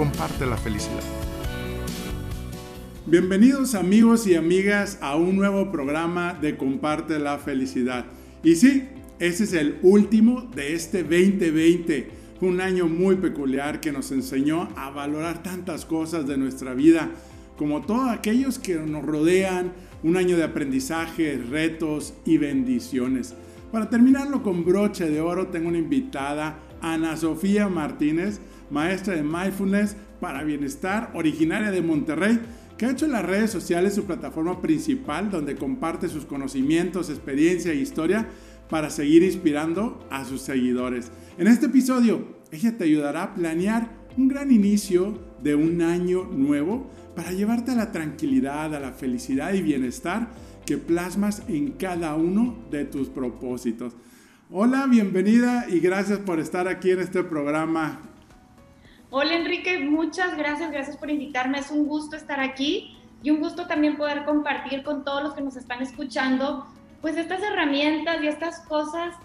comparte 0.00 0.46
la 0.46 0.56
felicidad. 0.56 1.02
Bienvenidos 3.04 3.74
amigos 3.74 4.26
y 4.26 4.34
amigas 4.34 4.96
a 5.02 5.14
un 5.14 5.36
nuevo 5.36 5.70
programa 5.70 6.32
de 6.32 6.56
Comparte 6.56 7.18
la 7.18 7.36
felicidad. 7.36 8.06
Y 8.42 8.56
sí, 8.56 8.88
ese 9.18 9.44
es 9.44 9.52
el 9.52 9.78
último 9.82 10.48
de 10.56 10.74
este 10.74 11.02
2020. 11.02 12.08
Un 12.40 12.62
año 12.62 12.88
muy 12.88 13.16
peculiar 13.16 13.80
que 13.80 13.92
nos 13.92 14.10
enseñó 14.10 14.70
a 14.74 14.88
valorar 14.88 15.42
tantas 15.42 15.84
cosas 15.84 16.26
de 16.26 16.38
nuestra 16.38 16.72
vida, 16.72 17.10
como 17.58 17.82
todos 17.82 18.08
aquellos 18.08 18.58
que 18.58 18.76
nos 18.76 19.04
rodean, 19.04 19.74
un 20.02 20.16
año 20.16 20.38
de 20.38 20.44
aprendizaje, 20.44 21.36
retos 21.36 22.14
y 22.24 22.38
bendiciones. 22.38 23.34
Para 23.70 23.90
terminarlo 23.90 24.42
con 24.42 24.64
broche 24.64 25.10
de 25.10 25.20
oro, 25.20 25.48
tengo 25.48 25.68
una 25.68 25.76
invitada, 25.76 26.58
Ana 26.80 27.18
Sofía 27.18 27.68
Martínez, 27.68 28.40
maestra 28.70 29.14
de 29.14 29.22
mindfulness 29.22 29.96
para 30.20 30.44
bienestar, 30.44 31.10
originaria 31.14 31.70
de 31.70 31.82
Monterrey, 31.82 32.40
que 32.76 32.86
ha 32.86 32.90
hecho 32.90 33.06
las 33.06 33.24
redes 33.24 33.50
sociales 33.50 33.94
su 33.94 34.04
plataforma 34.04 34.62
principal 34.62 35.30
donde 35.30 35.56
comparte 35.56 36.08
sus 36.08 36.24
conocimientos, 36.24 37.10
experiencia 37.10 37.72
e 37.72 37.76
historia 37.76 38.26
para 38.70 38.88
seguir 38.88 39.22
inspirando 39.22 40.06
a 40.10 40.24
sus 40.24 40.40
seguidores. 40.40 41.10
En 41.36 41.46
este 41.46 41.66
episodio, 41.66 42.40
ella 42.50 42.76
te 42.78 42.84
ayudará 42.84 43.24
a 43.24 43.34
planear 43.34 43.90
un 44.16 44.28
gran 44.28 44.50
inicio 44.50 45.18
de 45.42 45.54
un 45.54 45.82
año 45.82 46.24
nuevo 46.24 46.90
para 47.14 47.32
llevarte 47.32 47.72
a 47.72 47.76
la 47.76 47.92
tranquilidad, 47.92 48.74
a 48.74 48.80
la 48.80 48.92
felicidad 48.92 49.52
y 49.52 49.62
bienestar 49.62 50.30
que 50.64 50.78
plasmas 50.78 51.42
en 51.48 51.72
cada 51.72 52.14
uno 52.14 52.64
de 52.70 52.84
tus 52.84 53.08
propósitos. 53.08 53.94
Hola, 54.50 54.86
bienvenida 54.86 55.66
y 55.68 55.80
gracias 55.80 56.18
por 56.20 56.40
estar 56.40 56.68
aquí 56.68 56.90
en 56.90 57.00
este 57.00 57.22
programa. 57.24 58.00
Hola 59.12 59.34
Enrique, 59.34 59.76
muchas 59.80 60.36
gracias, 60.36 60.70
gracias 60.70 60.96
por 60.96 61.10
invitarme. 61.10 61.58
Es 61.58 61.72
un 61.72 61.88
gusto 61.88 62.14
estar 62.14 62.38
aquí 62.38 62.96
y 63.24 63.30
un 63.30 63.40
gusto 63.40 63.66
también 63.66 63.96
poder 63.96 64.24
compartir 64.24 64.84
con 64.84 65.04
todos 65.04 65.20
los 65.20 65.34
que 65.34 65.40
nos 65.40 65.56
están 65.56 65.82
escuchando, 65.82 66.64
pues 67.00 67.16
estas 67.16 67.42
herramientas 67.42 68.22
y 68.22 68.28
estas 68.28 68.60
cosas 68.60 69.16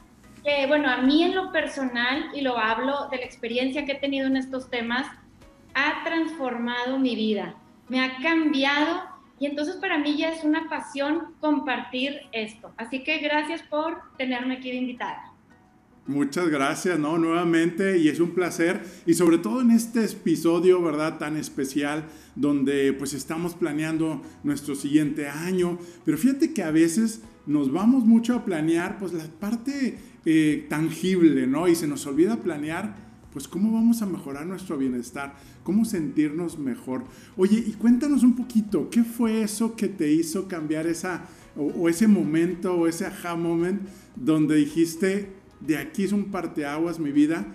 que, 0.43 0.65
bueno, 0.65 0.89
a 0.89 0.97
mí 0.97 1.21
en 1.21 1.35
lo 1.35 1.51
personal, 1.51 2.31
y 2.33 2.41
lo 2.41 2.57
hablo 2.57 3.09
de 3.11 3.17
la 3.17 3.25
experiencia 3.25 3.85
que 3.85 3.91
he 3.91 3.99
tenido 3.99 4.25
en 4.25 4.37
estos 4.37 4.71
temas, 4.71 5.05
ha 5.75 6.03
transformado 6.03 6.97
mi 6.97 7.15
vida, 7.15 7.53
me 7.87 8.03
ha 8.03 8.17
cambiado 8.23 9.03
y 9.39 9.45
entonces 9.45 9.75
para 9.75 9.99
mí 9.99 10.17
ya 10.17 10.29
es 10.29 10.43
una 10.43 10.67
pasión 10.67 11.35
compartir 11.39 12.21
esto. 12.31 12.73
Así 12.77 13.03
que 13.03 13.19
gracias 13.19 13.61
por 13.61 14.01
tenerme 14.17 14.55
aquí 14.55 14.71
de 14.71 14.77
invitada. 14.77 15.34
Muchas 16.07 16.49
gracias, 16.49 16.99
¿no? 16.99 17.17
Nuevamente, 17.17 17.97
y 17.97 18.09
es 18.09 18.19
un 18.19 18.35
placer, 18.35 18.83
y 19.07 19.15
sobre 19.15 19.39
todo 19.39 19.61
en 19.61 19.71
este 19.71 20.05
episodio, 20.05 20.79
¿verdad? 20.79 21.17
Tan 21.17 21.35
especial, 21.35 22.05
donde 22.35 22.93
pues 22.93 23.15
estamos 23.15 23.55
planeando 23.55 24.21
nuestro 24.43 24.75
siguiente 24.75 25.27
año, 25.27 25.79
pero 26.05 26.19
fíjate 26.19 26.53
que 26.53 26.61
a 26.61 26.69
veces 26.69 27.21
nos 27.47 27.71
vamos 27.71 28.05
mucho 28.05 28.35
a 28.35 28.45
planear, 28.45 28.99
pues 28.99 29.13
la 29.13 29.23
parte 29.23 29.97
eh, 30.25 30.67
tangible, 30.69 31.47
¿no? 31.47 31.67
Y 31.67 31.73
se 31.73 31.87
nos 31.87 32.05
olvida 32.05 32.37
planear, 32.37 32.95
pues 33.33 33.47
cómo 33.47 33.73
vamos 33.73 34.03
a 34.03 34.05
mejorar 34.05 34.45
nuestro 34.45 34.77
bienestar, 34.77 35.35
cómo 35.63 35.85
sentirnos 35.85 36.59
mejor. 36.59 37.05
Oye, 37.35 37.63
y 37.65 37.71
cuéntanos 37.71 38.21
un 38.21 38.35
poquito, 38.35 38.91
¿qué 38.91 39.03
fue 39.03 39.41
eso 39.41 39.75
que 39.75 39.87
te 39.87 40.13
hizo 40.13 40.47
cambiar 40.47 40.85
esa, 40.85 41.25
o, 41.55 41.63
o 41.63 41.89
ese 41.89 42.07
momento, 42.07 42.75
o 42.75 42.87
ese 42.87 43.07
aha 43.07 43.35
moment, 43.35 43.81
donde 44.15 44.55
dijiste, 44.55 45.43
de 45.65 45.77
aquí 45.77 46.03
es 46.03 46.11
un 46.11 46.31
parteaguas 46.31 46.99
mi 46.99 47.11
vida. 47.11 47.45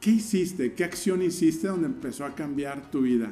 ¿Qué 0.00 0.10
hiciste? 0.10 0.74
¿Qué 0.74 0.84
acción 0.84 1.22
hiciste 1.22 1.68
donde 1.68 1.86
empezó 1.86 2.24
a 2.24 2.34
cambiar 2.34 2.90
tu 2.90 3.02
vida? 3.02 3.30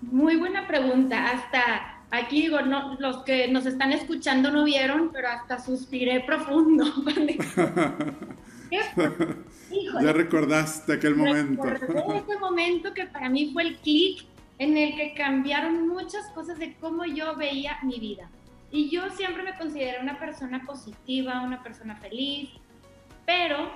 Muy 0.00 0.36
buena 0.36 0.66
pregunta. 0.66 1.30
Hasta 1.30 2.04
aquí 2.10 2.42
digo, 2.42 2.60
no, 2.62 2.96
los 2.98 3.22
que 3.24 3.48
nos 3.48 3.66
están 3.66 3.92
escuchando 3.92 4.50
no 4.50 4.64
vieron, 4.64 5.10
pero 5.12 5.28
hasta 5.28 5.60
suspiré 5.60 6.20
profundo. 6.20 6.84
ya 10.02 10.12
recordaste 10.12 10.94
aquel 10.94 11.14
momento. 11.14 11.62
ese 11.68 12.38
momento 12.38 12.94
que 12.94 13.06
para 13.06 13.28
mí 13.28 13.50
fue 13.52 13.62
el 13.62 13.76
clic 13.76 14.24
en 14.58 14.76
el 14.76 14.96
que 14.96 15.14
cambiaron 15.14 15.88
muchas 15.88 16.26
cosas 16.34 16.58
de 16.58 16.74
cómo 16.80 17.04
yo 17.04 17.36
veía 17.36 17.78
mi 17.82 17.98
vida. 17.98 18.28
Y 18.70 18.88
yo 18.88 19.10
siempre 19.10 19.42
me 19.42 19.56
considero 19.56 20.00
una 20.00 20.18
persona 20.18 20.64
positiva, 20.64 21.42
una 21.42 21.62
persona 21.62 21.96
feliz, 21.96 22.48
pero 23.32 23.70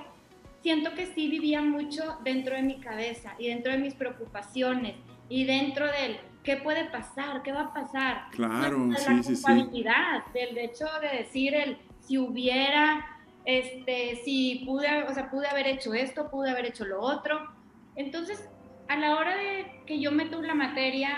siento 0.61 0.93
que 0.93 1.07
sí 1.07 1.29
vivía 1.29 1.61
mucho 1.61 2.19
dentro 2.23 2.55
de 2.55 2.61
mi 2.61 2.79
cabeza 2.79 3.33
y 3.39 3.47
dentro 3.47 3.71
de 3.71 3.79
mis 3.79 3.95
preocupaciones 3.95 4.95
y 5.29 5.45
dentro 5.45 5.87
del 5.87 6.19
qué 6.43 6.57
puede 6.57 6.85
pasar, 6.85 7.41
qué 7.41 7.51
va 7.51 7.61
a 7.61 7.73
pasar. 7.73 8.29
Claro, 8.31 8.89
sí, 8.95 9.03
la 9.09 9.21
culpabilidad, 9.23 10.25
del 10.33 10.57
hecho 10.59 10.85
de 11.01 11.23
decir 11.23 11.55
el 11.55 11.77
si 12.01 12.17
hubiera, 12.17 13.05
este, 13.45 14.21
si 14.23 14.63
pude, 14.65 15.03
o 15.03 15.13
sea, 15.13 15.29
pude 15.29 15.47
haber 15.47 15.67
hecho 15.67 15.93
esto, 15.93 16.29
pude 16.29 16.51
haber 16.51 16.65
hecho 16.67 16.85
lo 16.85 17.01
otro. 17.01 17.39
Entonces, 17.95 18.47
a 18.87 18.95
la 18.95 19.17
hora 19.17 19.35
de 19.35 19.81
que 19.85 19.99
yo 19.99 20.11
meto 20.11 20.41
la 20.41 20.53
materia 20.53 21.09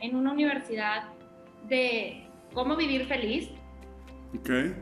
en 0.00 0.14
una 0.14 0.32
universidad 0.32 1.08
de 1.68 2.26
cómo 2.54 2.76
vivir 2.76 3.06
feliz, 3.06 3.50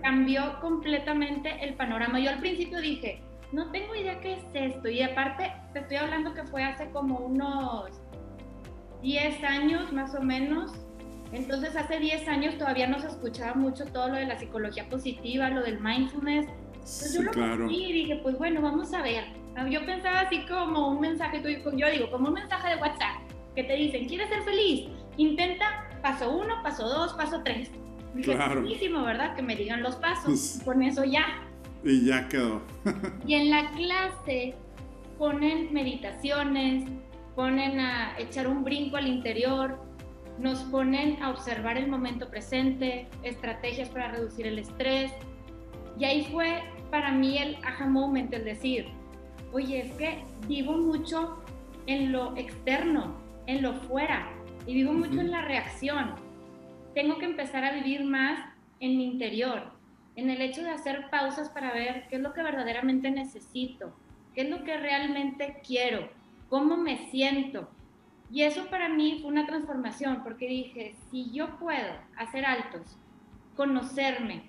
Cambió 0.03 0.61
completamente 0.61 1.65
el 1.65 1.75
panorama. 1.75 2.19
Yo 2.19 2.31
al 2.31 2.41
principio 2.41 2.81
dije, 2.81 3.23
no 3.53 3.71
tengo 3.71 3.95
idea 3.95 4.21
qué 4.21 4.35
es 4.35 4.45
esto. 4.55 4.89
Y 4.89 5.03
aparte, 5.03 5.53
te 5.73 5.81
estoy 5.81 5.99
hablando 5.99 6.35
que 6.35 6.45
fue 6.45 6.65
hace 6.65 6.91
como 6.91 7.19
unos 7.19 7.91
10 9.03 9.45
años 9.45 9.93
más 9.93 10.15
o 10.15 10.23
menos. 10.23 10.73
Entonces, 11.33 11.77
hace 11.77 11.99
10 11.99 12.29
años 12.29 12.59
todavía 12.59 12.87
no 12.87 12.99
se 12.99 13.09
escuchaba 13.09 13.55
mucho 13.55 13.85
todo 13.87 14.09
lo 14.09 14.15
de 14.17 14.27
la 14.27 14.39
psicología 14.39 14.89
positiva, 14.89 15.49
lo 15.51 15.63
del 15.63 15.81
mindfulness. 15.81 16.47
Entonces, 16.75 17.15
yo 17.15 17.23
lo 17.23 17.31
claro. 17.33 17.71
y 17.71 17.93
dije, 17.93 18.21
pues 18.23 18.39
bueno, 18.39 18.61
vamos 18.63 18.93
a 18.95 19.03
ver. 19.03 19.25
Yo 19.71 19.85
pensaba 19.87 20.21
así 20.21 20.45
como 20.47 20.91
un 20.91 21.01
mensaje, 21.01 21.41
yo 21.43 21.89
digo, 21.91 22.11
como 22.11 22.29
un 22.29 22.35
mensaje 22.35 22.75
de 22.75 22.81
WhatsApp, 22.81 23.23
que 23.55 23.65
te 23.65 23.75
dicen, 23.75 24.07
¿quieres 24.07 24.29
ser 24.29 24.43
feliz? 24.43 24.89
Intenta 25.17 25.89
paso 26.03 26.31
uno, 26.31 26.63
paso 26.63 26.87
dos, 26.87 27.15
paso 27.15 27.43
tres 28.23 28.37
claro. 28.37 28.63
¿verdad? 29.05 29.35
Que 29.35 29.43
me 29.43 29.57
digan 29.57 29.83
los 29.83 29.97
pasos. 29.97 30.25
Pues, 30.25 30.63
con 30.65 30.83
eso 30.83 31.05
ya. 31.05 31.43
Y 31.85 32.07
ya 32.07 32.29
quedó. 32.29 32.63
y 33.27 33.35
en 33.35 33.51
la 33.51 33.71
clase 33.73 34.55
ponen 35.19 35.73
meditaciones, 35.73 36.89
ponen 37.35 37.81
a 37.81 38.19
echar 38.19 38.49
un 38.49 38.65
brinco 38.65 38.97
al 38.97 39.07
interior, 39.07 39.79
nos 40.39 40.61
ponen 40.65 41.23
a 41.23 41.31
observar 41.31 41.79
el 41.79 41.89
momento 41.89 42.29
presente, 42.29 43.09
estrategias 43.23 43.89
para 43.89 44.13
reducir 44.13 44.47
el 44.47 44.59
estrés. 44.59 45.13
Y 45.99 46.05
ahí 46.05 46.27
fue 46.31 46.63
para 46.91 47.13
mí 47.13 47.39
el 47.39 47.57
aha 47.65 47.87
moment, 47.87 48.33
el 48.33 48.45
decir, 48.45 48.87
oye, 49.53 49.81
es 49.81 49.93
que 49.93 50.23
vivo 50.47 50.77
mucho 50.77 51.43
en 51.87 52.13
lo 52.13 52.37
externo, 52.37 53.17
en 53.47 53.63
lo 53.63 53.75
fuera, 53.75 54.29
y 54.67 54.75
vivo 54.75 54.93
mucho 54.93 55.21
en 55.21 55.31
la 55.31 55.43
reacción 55.43 56.26
tengo 56.97 57.19
que 57.19 57.27
empezar 57.27 57.63
a 57.63 57.73
vivir 57.73 58.05
más 58.05 58.41
en 58.81 58.97
mi 58.97 59.05
interior, 59.05 59.71
en 60.15 60.31
el 60.31 60.41
hecho 60.41 60.63
de 60.63 60.71
hacer 60.71 61.11
pausas 61.11 61.51
para 61.51 61.75
ver 61.75 62.07
qué 62.09 62.17
es 62.17 62.23
lo 62.23 62.33
que 62.33 62.43
verdaderamente 62.43 63.11
necesito, 63.11 63.95
qué 64.35 64.41
es 64.41 64.49
lo 64.49 64.65
que 64.65 64.79
realmente 64.79 65.61
quiero, 65.63 66.09
cómo 66.49 66.79
me 66.79 67.11
siento. 67.11 67.69
Y 68.33 68.45
eso 68.45 68.71
para 68.71 68.89
mí 68.89 69.19
fue 69.21 69.31
una 69.31 69.45
transformación, 69.45 70.23
porque 70.25 70.49
dije, 70.49 70.95
si 71.11 71.31
yo 71.33 71.59
puedo 71.59 71.99
hacer 72.17 72.47
altos, 72.47 72.97
conocerme 73.57 74.45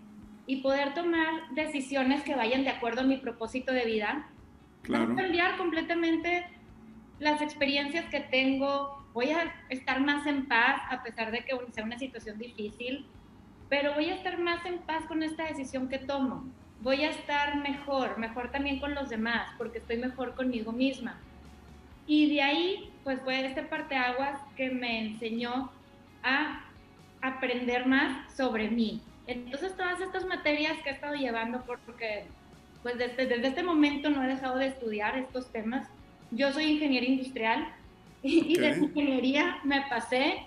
y 0.46 0.62
poder 0.62 0.94
tomar 0.94 1.50
decisiones 1.54 2.24
que 2.24 2.36
vayan 2.36 2.64
de 2.64 2.70
acuerdo 2.70 3.02
a 3.02 3.04
mi 3.04 3.18
propósito 3.18 3.74
de 3.74 3.84
vida, 3.84 4.30
claro. 4.84 5.14
cambiar 5.18 5.58
completamente 5.58 6.46
las 7.20 7.42
experiencias 7.42 8.06
que 8.06 8.22
tengo, 8.22 8.97
voy 9.14 9.32
a 9.32 9.54
estar 9.70 10.00
más 10.02 10.26
en 10.28 10.46
paz 10.48 10.82
a 10.90 11.04
pesar 11.04 11.32
de 11.32 11.44
que 11.44 11.58
sea 11.72 11.84
una 11.84 11.98
situación 11.98 12.38
difícil, 12.38 13.06
pero 13.70 13.94
voy 13.94 14.10
a 14.10 14.16
estar 14.16 14.40
más 14.40 14.66
en 14.66 14.80
paz 14.80 15.06
con 15.08 15.24
esta 15.24 15.46
decisión 15.46 15.90
que 15.90 15.98
tomo. 15.98 16.46
Voy 16.82 17.04
a 17.04 17.10
estar 17.10 17.58
mejor, 17.58 18.18
mejor 18.18 18.52
también 18.52 18.80
con 18.80 18.94
los 18.94 19.10
demás, 19.10 19.50
porque 19.58 19.80
estoy 19.80 19.98
mejor 19.98 20.36
conmigo 20.36 20.72
misma. 20.72 21.20
Y 22.06 22.34
de 22.34 22.42
ahí 22.42 22.94
pues 23.04 23.20
fue 23.22 23.46
este 23.46 23.64
parteaguas 23.64 24.40
que 24.56 24.70
me 24.70 25.08
enseñó 25.08 25.72
a 26.24 26.64
aprender 27.22 27.86
más 27.86 28.34
sobre 28.36 28.70
mí. 28.70 29.02
Entonces 29.26 29.76
todas 29.76 30.00
estas 30.00 30.26
materias 30.26 30.78
que 30.84 30.90
he 30.90 30.94
estado 30.94 31.16
llevando, 31.16 31.64
porque 31.66 32.26
pues 32.84 32.98
desde, 32.98 33.26
desde 33.26 33.48
este 33.48 33.64
momento 33.64 34.10
no 34.10 34.24
he 34.24 34.28
dejado 34.28 34.58
de 34.58 34.68
estudiar 34.68 35.18
estos 35.18 35.52
temas. 35.52 35.88
Yo 36.32 36.52
soy 36.54 36.66
ingeniera 36.66 37.06
industrial 37.06 37.68
y, 38.24 38.58
de 38.58 38.70
ingeniería 38.78 39.60
me 39.64 39.82
pasé 39.90 40.44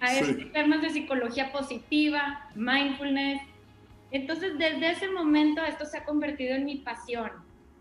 a 0.00 0.12
estos 0.14 0.52
temas 0.52 0.82
de 0.82 0.90
psicología 0.90 1.52
positiva, 1.52 2.48
mindfulness. 2.54 3.42
Entonces 4.10 4.58
desde 4.58 4.90
ese 4.90 5.08
momento 5.08 5.62
esto 5.64 5.84
se 5.84 5.98
ha 5.98 6.04
convertido 6.04 6.54
en 6.54 6.64
mi 6.64 6.76
pasión 6.76 7.30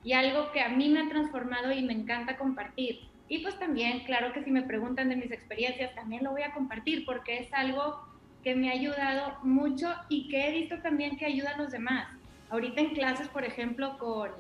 y 0.04 0.14
algo 0.14 0.52
que 0.52 0.62
a 0.62 0.70
mí 0.70 0.90
me 0.90 1.02
ha 1.02 1.10
transformado 1.10 1.72
y 1.72 1.82
me 1.82 1.94
encanta 1.94 2.38
compartir. 2.38 3.02
Y 3.30 3.40
pues 3.40 3.60
también, 3.60 4.06
claro 4.06 4.32
que 4.34 4.44
si 4.44 4.52
me 4.52 4.62
preguntan 4.62 5.10
de 5.10 5.18
mis 5.18 5.32
experiencias, 5.32 5.94
también 5.96 6.24
lo 6.24 6.32
voy 6.32 6.44
a 6.44 6.54
compartir 6.54 7.06
porque 7.06 7.40
es 7.40 7.54
algo 7.54 8.02
que 8.44 8.56
me 8.56 8.70
ha 8.70 8.74
ayudado 8.74 9.38
mucho 9.44 9.94
y 10.08 10.30
que 10.30 10.48
he 10.48 10.52
visto 10.52 10.80
también 10.80 11.18
que 11.18 11.26
ayuda 11.26 11.52
a 11.56 11.58
los 11.58 11.72
demás. 11.72 12.08
Ahorita 12.50 12.80
en 12.80 12.94
clases, 12.94 13.28
por 13.28 13.44
ejemplo, 13.44 13.98
con 13.98 14.32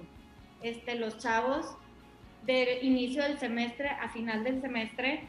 este, 0.61 0.95
los 0.95 1.17
chavos, 1.17 1.75
del 2.47 2.83
inicio 2.83 3.21
del 3.21 3.37
semestre 3.37 3.89
a 3.89 4.09
final 4.09 4.43
del 4.43 4.61
semestre, 4.61 5.21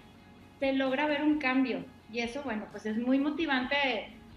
se 0.61 0.73
logra 0.73 1.07
ver 1.07 1.23
un 1.23 1.39
cambio. 1.39 1.85
Y 2.13 2.21
eso, 2.21 2.43
bueno, 2.43 2.67
pues 2.71 2.87
es 2.87 2.97
muy 2.97 3.19
motivante 3.19 3.77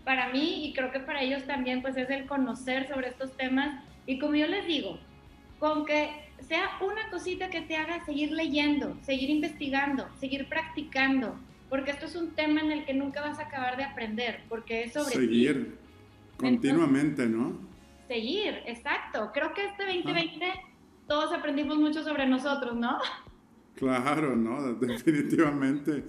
para 0.03 0.29
mí 0.29 0.65
y 0.65 0.73
creo 0.73 0.91
que 0.91 0.99
para 0.99 1.21
ellos 1.21 1.45
también, 1.45 1.81
pues 1.81 1.95
es 1.95 2.09
el 2.09 2.25
conocer 2.25 2.89
sobre 2.89 3.07
estos 3.07 3.37
temas. 3.37 3.81
Y 4.07 4.19
como 4.19 4.35
yo 4.35 4.47
les 4.47 4.65
digo, 4.65 4.99
con 5.59 5.85
que 5.85 6.09
sea 6.47 6.71
una 6.81 7.09
cosita 7.11 7.49
que 7.49 7.61
te 7.61 7.77
haga 7.77 8.03
seguir 8.03 8.31
leyendo, 8.31 8.97
seguir 9.03 9.29
investigando, 9.29 10.09
seguir 10.19 10.49
practicando, 10.49 11.39
porque 11.69 11.91
esto 11.91 12.07
es 12.07 12.15
un 12.15 12.31
tema 12.31 12.61
en 12.61 12.71
el 12.71 12.83
que 12.83 12.95
nunca 12.95 13.21
vas 13.21 13.39
a 13.39 13.43
acabar 13.43 13.77
de 13.77 13.83
aprender, 13.83 14.41
porque 14.49 14.83
es 14.83 14.93
sobre 14.93 15.13
seguir 15.13 15.77
continuamente, 16.35 17.27
¿no? 17.27 17.57
Seguir, 18.07 18.63
exacto. 18.65 19.31
Creo 19.33 19.53
que 19.53 19.65
este 19.65 19.85
2020 19.85 20.45
ah. 20.45 20.70
Todos 21.11 21.33
aprendimos 21.33 21.77
mucho 21.77 22.05
sobre 22.05 22.25
nosotros, 22.25 22.73
¿no? 22.77 22.97
Claro, 23.75 24.37
¿no? 24.37 24.75
Definitivamente. 24.75 26.05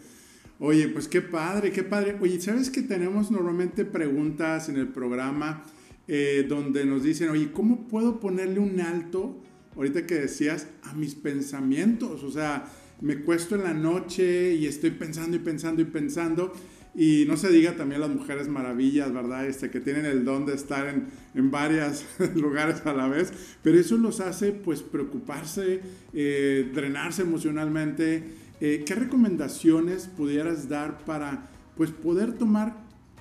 Oye, 0.60 0.86
pues 0.90 1.08
qué 1.08 1.20
padre, 1.20 1.72
qué 1.72 1.82
padre. 1.82 2.16
Oye, 2.20 2.40
¿sabes 2.40 2.70
que 2.70 2.82
tenemos 2.82 3.32
normalmente 3.32 3.84
preguntas 3.84 4.68
en 4.68 4.76
el 4.76 4.86
programa? 4.86 5.64
Eh, 6.06 6.46
donde 6.48 6.84
nos 6.84 7.02
dicen, 7.02 7.30
oye, 7.30 7.50
¿cómo 7.50 7.88
puedo 7.88 8.20
ponerle 8.20 8.60
un 8.60 8.80
alto, 8.80 9.42
ahorita 9.74 10.06
que 10.06 10.14
decías, 10.14 10.68
a 10.84 10.94
mis 10.94 11.16
pensamientos? 11.16 12.22
O 12.22 12.30
sea, 12.30 12.66
me 13.00 13.22
cuesto 13.22 13.56
en 13.56 13.64
la 13.64 13.74
noche 13.74 14.54
y 14.54 14.66
estoy 14.66 14.92
pensando 14.92 15.36
y 15.36 15.40
pensando 15.40 15.82
y 15.82 15.86
pensando. 15.86 16.52
Y 16.94 17.24
no 17.26 17.36
se 17.38 17.48
diga 17.48 17.74
también 17.74 18.02
las 18.02 18.10
mujeres 18.10 18.48
maravillas, 18.48 19.12
¿verdad? 19.12 19.46
Este, 19.46 19.70
que 19.70 19.80
tienen 19.80 20.04
el 20.04 20.24
don 20.24 20.44
de 20.44 20.54
estar 20.54 20.86
en, 20.86 21.06
en 21.34 21.50
varios 21.50 22.04
lugares 22.34 22.84
a 22.84 22.92
la 22.92 23.08
vez, 23.08 23.32
pero 23.62 23.78
eso 23.78 23.96
los 23.96 24.20
hace 24.20 24.52
pues 24.52 24.82
preocuparse, 24.82 25.80
eh, 26.12 26.70
drenarse 26.74 27.22
emocionalmente. 27.22 28.34
Eh, 28.60 28.84
¿Qué 28.86 28.94
recomendaciones 28.94 30.06
pudieras 30.06 30.68
dar 30.68 30.98
para 31.04 31.48
pues 31.76 31.90
poder 31.90 32.34
tomar 32.34 32.76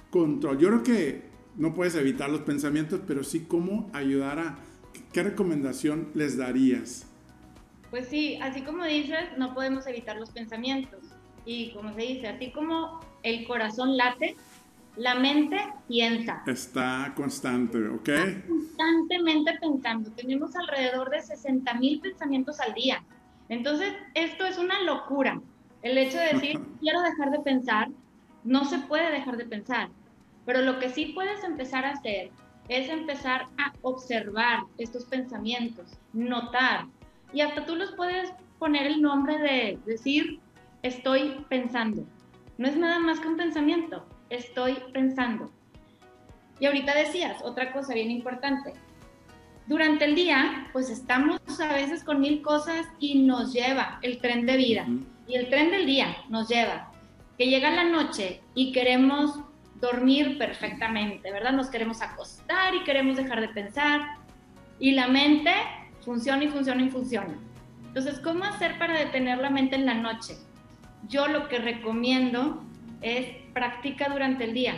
control? 0.09 0.59
Yo 0.59 0.67
creo 0.67 0.83
que 0.83 1.21
no 1.57 1.73
puedes 1.73 1.95
evitar 1.95 2.29
los 2.29 2.41
pensamientos, 2.41 3.01
pero 3.07 3.23
sí 3.23 3.45
cómo 3.47 3.89
ayudar 3.93 4.39
a... 4.39 4.59
¿Qué 5.13 5.23
recomendación 5.23 6.09
les 6.13 6.37
darías? 6.37 7.05
Pues 7.89 8.07
sí, 8.07 8.37
así 8.41 8.61
como 8.61 8.85
dices, 8.85 9.19
no 9.37 9.53
podemos 9.53 9.85
evitar 9.87 10.17
los 10.17 10.29
pensamientos. 10.29 11.00
Y 11.45 11.71
como 11.71 11.93
se 11.93 12.01
dice, 12.01 12.27
así 12.27 12.51
como 12.51 12.99
el 13.23 13.47
corazón 13.47 13.97
late, 13.97 14.35
la 14.95 15.15
mente 15.15 15.57
piensa. 15.87 16.43
Está 16.45 17.13
constante, 17.15 17.87
¿ok? 17.87 18.09
Está 18.09 18.47
constantemente 18.47 19.57
pensando. 19.59 20.11
Tenemos 20.11 20.55
alrededor 20.55 21.09
de 21.09 21.21
60 21.21 21.73
mil 21.75 21.99
pensamientos 21.99 22.59
al 22.59 22.73
día. 22.73 23.03
Entonces, 23.49 23.93
esto 24.13 24.45
es 24.45 24.57
una 24.57 24.81
locura. 24.83 25.41
El 25.81 25.97
hecho 25.97 26.17
de 26.17 26.33
decir, 26.33 26.59
quiero 26.79 27.01
dejar 27.01 27.31
de 27.31 27.39
pensar, 27.39 27.89
no 28.43 28.65
se 28.65 28.79
puede 28.79 29.11
dejar 29.11 29.37
de 29.37 29.45
pensar. 29.45 29.89
Pero 30.45 30.61
lo 30.61 30.79
que 30.79 30.89
sí 30.89 31.07
puedes 31.07 31.43
empezar 31.43 31.85
a 31.85 31.91
hacer 31.91 32.31
es 32.67 32.89
empezar 32.89 33.45
a 33.57 33.73
observar 33.81 34.61
estos 34.77 35.05
pensamientos, 35.05 35.97
notar. 36.13 36.87
Y 37.33 37.41
hasta 37.41 37.65
tú 37.65 37.75
los 37.75 37.91
puedes 37.93 38.31
poner 38.59 38.87
el 38.87 39.01
nombre 39.01 39.37
de 39.39 39.79
decir, 39.85 40.39
estoy 40.83 41.45
pensando. 41.49 42.05
No 42.57 42.67
es 42.67 42.77
nada 42.77 42.99
más 42.99 43.19
que 43.19 43.27
un 43.27 43.37
pensamiento, 43.37 44.05
estoy 44.29 44.77
pensando. 44.93 45.51
Y 46.59 46.65
ahorita 46.65 46.93
decías 46.93 47.41
otra 47.43 47.73
cosa 47.73 47.93
bien 47.93 48.11
importante. 48.11 48.73
Durante 49.67 50.05
el 50.05 50.15
día, 50.15 50.67
pues 50.73 50.89
estamos 50.89 51.39
a 51.59 51.73
veces 51.73 52.03
con 52.03 52.19
mil 52.19 52.41
cosas 52.41 52.87
y 52.99 53.23
nos 53.23 53.53
lleva 53.53 53.99
el 54.01 54.19
tren 54.19 54.45
de 54.45 54.57
vida. 54.57 54.85
Y 55.27 55.35
el 55.35 55.49
tren 55.49 55.71
del 55.71 55.85
día 55.85 56.17
nos 56.29 56.49
lleva. 56.49 56.91
Que 57.37 57.47
llega 57.47 57.71
la 57.71 57.85
noche 57.85 58.41
y 58.53 58.71
queremos 58.71 59.39
dormir 59.79 60.37
perfectamente, 60.37 61.31
¿verdad? 61.31 61.53
Nos 61.53 61.69
queremos 61.69 62.01
acostar 62.01 62.75
y 62.75 62.83
queremos 62.83 63.17
dejar 63.17 63.41
de 63.41 63.49
pensar 63.49 64.01
y 64.79 64.91
la 64.91 65.07
mente 65.07 65.51
funciona 66.01 66.43
y 66.43 66.49
funciona 66.49 66.83
y 66.83 66.89
funciona. 66.89 67.35
Entonces, 67.87 68.19
¿cómo 68.19 68.43
hacer 68.43 68.77
para 68.77 68.97
detener 68.97 69.39
la 69.39 69.49
mente 69.49 69.75
en 69.75 69.85
la 69.85 69.95
noche? 69.95 70.37
Yo 71.07 71.27
lo 71.27 71.47
que 71.47 71.59
recomiendo 71.59 72.63
es 73.01 73.27
practica 73.53 74.09
durante 74.09 74.45
el 74.45 74.53
día, 74.53 74.75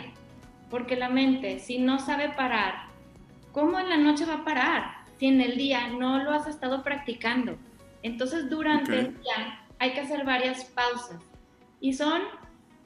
porque 0.70 0.96
la 0.96 1.08
mente, 1.08 1.58
si 1.58 1.78
no 1.78 1.98
sabe 1.98 2.30
parar, 2.30 2.86
¿cómo 3.52 3.78
en 3.78 3.88
la 3.88 3.96
noche 3.96 4.24
va 4.24 4.34
a 4.34 4.44
parar? 4.44 4.84
Si 5.18 5.26
en 5.26 5.40
el 5.40 5.56
día 5.56 5.88
no 5.88 6.22
lo 6.22 6.32
has 6.32 6.46
estado 6.46 6.82
practicando. 6.82 7.56
Entonces, 8.02 8.50
durante 8.50 8.98
el 8.98 9.20
día 9.20 9.60
hay 9.78 9.92
que 9.92 10.00
hacer 10.00 10.24
varias 10.24 10.64
pausas 10.64 11.20
y 11.80 11.92
son 11.92 12.22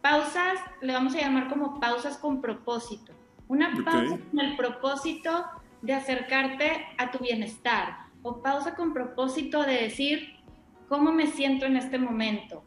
pausas, 0.00 0.58
le 0.81 0.93
vamos 0.93 1.14
a 1.14 1.20
llamar 1.20 1.49
como 1.49 1.81
pausas 1.81 2.17
con 2.19 2.40
propósito. 2.40 3.12
Una 3.49 3.73
pausa 3.85 4.19
con 4.31 4.40
el 4.40 4.56
propósito 4.56 5.46
de 5.82 5.94
acercarte 5.94 6.87
a 6.99 7.11
tu 7.11 7.19
bienestar 7.19 7.99
o 8.23 8.43
pausa 8.43 8.75
con 8.75 8.93
propósito 8.93 9.62
de 9.62 9.75
decir 9.82 10.37
cómo 10.88 11.12
me 11.12 11.26
siento 11.26 11.67
en 11.67 11.76
este 11.76 11.99
momento, 11.99 12.62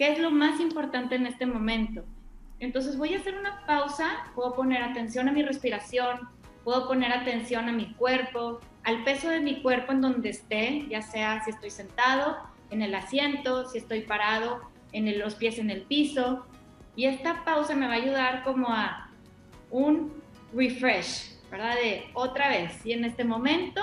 qué 0.00 0.12
es 0.12 0.18
lo 0.18 0.30
más 0.30 0.58
importante 0.60 1.14
en 1.14 1.26
este 1.26 1.44
momento. 1.44 2.06
Entonces 2.58 2.96
voy 2.96 3.12
a 3.12 3.18
hacer 3.18 3.36
una 3.36 3.66
pausa, 3.66 4.06
puedo 4.34 4.54
poner 4.54 4.82
atención 4.82 5.28
a 5.28 5.32
mi 5.32 5.42
respiración, 5.42 6.20
puedo 6.64 6.88
poner 6.88 7.12
atención 7.12 7.68
a 7.68 7.72
mi 7.72 7.92
cuerpo, 7.92 8.60
al 8.84 9.04
peso 9.04 9.28
de 9.28 9.40
mi 9.40 9.60
cuerpo 9.60 9.92
en 9.92 10.00
donde 10.00 10.30
esté, 10.30 10.86
ya 10.88 11.02
sea 11.02 11.44
si 11.44 11.50
estoy 11.50 11.68
sentado 11.68 12.38
en 12.70 12.80
el 12.80 12.94
asiento, 12.94 13.68
si 13.68 13.76
estoy 13.76 14.00
parado, 14.00 14.62
en 14.92 15.18
los 15.18 15.34
pies 15.34 15.58
en 15.58 15.68
el 15.68 15.82
piso, 15.82 16.46
y 16.96 17.04
esta 17.04 17.44
pausa 17.44 17.76
me 17.76 17.86
va 17.86 17.92
a 17.92 17.96
ayudar 17.96 18.42
como 18.42 18.70
a 18.70 19.10
un 19.70 20.14
refresh, 20.54 21.34
¿verdad? 21.50 21.74
De 21.74 22.06
otra 22.14 22.48
vez. 22.48 22.86
Y 22.86 22.92
en 22.94 23.04
este 23.04 23.24
momento 23.24 23.82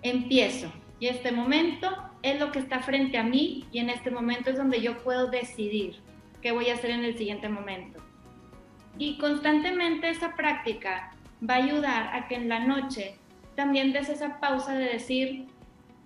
empiezo. 0.00 0.72
Y 0.98 1.08
este 1.08 1.30
momento 1.30 1.94
es 2.26 2.40
lo 2.40 2.50
que 2.50 2.58
está 2.58 2.80
frente 2.80 3.18
a 3.18 3.22
mí 3.22 3.64
y 3.70 3.78
en 3.78 3.88
este 3.88 4.10
momento 4.10 4.50
es 4.50 4.56
donde 4.56 4.80
yo 4.80 4.98
puedo 4.98 5.28
decidir 5.28 5.96
qué 6.42 6.50
voy 6.50 6.70
a 6.70 6.74
hacer 6.74 6.90
en 6.90 7.04
el 7.04 7.16
siguiente 7.16 7.48
momento. 7.48 8.00
Y 8.98 9.16
constantemente 9.18 10.10
esa 10.10 10.34
práctica 10.34 11.12
va 11.48 11.54
a 11.54 11.58
ayudar 11.58 12.14
a 12.14 12.26
que 12.26 12.34
en 12.34 12.48
la 12.48 12.60
noche 12.60 13.16
también 13.54 13.92
des 13.92 14.08
esa 14.08 14.40
pausa 14.40 14.74
de 14.74 14.86
decir, 14.86 15.46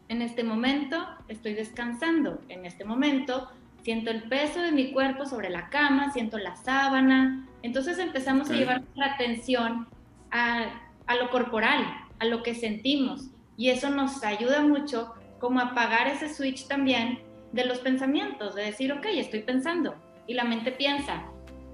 en 0.08 0.20
este 0.20 0.44
momento 0.44 1.06
estoy 1.28 1.54
descansando, 1.54 2.40
en 2.48 2.66
este 2.66 2.84
momento 2.84 3.48
siento 3.82 4.10
el 4.10 4.24
peso 4.24 4.60
de 4.60 4.72
mi 4.72 4.92
cuerpo 4.92 5.24
sobre 5.24 5.48
la 5.48 5.70
cama, 5.70 6.12
siento 6.12 6.36
la 6.36 6.54
sábana. 6.56 7.48
Entonces 7.62 7.98
empezamos 7.98 8.50
a 8.50 8.54
llevar 8.54 8.82
la 8.94 9.14
atención 9.14 9.88
a, 10.30 10.66
a, 11.06 11.14
lo 11.16 11.30
corporal, 11.30 11.82
a 12.18 12.24
lo 12.26 12.42
que 12.42 12.54
sentimos. 12.54 13.30
Y 13.56 13.70
eso 13.70 13.88
nos 13.90 14.22
ayuda 14.22 14.60
mucho 14.62 15.14
como 15.40 15.60
apagar 15.60 16.06
ese 16.06 16.32
switch 16.32 16.68
también 16.68 17.20
de 17.52 17.64
los 17.64 17.78
pensamientos, 17.78 18.54
de 18.54 18.64
decir, 18.64 18.92
ok, 18.92 19.06
estoy 19.06 19.40
pensando. 19.40 19.94
Y 20.26 20.34
la 20.34 20.44
mente 20.44 20.70
piensa 20.70 21.24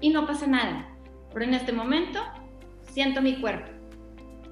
y 0.01 0.09
no 0.09 0.25
pasa 0.25 0.47
nada. 0.47 0.89
Pero 1.31 1.45
en 1.45 1.53
este 1.53 1.73
momento 1.73 2.19
siento 2.83 3.21
mi 3.21 3.39
cuerpo. 3.39 3.71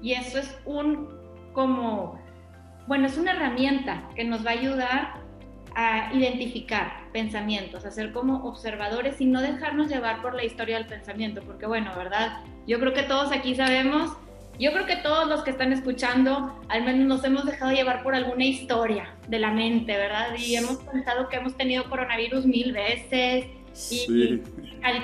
Y 0.00 0.12
eso 0.12 0.38
es 0.38 0.56
un 0.64 1.08
como, 1.52 2.20
bueno, 2.86 3.06
es 3.06 3.16
una 3.16 3.32
herramienta 3.32 4.08
que 4.14 4.24
nos 4.24 4.44
va 4.44 4.50
a 4.50 4.54
ayudar 4.54 5.26
a 5.74 6.12
identificar 6.14 7.10
pensamientos, 7.12 7.84
a 7.84 7.90
ser 7.90 8.12
como 8.12 8.44
observadores 8.44 9.20
y 9.20 9.26
no 9.26 9.42
dejarnos 9.42 9.88
llevar 9.88 10.22
por 10.22 10.34
la 10.34 10.44
historia 10.44 10.76
del 10.76 10.86
pensamiento, 10.86 11.42
porque 11.42 11.66
bueno, 11.66 11.92
¿verdad? 11.96 12.40
Yo 12.66 12.78
creo 12.78 12.94
que 12.94 13.02
todos 13.02 13.32
aquí 13.32 13.54
sabemos 13.54 14.16
yo 14.58 14.72
creo 14.72 14.86
que 14.86 14.96
todos 14.96 15.28
los 15.28 15.42
que 15.42 15.50
están 15.50 15.72
escuchando, 15.72 16.58
al 16.68 16.84
menos 16.84 17.06
nos 17.06 17.24
hemos 17.24 17.44
dejado 17.44 17.72
llevar 17.72 18.02
por 18.02 18.14
alguna 18.14 18.44
historia 18.44 19.14
de 19.28 19.38
la 19.38 19.50
mente, 19.50 19.96
¿verdad? 19.96 20.34
Y 20.38 20.56
hemos 20.56 20.76
pensado 20.78 21.28
que 21.28 21.36
hemos 21.36 21.56
tenido 21.56 21.88
coronavirus 21.90 22.46
mil 22.46 22.72
veces 22.72 23.46
y, 23.90 24.42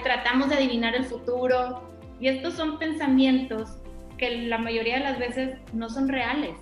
tratamos 0.02 0.48
de 0.48 0.56
adivinar 0.56 0.94
el 0.94 1.04
futuro. 1.04 1.90
Y 2.18 2.28
estos 2.28 2.54
son 2.54 2.78
pensamientos 2.78 3.76
que 4.16 4.46
la 4.46 4.58
mayoría 4.58 4.98
de 4.98 5.04
las 5.04 5.18
veces 5.18 5.58
no 5.72 5.90
son 5.90 6.08
reales. 6.08 6.56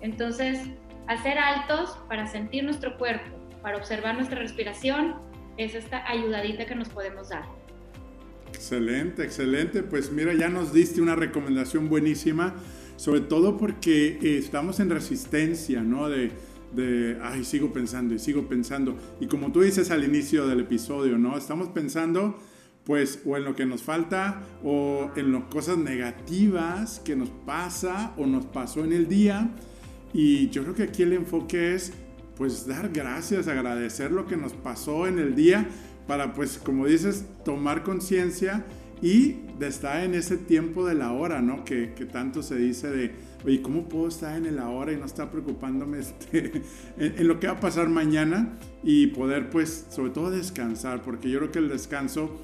Entonces, 0.00 0.68
hacer 1.08 1.38
altos 1.38 1.98
para 2.08 2.26
sentir 2.26 2.64
nuestro 2.64 2.96
cuerpo, 2.96 3.36
para 3.60 3.76
observar 3.76 4.14
nuestra 4.14 4.38
respiración, 4.38 5.16
es 5.56 5.74
esta 5.74 6.08
ayudadita 6.08 6.64
que 6.64 6.74
nos 6.74 6.88
podemos 6.88 7.28
dar. 7.28 7.44
Excelente, 8.60 9.24
excelente. 9.24 9.82
Pues 9.82 10.12
mira, 10.12 10.34
ya 10.34 10.50
nos 10.50 10.74
diste 10.74 11.00
una 11.00 11.16
recomendación 11.16 11.88
buenísima, 11.88 12.56
sobre 12.96 13.22
todo 13.22 13.56
porque 13.56 14.18
eh, 14.20 14.36
estamos 14.36 14.80
en 14.80 14.90
resistencia, 14.90 15.82
¿no? 15.82 16.10
De, 16.10 16.30
de, 16.76 17.16
ay, 17.22 17.42
sigo 17.46 17.72
pensando 17.72 18.14
y 18.14 18.18
sigo 18.18 18.50
pensando. 18.50 18.98
Y 19.18 19.28
como 19.28 19.50
tú 19.50 19.62
dices 19.62 19.90
al 19.90 20.04
inicio 20.04 20.46
del 20.46 20.60
episodio, 20.60 21.16
¿no? 21.16 21.38
Estamos 21.38 21.68
pensando, 21.68 22.38
pues, 22.84 23.22
o 23.24 23.38
en 23.38 23.44
lo 23.44 23.56
que 23.56 23.64
nos 23.64 23.82
falta, 23.82 24.42
o 24.62 25.10
en 25.16 25.32
las 25.32 25.44
cosas 25.44 25.78
negativas 25.78 27.00
que 27.02 27.16
nos 27.16 27.30
pasa 27.30 28.12
o 28.18 28.26
nos 28.26 28.44
pasó 28.44 28.84
en 28.84 28.92
el 28.92 29.08
día. 29.08 29.52
Y 30.12 30.50
yo 30.50 30.64
creo 30.64 30.74
que 30.74 30.82
aquí 30.82 31.02
el 31.02 31.14
enfoque 31.14 31.74
es, 31.74 31.94
pues, 32.36 32.66
dar 32.66 32.90
gracias, 32.90 33.48
agradecer 33.48 34.12
lo 34.12 34.26
que 34.26 34.36
nos 34.36 34.52
pasó 34.52 35.06
en 35.06 35.18
el 35.18 35.34
día 35.34 35.66
para, 36.10 36.34
pues, 36.34 36.58
como 36.58 36.88
dices, 36.88 37.24
tomar 37.44 37.84
conciencia 37.84 38.64
y 39.00 39.42
de 39.60 39.68
estar 39.68 40.02
en 40.02 40.14
ese 40.14 40.36
tiempo 40.36 40.84
de 40.84 40.96
la 40.96 41.12
hora, 41.12 41.40
¿no? 41.40 41.64
Que, 41.64 41.94
que, 41.94 42.04
tanto 42.04 42.42
se 42.42 42.56
dice 42.56 42.90
de, 42.90 43.12
oye, 43.46 43.62
¿cómo 43.62 43.88
puedo 43.88 44.08
estar 44.08 44.36
en 44.36 44.44
el 44.44 44.58
ahora 44.58 44.92
y 44.92 44.96
no 44.96 45.04
estar 45.04 45.30
preocupándome 45.30 45.98
este, 46.00 46.62
en, 46.98 47.28
lo 47.28 47.38
que 47.38 47.46
va 47.46 47.52
a 47.52 47.60
pasar 47.60 47.88
mañana 47.90 48.58
y 48.82 49.06
poder, 49.06 49.50
pues, 49.50 49.86
sobre 49.90 50.10
todo 50.10 50.32
descansar? 50.32 51.00
Porque 51.02 51.30
yo 51.30 51.38
creo 51.38 51.52
que 51.52 51.60
el 51.60 51.68
descanso 51.68 52.40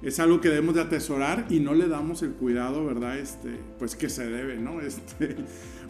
es 0.00 0.18
algo 0.18 0.40
que 0.40 0.48
debemos 0.48 0.76
de 0.76 0.80
atesorar 0.80 1.44
y 1.50 1.60
no 1.60 1.74
le 1.74 1.88
damos 1.88 2.22
el 2.22 2.30
cuidado, 2.30 2.86
¿verdad? 2.86 3.18
Este, 3.18 3.50
pues 3.78 3.96
que 3.96 4.08
se 4.08 4.30
debe, 4.30 4.56
¿no? 4.56 4.80
Este, 4.86 5.36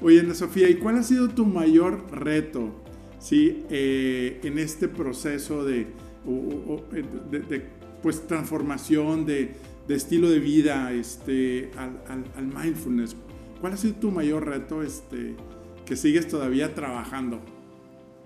oye, 0.02 0.34
Sofía, 0.34 0.68
¿y 0.68 0.78
cuál 0.78 0.96
ha 0.96 1.04
sido 1.04 1.28
tu 1.28 1.46
mayor 1.46 2.10
reto, 2.10 2.82
¿sí? 3.20 3.64
Eh, 3.70 4.40
en 4.42 4.58
este 4.58 4.88
proceso 4.88 5.64
de 5.64 5.86
eh, 6.26 7.04
de, 7.30 7.62
pues 8.02 8.26
transformación 8.26 9.24
de, 9.24 9.54
de, 9.88 9.94
estilo 9.94 10.28
de 10.28 10.38
vida 10.38 10.92
este, 10.92 11.70
al, 11.76 12.24
al, 12.36 12.46
mindfulness. 12.46 13.16
¿Cuál 13.60 13.72
ha 13.72 13.76
sido 13.76 13.94
tu 13.94 14.10
mayor 14.10 14.46
reto 14.46 14.82
este, 14.82 15.34
que 15.86 15.96
sigues 15.96 16.28
todavía 16.28 16.74
trabajando? 16.74 17.40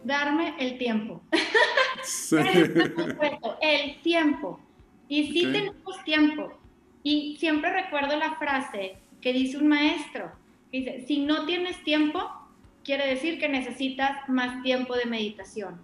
Darme 0.03 0.55
el 0.59 0.77
tiempo. 0.77 1.23
el 3.63 4.03
tiempo. 4.03 4.61
Y 5.09 5.33
sí 5.33 5.43
tenemos 5.43 6.05
tiempo. 6.05 6.53
Y 7.05 7.37
siempre 7.39 7.73
recuerdo 7.73 8.17
la 8.17 8.35
frase 8.37 8.97
que 9.21 9.33
dice 9.33 9.59
un 9.59 9.69
maestro. 9.69 10.33
dice, 10.73 11.05
si 11.07 11.25
no 11.25 11.47
tienes 11.47 11.83
tiempo, 11.85 12.29
quiere 12.85 13.07
decir 13.07 13.39
que 13.39 13.49
necesitas 13.49 14.29
más 14.29 14.63
tiempo 14.63 14.95
de 14.95 15.07
meditación. 15.07 15.81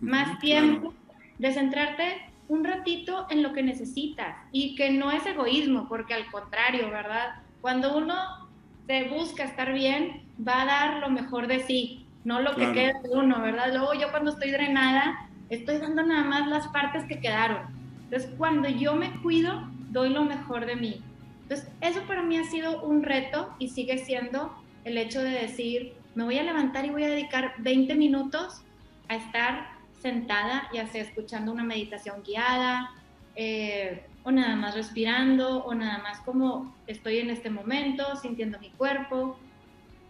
Más 0.00 0.38
tiempo 0.38 0.94
de 1.38 1.52
centrarte 1.52 2.22
un 2.48 2.64
ratito 2.64 3.26
en 3.30 3.42
lo 3.42 3.52
que 3.52 3.62
necesitas 3.62 4.36
y 4.52 4.74
que 4.74 4.90
no 4.90 5.10
es 5.10 5.24
egoísmo, 5.26 5.86
porque 5.88 6.14
al 6.14 6.30
contrario, 6.30 6.90
¿verdad? 6.90 7.42
Cuando 7.60 7.96
uno 7.96 8.48
se 8.86 9.04
busca 9.04 9.44
estar 9.44 9.72
bien, 9.72 10.22
va 10.46 10.62
a 10.62 10.66
dar 10.66 11.00
lo 11.00 11.10
mejor 11.10 11.46
de 11.46 11.60
sí, 11.60 12.06
no 12.24 12.40
lo 12.40 12.54
que 12.56 12.72
queda 12.72 13.00
de 13.02 13.10
uno, 13.10 13.40
¿verdad? 13.42 13.72
Luego 13.72 13.94
yo 13.94 14.10
cuando 14.10 14.30
estoy 14.30 14.50
drenada, 14.50 15.28
estoy 15.50 15.78
dando 15.78 16.02
nada 16.02 16.24
más 16.24 16.46
las 16.48 16.68
partes 16.68 17.04
que 17.04 17.20
quedaron. 17.20 17.62
Entonces, 18.04 18.30
cuando 18.38 18.68
yo 18.68 18.94
me 18.94 19.10
cuido, 19.20 19.68
doy 19.90 20.10
lo 20.10 20.24
mejor 20.24 20.64
de 20.64 20.76
mí. 20.76 21.02
Entonces, 21.42 21.68
eso 21.82 22.02
para 22.06 22.22
mí 22.22 22.38
ha 22.38 22.44
sido 22.44 22.82
un 22.82 23.02
reto 23.02 23.54
y 23.58 23.68
sigue 23.68 23.98
siendo 23.98 24.54
el 24.84 24.96
hecho 24.96 25.22
de 25.22 25.30
decir, 25.30 25.94
me 26.18 26.24
voy 26.24 26.36
a 26.36 26.42
levantar 26.42 26.84
y 26.84 26.90
voy 26.90 27.04
a 27.04 27.08
dedicar 27.10 27.54
20 27.58 27.94
minutos 27.94 28.60
a 29.06 29.14
estar 29.14 29.68
sentada, 30.02 30.68
ya 30.74 30.84
sea 30.88 31.02
escuchando 31.02 31.52
una 31.52 31.62
meditación 31.62 32.24
guiada, 32.24 32.90
eh, 33.36 34.02
o 34.24 34.32
nada 34.32 34.56
más 34.56 34.74
respirando, 34.74 35.64
o 35.64 35.74
nada 35.74 35.98
más 35.98 36.18
como 36.22 36.74
estoy 36.88 37.18
en 37.18 37.30
este 37.30 37.50
momento, 37.50 38.16
sintiendo 38.16 38.58
mi 38.58 38.70
cuerpo. 38.70 39.38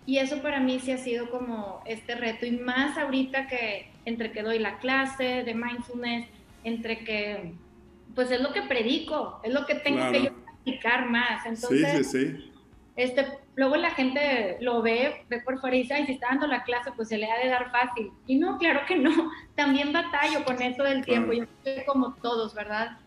Y 0.07 0.17
eso 0.17 0.41
para 0.41 0.61
mí 0.61 0.81
sí 0.81 0.93
ha 0.93 0.97
sido 0.97 1.29
como 1.29 1.83
este 1.85 2.15
reto, 2.15 2.47
y 2.47 2.53
más 2.53 2.97
ahorita 2.97 3.47
que 3.47 3.91
entre 4.07 4.33
que 4.33 4.43
doy 4.43 4.59
la 4.59 4.79
clase 4.79 5.45
de 5.45 5.53
mindfulness, 5.53 6.27
entre 6.65 7.01
que, 7.01 7.53
pues 8.15 8.31
es 8.31 8.41
lo 8.41 8.55
que 8.55 8.63
predico, 8.63 9.43
es 9.43 9.53
lo 9.53 9.67
que 9.67 9.75
tengo 9.75 10.11
que 10.11 10.23
yo 10.23 10.33
practicar 10.33 11.11
más. 11.11 11.45
Entonces, 11.45 12.07
sí, 12.09 12.19
sí, 12.19 12.29
sí. 12.29 12.53
Este, 12.97 13.27
luego 13.59 13.77
la 13.77 13.91
gente 13.91 14.57
lo 14.61 14.83
ve, 14.83 15.27
ve 15.29 15.41
por 15.41 15.61
fuera 15.61 15.75
y 15.77 15.83
dice, 15.83 15.95
ay, 15.95 16.07
si 16.07 16.13
está 16.13 16.29
dando 16.29 16.47
la 16.47 16.63
clase, 16.63 16.93
pues 16.95 17.09
se 17.09 17.19
le 17.19 17.29
ha 17.29 17.39
de 17.43 17.49
dar 17.49 17.73
fácil. 17.73 18.13
Y 18.29 18.37
no, 18.37 18.57
claro 18.57 18.81
que 18.87 18.97
no. 18.97 19.33
También 19.57 19.93
batallo 19.93 20.45
con 20.45 20.63
eso 20.63 20.85
del 20.85 21.05
tiempo. 21.05 21.33
Yo 21.33 21.45
soy 21.65 21.85
como 21.85 22.15
todos, 22.23 22.55
¿verdad? 22.55 22.99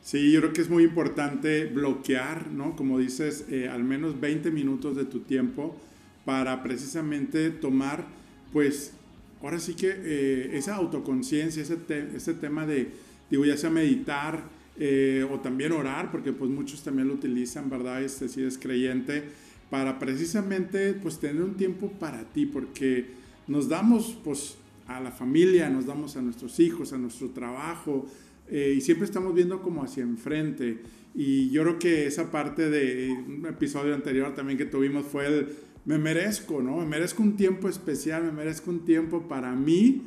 Sí, 0.00 0.32
yo 0.32 0.40
creo 0.40 0.54
que 0.54 0.62
es 0.62 0.70
muy 0.70 0.84
importante 0.84 1.66
bloquear, 1.66 2.46
¿no? 2.46 2.76
Como 2.76 2.98
dices, 2.98 3.46
eh, 3.50 3.68
al 3.68 3.84
menos 3.84 4.18
20 4.18 4.50
minutos 4.50 4.96
de 4.96 5.04
tu 5.04 5.20
tiempo 5.20 5.76
para 6.24 6.62
precisamente 6.62 7.50
tomar, 7.50 8.06
pues, 8.54 8.94
ahora 9.42 9.58
sí 9.58 9.74
que 9.74 9.94
eh, 9.94 10.56
esa 10.56 10.76
autoconciencia, 10.76 11.62
ese, 11.62 11.76
ese 12.16 12.32
tema 12.32 12.66
de, 12.66 12.90
digo, 13.28 13.44
ya 13.44 13.58
sea 13.58 13.68
meditar, 13.68 14.44
eh, 14.76 15.24
o 15.30 15.38
también 15.40 15.72
orar, 15.72 16.10
porque 16.10 16.32
pues 16.32 16.50
muchos 16.50 16.82
también 16.82 17.08
lo 17.08 17.14
utilizan, 17.14 17.70
¿verdad? 17.70 18.02
Este, 18.02 18.28
si 18.28 18.42
es 18.42 18.58
creyente, 18.58 19.22
para 19.70 19.98
precisamente 19.98 20.94
pues 20.94 21.18
tener 21.18 21.42
un 21.42 21.54
tiempo 21.54 21.92
para 21.92 22.24
ti, 22.24 22.46
porque 22.46 23.06
nos 23.46 23.68
damos 23.68 24.18
pues 24.24 24.56
a 24.86 25.00
la 25.00 25.12
familia, 25.12 25.70
nos 25.70 25.86
damos 25.86 26.16
a 26.16 26.22
nuestros 26.22 26.58
hijos, 26.60 26.92
a 26.92 26.98
nuestro 26.98 27.30
trabajo, 27.30 28.06
eh, 28.48 28.74
y 28.76 28.80
siempre 28.80 29.04
estamos 29.06 29.34
viendo 29.34 29.62
como 29.62 29.82
hacia 29.82 30.02
enfrente. 30.02 30.78
Y 31.14 31.50
yo 31.50 31.62
creo 31.62 31.78
que 31.78 32.06
esa 32.06 32.32
parte 32.32 32.68
de 32.68 33.12
un 33.12 33.46
episodio 33.46 33.94
anterior 33.94 34.34
también 34.34 34.58
que 34.58 34.64
tuvimos 34.64 35.06
fue 35.06 35.26
el 35.26 35.48
me 35.84 35.98
merezco, 35.98 36.62
¿no? 36.62 36.78
Me 36.78 36.86
merezco 36.86 37.22
un 37.22 37.36
tiempo 37.36 37.68
especial, 37.68 38.24
me 38.24 38.32
merezco 38.32 38.70
un 38.70 38.84
tiempo 38.84 39.28
para 39.28 39.54
mí. 39.54 40.02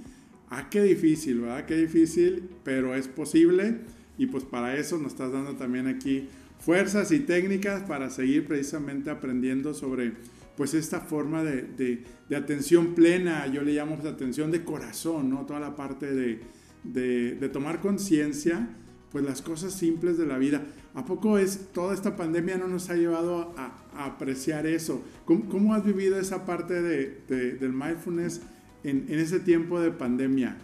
Ah, 0.50 0.70
qué 0.70 0.82
difícil, 0.82 1.42
¿verdad? 1.42 1.66
Qué 1.66 1.78
difícil, 1.78 2.44
pero 2.64 2.96
es 2.96 3.08
posible 3.08 3.78
y 4.18 4.28
pues 4.28 4.44
para 4.44 4.76
eso 4.76 4.98
nos 4.98 5.14
estás 5.14 5.32
dando 5.32 5.56
también 5.56 5.88
aquí 5.88 6.30
fuerzas 6.60 7.12
y 7.12 7.20
técnicas 7.20 7.84
para 7.84 8.10
seguir 8.10 8.48
precisamente 8.48 9.10
aprendiendo 9.10 9.74
sobre 9.74 10.14
pues 10.56 10.74
esta 10.74 11.02
forma 11.02 11.44
de, 11.44 12.04
de, 12.28 12.36
atención 12.36 12.96
plena, 12.96 13.46
yo 13.46 13.62
le 13.62 13.74
llamo 13.74 13.96
pues, 13.96 14.12
atención 14.12 14.52
de 14.52 14.64
corazón, 14.64 15.30
¿no? 15.30 15.46
Toda 15.46 15.60
la 15.60 15.76
parte 15.76 16.12
de, 16.14 16.42
de 16.84 17.50
tomar 17.50 17.80
conciencia, 17.80 18.68
pues 19.12 19.24
las 19.24 19.44
cosas 19.44 19.74
simples 19.74 20.18
de 20.18 20.26
la 20.26 20.38
vida. 20.40 20.64
¿A 20.96 21.06
poco 21.06 21.38
es 21.38 21.72
toda 21.74 21.94
esta 21.94 22.16
pandemia 22.16 22.58
no 22.58 22.68
nos 22.68 22.90
ha 22.90 22.96
llevado 22.96 23.54
a, 23.56 23.84
apreciar 24.06 24.66
eso? 24.66 25.04
¿Cómo, 25.26 25.48
¿Cómo, 25.48 25.74
has 25.76 25.86
vivido 25.86 26.20
esa 26.20 26.46
parte 26.46 26.82
del 26.82 27.74
mindfulness 27.74 28.42
en, 28.84 29.06
en 29.10 29.20
ese 29.20 29.40
tiempo 29.40 29.80
de 29.80 29.92
pandemia? 29.92 30.58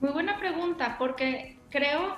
Muy 0.00 0.12
buena 0.12 0.38
pregunta, 0.38 0.96
porque 0.98 1.57
creo 1.70 2.16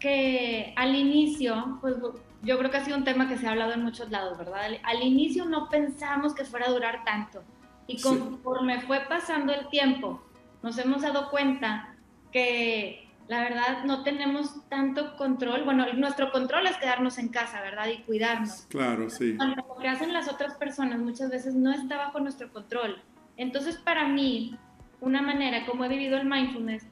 que 0.00 0.72
al 0.76 0.94
inicio, 0.94 1.78
pues 1.80 1.96
yo 2.42 2.58
creo 2.58 2.70
que 2.70 2.76
ha 2.76 2.84
sido 2.84 2.96
un 2.96 3.04
tema 3.04 3.28
que 3.28 3.38
se 3.38 3.46
ha 3.46 3.50
hablado 3.50 3.72
en 3.72 3.82
muchos 3.82 4.10
lados, 4.10 4.38
¿verdad? 4.38 4.62
Al, 4.82 5.02
inicio 5.02 5.44
no 5.46 5.68
pensamos 5.68 6.34
que 6.34 6.44
fuera 6.44 6.66
a 6.66 6.70
durar 6.70 7.04
tanto. 7.04 7.42
Y 7.86 8.00
conforme 8.00 8.80
fue 8.82 9.00
pasando 9.08 9.52
el 9.52 9.68
tiempo, 9.68 10.22
nos 10.62 10.76
hemos 10.78 11.02
dado 11.02 11.30
cuenta 11.30 11.94
que 12.32 13.08
la 13.28 13.40
verdad 13.40 13.84
no 13.84 14.02
tenemos 14.02 14.68
tanto 14.68 15.16
control. 15.16 15.64
Bueno, 15.64 15.86
nuestro 15.94 16.30
control 16.30 16.66
es 16.66 16.76
quedarnos 16.76 17.18
en 17.18 17.28
casa, 17.28 17.60
¿verdad? 17.60 17.88
Y 17.88 18.02
cuidarnos. 18.02 18.66
Claro, 18.68 19.08
sí. 19.10 19.32
Lo 19.32 19.76
que 19.76 19.88
hacen 19.88 20.12
las 20.12 20.28
otras 20.28 20.54
personas 20.54 21.00
muchas 21.00 21.30
veces 21.30 21.54
no 21.54 21.72
está 21.72 21.96
bajo 21.96 22.20
nuestro 22.20 22.52
control. 22.52 23.02
Entonces, 23.36 23.76
para 23.76 24.06
mí, 24.08 24.56
una 25.00 25.22
manera 25.22 25.66
como 25.66 25.84
he 25.84 25.88
vivido 25.88 26.16
el 26.16 26.26
mindfulness, 26.26 26.86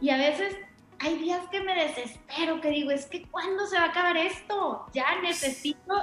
y 0.00 0.10
a 0.10 0.16
veces 0.16 0.56
hay 1.00 1.16
días 1.16 1.48
que 1.50 1.62
me 1.62 1.74
desespero, 1.74 2.60
que 2.60 2.70
digo, 2.70 2.90
es 2.90 3.06
que 3.06 3.22
¿cuándo 3.22 3.66
se 3.66 3.76
va 3.76 3.84
a 3.84 3.88
acabar 3.88 4.16
esto? 4.18 4.86
Ya 4.92 5.20
necesito 5.22 5.94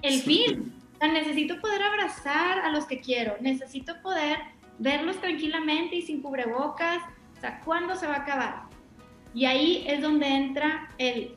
el 0.00 0.22
fin. 0.22 0.74
O 0.94 0.98
sea, 0.98 1.12
necesito 1.12 1.60
poder 1.60 1.82
abrazar 1.82 2.60
a 2.60 2.70
los 2.70 2.86
que 2.86 3.00
quiero, 3.00 3.36
necesito 3.40 4.00
poder 4.02 4.38
verlos 4.78 5.20
tranquilamente 5.20 5.96
y 5.96 6.02
sin 6.02 6.22
cubrebocas. 6.22 7.02
O 7.36 7.40
sea, 7.40 7.60
¿cuándo 7.60 7.94
se 7.94 8.06
va 8.06 8.14
a 8.14 8.20
acabar? 8.22 8.62
Y 9.34 9.44
ahí 9.44 9.84
es 9.86 10.00
donde 10.00 10.26
entra 10.26 10.88
el, 10.96 11.36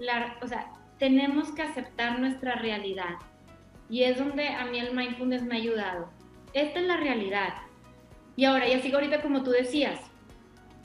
la, 0.00 0.36
o 0.42 0.48
sea, 0.48 0.72
tenemos 0.98 1.52
que 1.52 1.62
aceptar 1.62 2.18
nuestra 2.18 2.56
realidad. 2.56 3.16
Y 3.88 4.02
es 4.02 4.18
donde 4.18 4.48
a 4.48 4.66
mí 4.66 4.80
el 4.80 4.94
mindfulness 4.94 5.42
me 5.42 5.54
ha 5.54 5.58
ayudado. 5.58 6.10
Esta 6.54 6.80
es 6.80 6.86
la 6.86 6.96
realidad. 6.96 7.54
Y 8.34 8.46
ahora, 8.46 8.66
ya 8.66 8.80
sigo 8.80 8.96
ahorita 8.96 9.22
como 9.22 9.42
tú 9.42 9.52
decías, 9.52 10.00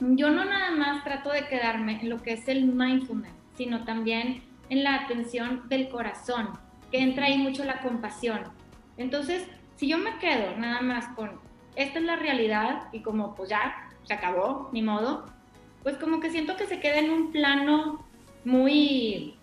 yo 0.00 0.30
no 0.30 0.44
nada 0.44 0.70
más 0.70 1.04
trato 1.04 1.30
de 1.30 1.46
quedarme 1.46 2.00
en 2.00 2.08
lo 2.08 2.22
que 2.22 2.34
es 2.34 2.48
el 2.48 2.66
mindfulness, 2.66 3.32
sino 3.56 3.84
también 3.84 4.42
en 4.70 4.84
la 4.84 4.94
atención 4.94 5.68
del 5.68 5.88
corazón, 5.88 6.50
que 6.90 6.98
entra 6.98 7.26
ahí 7.26 7.38
mucho 7.38 7.64
la 7.64 7.80
compasión. 7.80 8.44
Entonces, 8.96 9.46
si 9.76 9.88
yo 9.88 9.98
me 9.98 10.18
quedo 10.18 10.56
nada 10.56 10.80
más 10.82 11.08
con, 11.14 11.32
esta 11.74 11.98
es 11.98 12.04
la 12.04 12.16
realidad 12.16 12.88
y 12.92 13.00
como 13.00 13.34
pues 13.34 13.50
ya, 13.50 13.90
se 14.04 14.14
acabó, 14.14 14.70
ni 14.72 14.82
modo, 14.82 15.26
pues 15.82 15.96
como 15.96 16.20
que 16.20 16.30
siento 16.30 16.56
que 16.56 16.66
se 16.66 16.80
queda 16.80 16.98
en 16.98 17.10
un 17.10 17.32
plano 17.32 18.04
muy... 18.44 19.34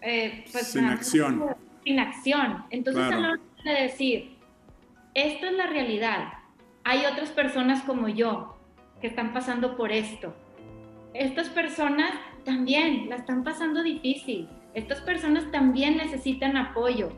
Eh, 0.00 0.44
pues, 0.52 0.68
sin 0.68 0.84
acción. 0.84 1.44
Sin 1.84 1.98
acción. 2.00 2.64
Entonces, 2.70 3.02
a 3.02 3.16
la 3.18 3.28
hora 3.30 3.40
de 3.64 3.82
decir, 3.82 4.36
esta 5.14 5.46
es 5.48 5.56
la 5.56 5.66
realidad, 5.66 6.32
hay 6.84 7.04
otras 7.06 7.30
personas 7.30 7.82
como 7.82 8.08
yo 8.08 8.58
que 9.02 9.08
están 9.08 9.34
pasando 9.34 9.76
por 9.76 9.92
esto. 9.92 10.32
Estas 11.12 11.50
personas 11.50 12.12
también 12.44 13.10
la 13.10 13.16
están 13.16 13.44
pasando 13.44 13.82
difícil. 13.82 14.48
Estas 14.72 15.00
personas 15.00 15.50
también 15.50 15.98
necesitan 15.98 16.56
apoyo. 16.56 17.10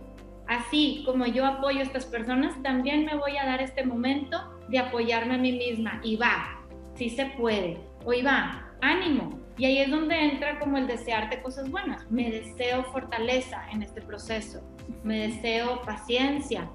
Así 0.49 1.03
como 1.07 1.26
yo 1.26 1.47
apoyo 1.47 1.79
a 1.79 1.83
estas 1.83 2.07
personas, 2.07 2.61
también 2.62 3.05
me 3.05 3.17
voy 3.17 3.37
a 3.37 3.47
dar 3.47 3.62
este 3.62 3.85
momento 3.85 4.59
de 4.69 4.79
apoyarme 4.79 5.35
a 5.35 5.38
mí 5.38 5.53
misma. 5.53 6.00
Y 6.03 6.17
va, 6.17 6.59
si 6.95 7.11
se 7.11 7.26
puede. 7.26 7.79
Hoy 8.05 8.23
va, 8.23 8.73
ánimo. 8.81 9.38
Y 9.57 9.67
ahí 9.67 9.79
es 9.79 9.91
donde 9.91 10.19
entra 10.19 10.59
como 10.59 10.79
el 10.79 10.87
desearte 10.87 11.41
cosas 11.43 11.71
buenas. 11.71 12.11
Me 12.11 12.31
deseo 12.31 12.83
fortaleza 12.85 13.62
en 13.71 13.83
este 13.83 14.00
proceso. 14.00 14.61
Me 15.05 15.29
deseo 15.29 15.83
paciencia. 15.83 16.69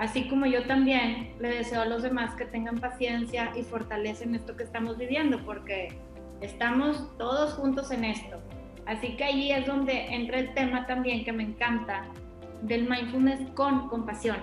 Así 0.00 0.28
como 0.28 0.46
yo 0.46 0.64
también 0.64 1.34
le 1.40 1.50
deseo 1.50 1.82
a 1.82 1.84
los 1.84 2.02
demás 2.02 2.34
que 2.34 2.46
tengan 2.46 2.78
paciencia 2.78 3.52
y 3.54 3.62
fortaleza 3.62 4.24
en 4.24 4.34
esto 4.34 4.56
que 4.56 4.62
estamos 4.62 4.96
viviendo, 4.96 5.44
porque 5.44 5.88
estamos 6.40 7.14
todos 7.18 7.52
juntos 7.52 7.90
en 7.90 8.04
esto. 8.04 8.40
Así 8.86 9.14
que 9.18 9.24
ahí 9.24 9.52
es 9.52 9.66
donde 9.66 10.06
entra 10.06 10.38
el 10.38 10.54
tema 10.54 10.86
también 10.86 11.22
que 11.22 11.32
me 11.32 11.42
encanta 11.42 12.06
del 12.62 12.88
mindfulness 12.88 13.50
con 13.50 13.90
compasión. 13.90 14.38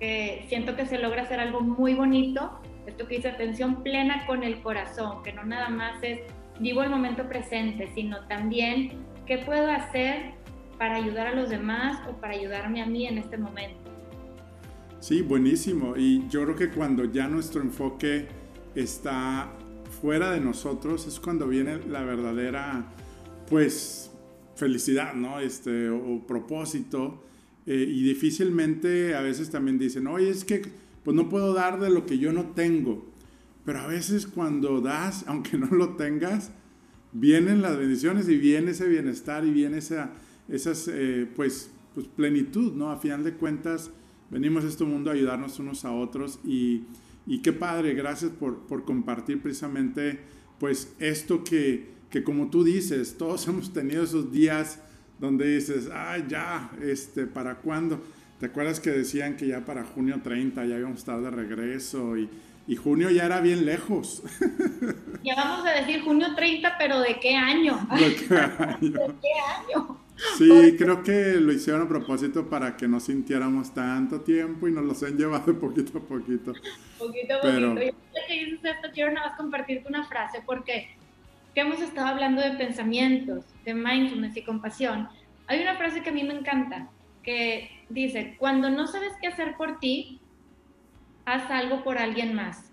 Que 0.00 0.44
siento 0.48 0.74
que 0.74 0.86
se 0.86 0.98
logra 0.98 1.22
hacer 1.22 1.38
algo 1.38 1.60
muy 1.60 1.94
bonito, 1.94 2.58
esto 2.84 3.06
que 3.06 3.14
dice 3.14 3.28
atención 3.28 3.84
plena 3.84 4.26
con 4.26 4.42
el 4.42 4.60
corazón, 4.60 5.22
que 5.22 5.32
no 5.32 5.44
nada 5.44 5.68
más 5.68 6.02
es 6.02 6.18
vivo 6.58 6.82
el 6.82 6.90
momento 6.90 7.28
presente, 7.28 7.92
sino 7.94 8.26
también 8.26 9.04
qué 9.24 9.38
puedo 9.38 9.70
hacer 9.70 10.32
para 10.78 10.96
ayudar 10.96 11.28
a 11.28 11.34
los 11.36 11.48
demás 11.48 12.02
o 12.08 12.14
para 12.14 12.34
ayudarme 12.34 12.82
a 12.82 12.86
mí 12.86 13.06
en 13.06 13.18
este 13.18 13.38
momento. 13.38 13.83
Sí, 15.04 15.20
buenísimo. 15.20 15.98
Y 15.98 16.26
yo 16.30 16.44
creo 16.44 16.56
que 16.56 16.70
cuando 16.70 17.04
ya 17.04 17.28
nuestro 17.28 17.60
enfoque 17.60 18.26
está 18.74 19.52
fuera 20.00 20.30
de 20.30 20.40
nosotros 20.40 21.06
es 21.06 21.20
cuando 21.20 21.46
viene 21.46 21.78
la 21.86 22.02
verdadera, 22.04 22.90
pues, 23.50 24.10
felicidad, 24.56 25.12
¿no? 25.12 25.40
Este, 25.40 25.90
o, 25.90 26.26
propósito. 26.26 27.22
Eh, 27.66 27.84
y 27.86 28.02
difícilmente 28.02 29.14
a 29.14 29.20
veces 29.20 29.50
también 29.50 29.78
dicen, 29.78 30.06
oye, 30.06 30.30
es 30.30 30.42
que 30.42 30.62
pues 31.04 31.14
no 31.14 31.28
puedo 31.28 31.52
dar 31.52 31.80
de 31.80 31.90
lo 31.90 32.06
que 32.06 32.16
yo 32.16 32.32
no 32.32 32.52
tengo. 32.52 33.04
Pero 33.66 33.80
a 33.80 33.86
veces 33.86 34.26
cuando 34.26 34.80
das, 34.80 35.24
aunque 35.28 35.58
no 35.58 35.66
lo 35.66 35.96
tengas, 35.96 36.50
vienen 37.12 37.60
las 37.60 37.76
bendiciones 37.76 38.26
y 38.30 38.38
viene 38.38 38.70
ese 38.70 38.88
bienestar 38.88 39.44
y 39.44 39.50
viene 39.50 39.76
esa 39.76 40.12
esas, 40.48 40.88
eh, 40.88 41.28
pues, 41.36 41.70
pues 41.94 42.06
plenitud, 42.06 42.72
¿no? 42.72 42.90
A 42.90 42.96
final 42.96 43.22
de 43.22 43.34
cuentas, 43.34 43.90
venimos 44.30 44.64
a 44.64 44.68
este 44.68 44.84
mundo 44.84 45.10
a 45.10 45.14
ayudarnos 45.14 45.58
unos 45.58 45.84
a 45.84 45.92
otros 45.92 46.40
y, 46.44 46.84
y 47.26 47.40
qué 47.42 47.52
padre, 47.52 47.94
gracias 47.94 48.30
por, 48.32 48.66
por, 48.66 48.84
compartir 48.84 49.40
precisamente, 49.40 50.20
pues, 50.58 50.94
esto 50.98 51.44
que, 51.44 51.92
que 52.10 52.22
como 52.24 52.50
tú 52.50 52.64
dices, 52.64 53.16
todos 53.18 53.46
hemos 53.48 53.72
tenido 53.72 54.04
esos 54.04 54.32
días 54.32 54.80
donde 55.18 55.54
dices, 55.54 55.88
ay, 55.92 56.24
ya, 56.28 56.70
este, 56.82 57.26
¿para 57.26 57.56
cuándo? 57.56 58.00
¿Te 58.40 58.46
acuerdas 58.46 58.80
que 58.80 58.90
decían 58.90 59.36
que 59.36 59.46
ya 59.46 59.64
para 59.64 59.84
junio 59.84 60.20
30 60.22 60.64
ya 60.66 60.78
íbamos 60.78 60.96
a 60.96 61.00
estar 61.00 61.20
de 61.20 61.30
regreso 61.30 62.16
y, 62.16 62.28
y 62.66 62.76
junio 62.76 63.10
ya 63.10 63.24
era 63.24 63.40
bien 63.40 63.64
lejos? 63.64 64.22
Ya 65.24 65.36
vamos 65.36 65.66
a 65.66 65.70
decir 65.70 66.02
junio 66.02 66.34
30, 66.36 66.76
pero 66.76 67.00
¿de 67.00 67.18
qué 67.18 67.34
año? 67.34 67.88
¿De 67.98 68.14
qué 68.14 68.36
año? 68.36 68.76
¿De 68.82 69.14
qué 69.22 69.32
año? 69.56 70.03
Sí, 70.38 70.76
creo 70.78 71.02
que 71.02 71.34
lo 71.40 71.52
hicieron 71.52 71.82
a 71.82 71.88
propósito 71.88 72.48
para 72.48 72.76
que 72.76 72.86
no 72.86 73.00
sintiéramos 73.00 73.74
tanto 73.74 74.20
tiempo 74.20 74.68
y 74.68 74.72
nos 74.72 74.84
los 74.84 75.02
han 75.02 75.16
llevado 75.16 75.58
poquito 75.60 75.98
a 75.98 76.00
poquito. 76.00 76.52
Poquito 76.98 77.34
a 77.34 77.40
poquito. 77.40 77.82
Y 77.82 77.94
que 78.28 78.44
dices 78.44 78.60
esto, 78.64 78.88
quiero 78.92 79.12
nada 79.12 79.28
más 79.28 79.36
compartirte 79.36 79.88
una 79.88 80.04
frase 80.04 80.42
porque 80.46 80.88
que 81.54 81.60
hemos 81.60 81.80
estado 81.80 82.08
hablando 82.08 82.42
de 82.42 82.52
pensamientos, 82.52 83.44
de 83.64 83.74
mindfulness 83.74 84.36
y 84.36 84.42
compasión. 84.42 85.08
Hay 85.46 85.62
una 85.62 85.76
frase 85.76 86.02
que 86.02 86.10
a 86.10 86.12
mí 86.12 86.24
me 86.24 86.34
encanta, 86.34 86.88
que 87.22 87.70
dice, 87.88 88.34
cuando 88.38 88.70
no 88.70 88.86
sabes 88.86 89.12
qué 89.20 89.28
hacer 89.28 89.56
por 89.56 89.78
ti, 89.78 90.20
haz 91.24 91.48
algo 91.50 91.84
por 91.84 91.98
alguien 91.98 92.34
más. 92.34 92.72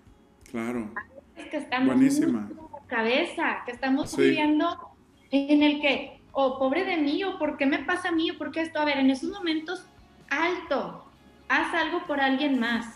Claro. 0.49 0.91
Es 1.35 1.45
que 1.47 1.57
estamos 1.57 1.95
Buenísima. 1.95 2.49
en 2.49 2.55
la 2.55 2.87
cabeza, 2.87 3.61
que 3.65 3.71
estamos 3.71 4.15
viviendo 4.17 4.89
en 5.29 5.61
el 5.61 5.81
que, 5.81 6.20
oh, 6.31 6.59
pobre 6.59 6.85
de 6.85 6.97
mí, 6.97 7.23
o 7.23 7.37
por 7.37 7.57
qué 7.57 7.65
me 7.65 7.79
pasa 7.79 8.09
a 8.09 8.11
mí, 8.11 8.31
o 8.31 8.37
por 8.37 8.51
qué 8.51 8.61
esto. 8.61 8.79
A 8.79 8.85
ver, 8.85 8.97
en 8.97 9.09
esos 9.09 9.29
momentos, 9.29 9.85
alto, 10.29 11.05
haz 11.47 11.73
algo 11.73 12.05
por 12.05 12.19
alguien 12.19 12.59
más. 12.59 12.95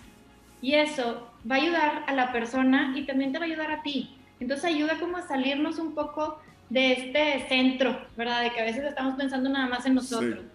Y 0.61 0.73
eso 0.73 1.29
va 1.49 1.55
a 1.55 1.59
ayudar 1.59 2.03
a 2.07 2.13
la 2.13 2.31
persona 2.31 2.93
y 2.95 3.05
también 3.05 3.31
te 3.31 3.39
va 3.39 3.45
a 3.45 3.47
ayudar 3.47 3.71
a 3.71 3.83
ti. 3.83 4.17
Entonces 4.39 4.65
ayuda 4.65 4.99
como 4.99 5.17
a 5.17 5.21
salirnos 5.21 5.79
un 5.79 5.93
poco 5.93 6.39
de 6.69 6.93
este 6.93 7.47
centro, 7.47 7.99
¿verdad? 8.17 8.41
De 8.41 8.51
que 8.51 8.61
a 8.61 8.65
veces 8.65 8.83
estamos 8.83 9.15
pensando 9.15 9.49
nada 9.49 9.67
más 9.67 9.85
en 9.85 9.95
nosotros. 9.95 10.45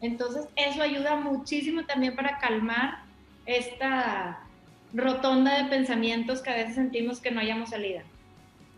Entonces 0.00 0.48
eso 0.56 0.82
ayuda 0.82 1.16
muchísimo 1.16 1.84
también 1.84 2.16
para 2.16 2.38
calmar 2.38 3.04
esta 3.46 4.40
rotonda 4.92 5.62
de 5.62 5.70
pensamientos 5.70 6.42
que 6.42 6.50
a 6.50 6.56
veces 6.56 6.74
sentimos 6.74 7.20
que 7.20 7.30
no 7.30 7.40
hayamos 7.40 7.70
salida. 7.70 8.02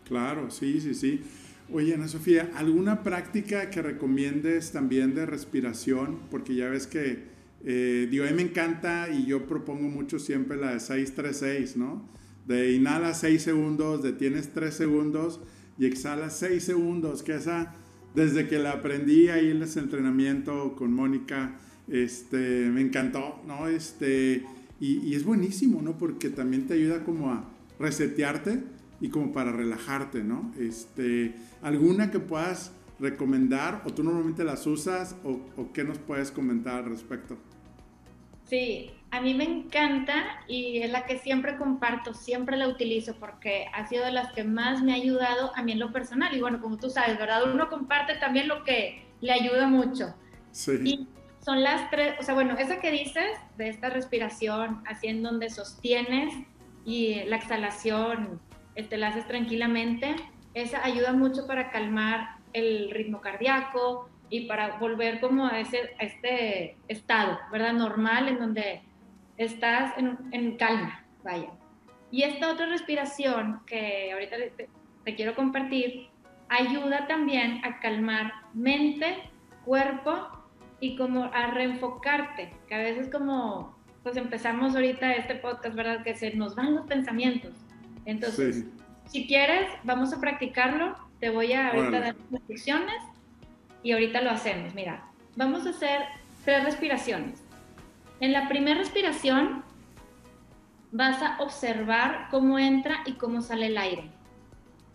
Claro, 0.07 0.51
sí, 0.51 0.79
sí, 0.79 0.93
sí. 0.93 1.23
Oye, 1.73 1.95
Ana 1.95 2.07
Sofía, 2.07 2.51
¿alguna 2.55 3.01
práctica 3.01 3.71
que 3.71 3.81
recomiendes 3.81 4.71
también 4.71 5.15
de 5.15 5.25
respiración? 5.25 6.19
Porque 6.29 6.53
ya 6.53 6.69
ves 6.69 6.85
que, 6.85 7.23
eh, 7.65 8.07
me 8.35 8.43
encanta 8.43 9.09
y 9.09 9.25
yo 9.25 9.47
propongo 9.47 9.89
mucho 9.89 10.19
siempre 10.19 10.57
la 10.57 10.73
de 10.73 10.79
636, 10.79 11.75
¿no? 11.75 12.07
De 12.47 12.73
inhala 12.73 13.15
6 13.15 13.41
segundos, 13.41 14.03
detienes 14.03 14.53
3 14.53 14.75
segundos 14.75 15.39
y 15.79 15.87
exhala 15.87 16.29
6 16.29 16.63
segundos, 16.63 17.23
que 17.23 17.33
esa, 17.33 17.73
desde 18.13 18.47
que 18.47 18.59
la 18.59 18.73
aprendí 18.73 19.29
ahí 19.29 19.49
en 19.49 19.63
ese 19.63 19.79
entrenamiento 19.79 20.75
con 20.75 20.93
Mónica, 20.93 21.57
este, 21.87 22.69
me 22.69 22.81
encantó, 22.81 23.41
¿no? 23.47 23.67
Este, 23.67 24.43
y, 24.79 24.97
y 24.99 25.15
es 25.15 25.23
buenísimo, 25.23 25.81
¿no? 25.81 25.97
Porque 25.97 26.29
también 26.29 26.67
te 26.67 26.75
ayuda 26.75 27.03
como 27.03 27.31
a 27.31 27.49
resetearte 27.79 28.74
y 29.01 29.09
como 29.09 29.31
para 29.31 29.51
relajarte, 29.51 30.23
¿no? 30.23 30.51
Este, 30.59 31.35
¿Alguna 31.61 32.11
que 32.11 32.19
puedas 32.19 32.71
recomendar 32.99 33.81
o 33.85 33.93
tú 33.93 34.03
normalmente 34.03 34.43
las 34.43 34.65
usas 34.67 35.15
o, 35.23 35.39
o 35.57 35.73
qué 35.73 35.83
nos 35.83 35.97
puedes 35.97 36.31
comentar 36.31 36.75
al 36.75 36.85
respecto? 36.85 37.37
Sí, 38.45 38.91
a 39.11 39.21
mí 39.21 39.33
me 39.33 39.43
encanta 39.43 40.41
y 40.47 40.79
es 40.79 40.91
la 40.91 41.05
que 41.05 41.17
siempre 41.17 41.57
comparto, 41.57 42.13
siempre 42.13 42.57
la 42.57 42.67
utilizo 42.67 43.15
porque 43.15 43.65
ha 43.73 43.87
sido 43.87 44.05
de 44.05 44.11
las 44.11 44.31
que 44.33 44.43
más 44.43 44.83
me 44.83 44.91
ha 44.91 44.95
ayudado 44.95 45.51
a 45.55 45.63
mí 45.63 45.71
en 45.71 45.79
lo 45.79 45.91
personal. 45.91 46.35
Y 46.35 46.41
bueno, 46.41 46.61
como 46.61 46.77
tú 46.77 46.89
sabes, 46.89 47.17
¿verdad? 47.17 47.51
Uno 47.51 47.69
comparte 47.69 48.15
también 48.15 48.47
lo 48.47 48.63
que 48.63 49.05
le 49.21 49.31
ayuda 49.31 49.67
mucho. 49.67 50.13
Sí. 50.51 50.73
Y 50.83 51.07
son 51.43 51.63
las 51.63 51.89
tres, 51.89 52.15
o 52.19 52.23
sea, 52.23 52.33
bueno, 52.33 52.55
esa 52.57 52.79
que 52.79 52.91
dices 52.91 53.37
de 53.57 53.69
esta 53.69 53.89
respiración, 53.89 54.83
así 54.87 55.07
en 55.07 55.23
donde 55.23 55.49
sostienes 55.49 56.33
y 56.85 57.23
la 57.25 57.37
exhalación 57.37 58.39
este, 58.75 58.97
la 58.97 59.07
haces 59.07 59.27
tranquilamente, 59.27 60.15
esa 60.53 60.83
ayuda 60.83 61.13
mucho 61.13 61.47
para 61.47 61.69
calmar 61.71 62.37
el 62.53 62.89
ritmo 62.91 63.19
cardíaco 63.21 64.09
y 64.29 64.47
para 64.47 64.77
volver 64.77 65.19
como 65.19 65.45
a, 65.45 65.59
ese, 65.59 65.95
este 65.99 66.77
estado, 66.87 67.37
¿verdad? 67.51 67.73
Normal 67.73 68.29
en 68.29 68.39
donde 68.39 68.81
estás 69.37 69.93
en, 69.97 70.57
calma, 70.57 71.03
vaya. 71.23 71.49
Y 72.11 72.23
esta 72.23 72.51
otra 72.51 72.67
respiración 72.67 73.61
que 73.65 74.11
ahorita 74.13 74.37
te, 74.55 74.69
te 75.03 75.15
quiero 75.15 75.35
compartir, 75.35 76.09
ayuda 76.47 77.07
también 77.07 77.61
a 77.65 77.79
calmar 77.79 78.31
mente, 78.53 79.29
cuerpo 79.65 80.29
y 80.79 80.95
como 80.95 81.25
a 81.25 81.47
reenfocarte, 81.47 82.53
que 82.67 82.75
a 82.75 82.79
veces 82.79 83.09
como 83.09 83.75
pues 84.03 84.17
empezamos 84.17 84.75
ahorita 84.75 85.13
este 85.13 85.35
podcast, 85.35 85.75
¿verdad? 85.75 86.03
Que 86.03 86.15
se 86.15 86.35
nos 86.35 86.55
van 86.55 86.75
los 86.75 86.85
pensamientos 86.85 87.53
entonces, 88.05 88.65
si 89.07 89.27
quieres, 89.27 89.69
vamos 89.83 90.13
a 90.13 90.19
practicarlo. 90.19 90.95
Te 91.19 91.29
voy 91.29 91.53
a 91.53 91.69
ahorita 91.69 91.99
dar 91.99 92.15
instrucciones 92.31 93.01
y 93.83 93.91
ahorita 93.91 94.21
lo 94.21 94.31
hacemos. 94.31 94.73
Mira, 94.73 95.05
vamos 95.35 95.65
a 95.65 95.69
hacer 95.69 96.01
tres 96.43 96.63
respiraciones. 96.63 97.43
En 98.19 98.31
la 98.31 98.47
primera 98.47 98.79
respiración 98.79 99.63
vas 100.91 101.21
a 101.21 101.37
observar 101.39 102.27
cómo 102.31 102.57
entra 102.59 102.99
y 103.05 103.13
cómo 103.13 103.41
sale 103.41 103.67
el 103.67 103.77
aire. 103.77 104.09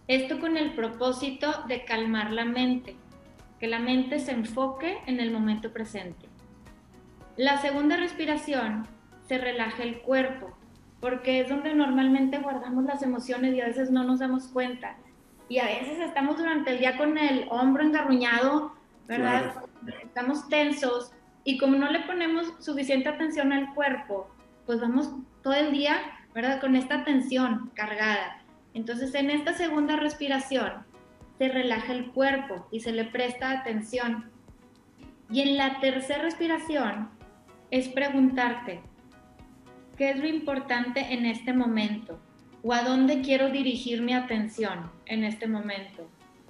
Esto 0.09 0.40
con 0.40 0.57
el 0.57 0.75
propósito 0.75 1.64
de 1.68 1.85
calmar 1.85 2.33
la 2.33 2.44
mente, 2.44 2.96
que 3.59 3.68
la 3.68 3.79
mente 3.79 4.18
se 4.18 4.33
enfoque 4.33 4.99
en 5.07 5.20
el 5.20 5.31
momento 5.31 5.73
presente. 5.73 6.27
La 7.37 7.59
segunda 7.59 7.96
respiración 7.96 8.87
se 9.29 9.38
relaja 9.38 9.83
el 9.83 10.01
cuerpo, 10.01 10.57
porque 11.00 11.40
es 11.40 11.48
donde 11.48 11.74
normalmente 11.74 12.38
guardamos 12.38 12.84
las 12.84 13.02
emociones 13.02 13.54
y 13.54 13.60
a 13.60 13.66
veces 13.66 13.90
no 13.90 14.04
nos 14.04 14.18
damos 14.18 14.48
cuenta. 14.48 14.96
Y 15.48 15.58
a 15.58 15.64
veces 15.64 15.98
estamos 15.98 16.36
durante 16.36 16.70
el 16.70 16.78
día 16.78 16.96
con 16.96 17.18
el 17.18 17.46
hombro 17.50 17.82
engarruñado, 17.82 18.74
¿verdad? 19.08 19.64
Estamos 20.02 20.48
tensos 20.48 21.12
y 21.42 21.58
como 21.58 21.76
no 21.76 21.90
le 21.90 22.00
ponemos 22.00 22.52
suficiente 22.60 23.08
atención 23.08 23.52
al 23.52 23.74
cuerpo, 23.74 24.28
pues 24.66 24.80
vamos 24.80 25.10
todo 25.42 25.54
el 25.54 25.72
día, 25.72 25.96
¿verdad? 26.34 26.60
Con 26.60 26.76
esta 26.76 27.04
tensión 27.04 27.70
cargada. 27.74 28.42
Entonces 28.74 29.14
en 29.14 29.30
esta 29.30 29.54
segunda 29.54 29.96
respiración 29.96 30.84
se 31.38 31.48
relaja 31.48 31.92
el 31.92 32.10
cuerpo 32.12 32.68
y 32.70 32.80
se 32.80 32.92
le 32.92 33.04
presta 33.04 33.50
atención. 33.50 34.30
Y 35.30 35.40
en 35.40 35.56
la 35.56 35.80
tercera 35.80 36.22
respiración 36.22 37.08
es 37.70 37.88
preguntarte, 37.88 38.82
¿qué 40.00 40.12
es 40.12 40.18
lo 40.18 40.26
importante 40.26 41.12
en 41.12 41.26
este 41.26 41.52
momento? 41.52 42.18
¿O 42.62 42.72
a 42.72 42.80
dónde 42.80 43.20
quiero 43.20 43.50
dirigir 43.50 44.00
mi 44.00 44.14
atención 44.14 44.90
en 45.04 45.24
este 45.24 45.46
momento? 45.46 46.08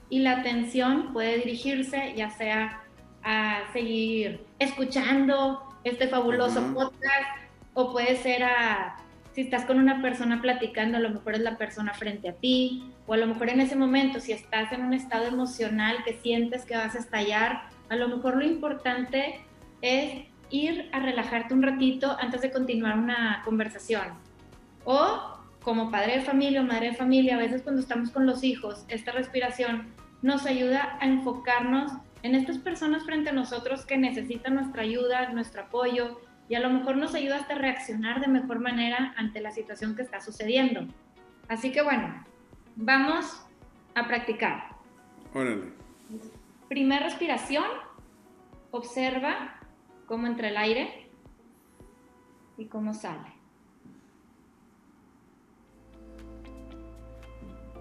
Y 0.08 0.20
la 0.20 0.36
atención 0.36 1.12
puede 1.12 1.38
dirigirse 1.38 2.14
ya 2.16 2.30
sea 2.30 2.84
a 3.24 3.62
seguir 3.72 4.46
escuchando 4.60 5.64
este 5.82 6.06
fabuloso 6.06 6.62
podcast 6.72 7.26
o 7.74 7.90
puede 7.90 8.14
ser 8.18 8.44
a 8.44 8.96
si 9.32 9.40
estás 9.40 9.64
con 9.64 9.80
una 9.80 10.00
persona 10.00 10.40
platicando, 10.40 10.98
a 10.98 11.00
lo 11.00 11.10
mejor 11.10 11.34
es 11.34 11.40
la 11.40 11.58
persona 11.58 11.92
frente 11.92 12.28
a 12.28 12.34
ti, 12.34 12.84
o 13.08 13.14
a 13.14 13.16
lo 13.16 13.26
mejor 13.26 13.48
en 13.48 13.60
ese 13.60 13.74
momento, 13.74 14.20
si 14.20 14.30
estás 14.30 14.70
en 14.70 14.84
un 14.84 14.94
estado 14.94 15.24
emocional 15.24 16.04
que 16.04 16.14
sientes 16.14 16.64
que 16.64 16.76
vas 16.76 16.94
a 16.94 16.98
estallar, 16.98 17.62
a 17.88 17.96
lo 17.96 18.06
mejor 18.06 18.36
lo 18.36 18.44
importante 18.44 19.40
es 19.82 20.30
ir 20.50 20.88
a 20.92 21.00
relajarte 21.00 21.54
un 21.54 21.62
ratito 21.62 22.16
antes 22.20 22.42
de 22.42 22.50
continuar 22.50 22.98
una 22.98 23.42
conversación. 23.44 24.08
O 24.84 25.38
como 25.62 25.90
padre 25.90 26.18
de 26.18 26.22
familia 26.22 26.62
o 26.62 26.64
madre 26.64 26.90
de 26.90 26.96
familia, 26.96 27.36
a 27.36 27.38
veces 27.38 27.62
cuando 27.62 27.80
estamos 27.80 28.10
con 28.10 28.26
los 28.26 28.42
hijos, 28.42 28.84
esta 28.88 29.12
respiración 29.12 29.88
nos 30.22 30.46
ayuda 30.46 30.96
a 31.00 31.06
enfocarnos 31.06 31.92
en 32.22 32.34
estas 32.34 32.58
personas 32.58 33.04
frente 33.04 33.30
a 33.30 33.32
nosotros 33.32 33.86
que 33.86 33.96
necesitan 33.96 34.54
nuestra 34.54 34.82
ayuda, 34.82 35.30
nuestro 35.30 35.62
apoyo, 35.62 36.20
y 36.48 36.56
a 36.56 36.60
lo 36.60 36.70
mejor 36.70 36.96
nos 36.96 37.14
ayuda 37.14 37.36
hasta 37.36 37.54
a 37.54 37.58
reaccionar 37.58 38.20
de 38.20 38.26
mejor 38.26 38.58
manera 38.58 39.14
ante 39.16 39.40
la 39.40 39.52
situación 39.52 39.94
que 39.94 40.02
está 40.02 40.20
sucediendo. 40.20 40.86
Así 41.48 41.70
que 41.72 41.82
bueno, 41.82 42.24
vamos 42.74 43.46
a 43.94 44.06
practicar. 44.08 44.70
Órale. 45.32 45.72
Primera 46.68 47.04
respiración, 47.04 47.64
observa 48.72 49.59
cómo 50.10 50.26
entra 50.26 50.48
el 50.48 50.56
aire 50.56 50.88
y 52.58 52.64
cómo 52.64 52.94
sale. 52.94 53.28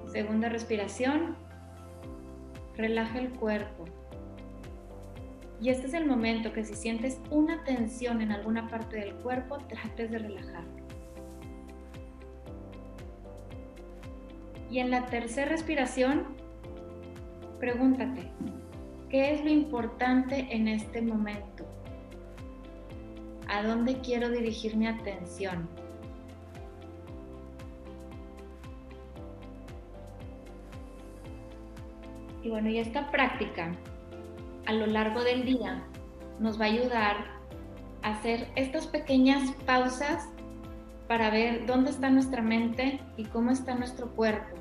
Segunda 0.06 0.48
respiración, 0.48 1.36
relaja 2.78 3.18
el 3.18 3.32
cuerpo. 3.32 3.86
Y 5.60 5.70
este 5.70 5.88
es 5.88 5.96
el 5.96 6.06
momento 6.06 6.54
que 6.54 6.64
si 6.64 6.76
sientes 6.76 7.20
una 7.32 7.64
tensión 7.64 8.22
en 8.22 8.32
alguna 8.32 8.68
parte 8.68 8.98
del 8.98 9.16
cuerpo, 9.16 9.58
trates 9.68 10.12
de 10.12 10.20
relajar. 10.20 10.66
Y 14.70 14.78
en 14.78 14.92
la 14.92 15.08
tercera 15.08 15.50
respiración, 15.50 16.28
pregúntate, 17.60 18.30
¿qué 19.10 19.34
es 19.34 19.44
lo 19.44 19.50
importante 19.50 20.48
en 20.52 20.68
este 20.68 21.02
momento? 21.02 21.59
¿A 23.50 23.64
dónde 23.64 24.00
quiero 24.02 24.30
dirigir 24.30 24.78
mi 24.78 24.86
atención? 24.86 25.68
Y 32.44 32.50
bueno, 32.50 32.70
y 32.70 32.78
esta 32.78 33.10
práctica 33.10 33.76
a 34.68 34.74
lo 34.74 34.86
largo 34.86 35.24
del 35.24 35.46
día 35.46 35.84
nos 36.40 36.62
va 36.62 36.66
a 36.66 36.68
ayudar 36.68 37.18
a 38.04 38.12
hacer 38.12 38.48
estas 38.56 38.86
pequeñas 38.86 39.52
pausas 39.66 40.30
para 41.08 41.32
ver 41.32 41.66
dónde 41.66 41.90
está 41.90 42.12
nuestra 42.12 42.44
mente 42.44 43.02
y 43.18 43.26
cómo 43.26 43.50
está 43.50 43.74
nuestro 43.74 44.12
cuerpo. 44.12 44.56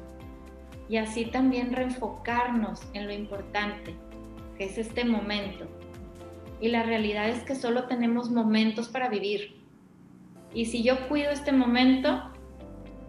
Y 0.89 0.97
así 0.97 1.27
también 1.27 1.75
reenfocarnos 1.75 2.81
en 2.95 3.07
lo 3.07 3.13
importante, 3.13 3.95
que 4.57 4.65
es 4.65 4.79
este 4.79 5.05
momento. 5.05 5.67
Y 6.61 6.69
la 6.69 6.83
realidad 6.83 7.29
es 7.29 7.43
que 7.43 7.55
solo 7.55 7.85
tenemos 7.85 8.31
momentos 8.31 8.89
para 8.89 9.09
vivir. 9.09 9.57
Y 10.55 10.67
si 10.67 10.83
yo 10.83 11.09
cuido 11.09 11.31
este 11.31 11.53
momento, 11.53 12.33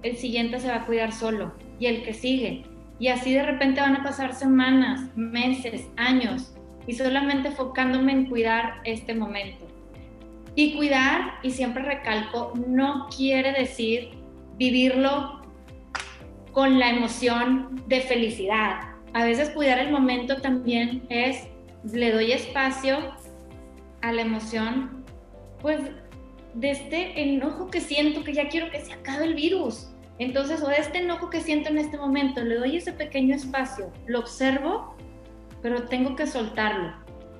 el 0.03 0.17
siguiente 0.17 0.59
se 0.59 0.67
va 0.67 0.75
a 0.75 0.85
cuidar 0.85 1.11
solo 1.11 1.53
y 1.79 1.87
el 1.87 2.03
que 2.03 2.13
sigue. 2.13 2.65
Y 2.99 3.07
así 3.07 3.33
de 3.33 3.43
repente 3.43 3.81
van 3.81 3.95
a 3.95 4.03
pasar 4.03 4.33
semanas, 4.33 5.09
meses, 5.15 5.87
años 5.95 6.53
y 6.85 6.93
solamente 6.93 7.49
enfocándome 7.49 8.11
en 8.11 8.25
cuidar 8.25 8.81
este 8.83 9.15
momento. 9.15 9.65
Y 10.55 10.75
cuidar, 10.75 11.35
y 11.43 11.51
siempre 11.51 11.83
recalco, 11.83 12.53
no 12.67 13.07
quiere 13.15 13.53
decir 13.53 14.09
vivirlo 14.57 15.41
con 16.51 16.79
la 16.79 16.89
emoción 16.89 17.81
de 17.87 18.01
felicidad. 18.01 18.81
A 19.13 19.23
veces 19.23 19.51
cuidar 19.51 19.79
el 19.79 19.91
momento 19.91 20.41
también 20.41 21.03
es, 21.09 21.47
le 21.93 22.11
doy 22.11 22.33
espacio 22.33 22.97
a 24.01 24.11
la 24.11 24.21
emoción, 24.21 25.05
pues 25.61 25.79
de 26.53 26.71
este 26.71 27.21
enojo 27.21 27.69
que 27.69 27.81
siento, 27.81 28.23
que 28.23 28.33
ya 28.33 28.49
quiero 28.49 28.71
que 28.71 28.79
se 28.81 28.93
acabe 28.93 29.25
el 29.25 29.35
virus. 29.35 29.89
Entonces, 30.17 30.61
o 30.61 30.67
de 30.67 30.77
este 30.77 30.99
enojo 30.99 31.29
que 31.29 31.41
siento 31.41 31.69
en 31.69 31.77
este 31.77 31.97
momento, 31.97 32.43
le 32.43 32.55
doy 32.55 32.77
ese 32.77 32.91
pequeño 32.91 33.35
espacio, 33.35 33.91
lo 34.07 34.19
observo 34.19 34.95
pero 35.61 35.83
tengo 35.83 36.15
que 36.15 36.27
soltarlo. 36.27 36.93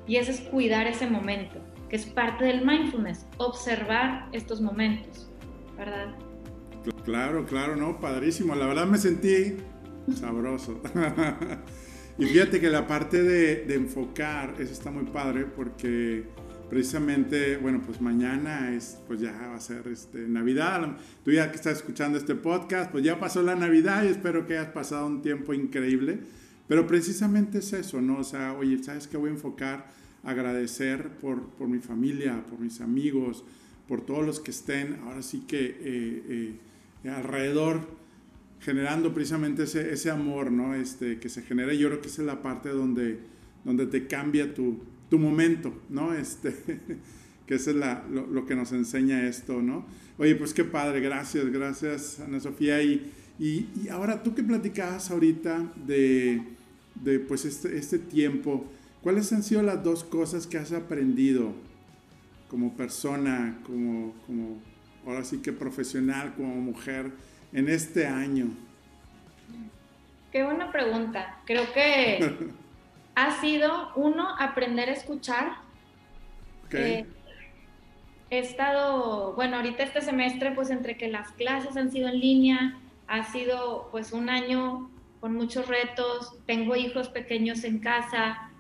Y 0.08 0.18
eso 0.18 0.32
es 0.32 0.42
cuidar 0.42 0.88
ese 0.88 1.08
momento, 1.08 1.60
que 1.90 1.96
es 1.96 2.06
parte 2.06 2.46
del 2.46 2.66
mindfulness, 2.66 3.26
observar 3.38 4.28
estos 4.32 4.60
momentos, 4.62 5.30
¿verdad? 5.78 6.16
Claro, 7.06 7.46
claro, 7.46 7.76
no, 7.76 8.00
padrísimo. 8.00 8.56
La 8.56 8.66
verdad 8.66 8.88
me 8.88 8.98
sentí 8.98 9.58
sabroso. 10.16 10.82
y 12.18 12.26
fíjate 12.26 12.60
que 12.60 12.70
la 12.70 12.88
parte 12.88 13.22
de, 13.22 13.66
de, 13.66 13.76
enfocar, 13.76 14.56
eso 14.60 14.74
está 14.74 14.90
muy 14.90 15.06
padre 15.06 15.46
porque 15.46 16.28
precisamente, 16.70 17.58
bueno, 17.58 17.82
pues 17.86 18.00
mañana 18.00 18.74
es, 18.74 19.00
pues 19.08 19.20
ya 19.20 19.32
va 19.32 19.56
a 19.56 19.60
ser 19.60 19.88
este, 19.88 20.28
Navidad. 20.28 20.98
Tú 21.26 21.32
ya 21.32 21.50
que 21.50 21.56
estás 21.56 21.78
escuchando 21.78 22.18
este 22.18 22.36
podcast, 22.36 22.92
pues 22.92 23.04
ya 23.04 23.20
pasó 23.20 23.42
la 23.42 23.56
Navidad 23.56 24.04
y 24.04 24.08
espero 24.08 24.46
que 24.46 24.58
hayas 24.58 24.72
pasado 24.72 25.08
un 25.08 25.22
tiempo 25.22 25.54
increíble. 25.54 26.20
Pero 26.68 26.86
precisamente 26.86 27.58
es 27.60 27.74
eso, 27.74 28.00
¿no? 28.00 28.20
O 28.20 28.24
sea, 28.24 28.54
oye, 28.54 28.82
¿sabes 28.84 29.08
qué 29.08 29.18
voy 29.18 29.32
a 29.32 29.34
enfocar? 29.34 29.88
Agradecer 30.24 31.10
por, 31.18 31.50
por 31.50 31.68
mi 31.68 31.80
familia, 31.80 32.46
por 32.48 32.60
mis 32.60 32.80
amigos, 32.82 33.44
por 33.88 34.02
todos 34.02 34.24
los 34.24 34.40
que 34.40 34.52
estén 34.52 35.00
ahora 35.06 35.24
sí 35.24 35.46
que 35.48 35.66
eh, 35.82 36.56
eh, 37.04 37.10
alrededor, 37.10 37.88
generando 38.60 39.12
precisamente 39.16 39.64
ese, 39.64 39.92
ese, 39.92 40.12
amor, 40.12 40.52
¿no? 40.52 40.76
Este, 40.76 41.18
que 41.18 41.30
se 41.30 41.42
genera. 41.42 41.74
Yo 41.74 41.88
creo 41.88 42.02
que 42.02 42.10
es 42.10 42.20
la 42.20 42.44
parte 42.44 42.70
donde, 42.70 43.18
donde 43.64 43.88
te 43.88 44.06
cambia 44.06 44.54
tu, 44.54 44.84
tu 45.10 45.20
momento, 45.20 45.74
¿no? 45.90 46.14
Este, 46.14 46.56
que 47.48 47.56
eso 47.56 47.72
es 47.72 47.76
la, 47.76 48.06
lo, 48.10 48.28
lo, 48.28 48.46
que 48.46 48.56
nos 48.56 48.72
enseña 48.72 49.28
esto, 49.28 49.62
¿no? 49.62 49.86
Oye, 50.18 50.36
pues 50.36 50.54
qué 50.54 50.64
padre, 50.64 51.00
gracias, 51.00 51.46
gracias 51.50 52.20
Ana 52.20 52.40
Sofía. 52.40 52.82
Y, 52.84 53.12
y, 53.40 53.68
y 53.84 53.88
ahora 53.90 54.22
tú 54.22 54.36
que 54.36 54.44
platicabas 54.44 55.12
ahorita 55.12 55.72
de 55.88 56.42
de 57.04 57.20
pues 57.20 57.46
este, 57.46 57.78
este 57.78 57.98
tiempo, 57.98 58.66
¿cuáles 59.02 59.32
han 59.34 59.44
sido 59.44 59.62
las 59.62 59.84
dos 59.84 60.04
cosas 60.04 60.48
que 60.48 60.58
has 60.58 60.72
aprendido 60.72 61.54
como 62.50 62.76
persona, 62.76 63.60
como, 63.66 64.14
como 64.26 64.58
ahora 65.06 65.24
sí 65.24 65.42
que 65.42 65.54
profesional, 65.54 66.34
como 66.36 66.56
mujer 66.56 67.12
en 67.54 67.70
este 67.70 68.08
año? 68.08 68.48
Qué 70.32 70.44
buena 70.44 70.72
pregunta. 70.72 71.42
Creo 71.46 71.72
que 71.74 72.20
ha 73.20 73.42
sido 73.42 73.92
uno 73.96 74.30
aprender 74.40 74.88
a 74.88 74.94
escuchar. 74.94 75.58
Eh, 76.72 77.06
he 78.30 78.40
estado, 78.40 79.34
bueno, 79.34 79.58
ahorita 79.58 79.84
este 79.84 80.02
semestre, 80.02 80.52
pues 80.52 80.70
entre 80.70 80.96
que 80.96 81.10
las 81.10 81.32
clases 81.34 81.76
han 81.76 81.92
sido 81.92 82.08
en 82.08 82.20
línea, 82.20 82.80
ha 83.08 83.24
sido 83.26 83.90
pues 83.92 84.14
un 84.14 84.30
año 84.30 84.90
con 85.20 85.36
muchos 85.36 85.68
retos, 85.68 86.34
tengo 86.46 86.78
hijos 86.78 87.10
pequeños 87.10 87.66
en 87.66 87.80
casa 87.80 88.52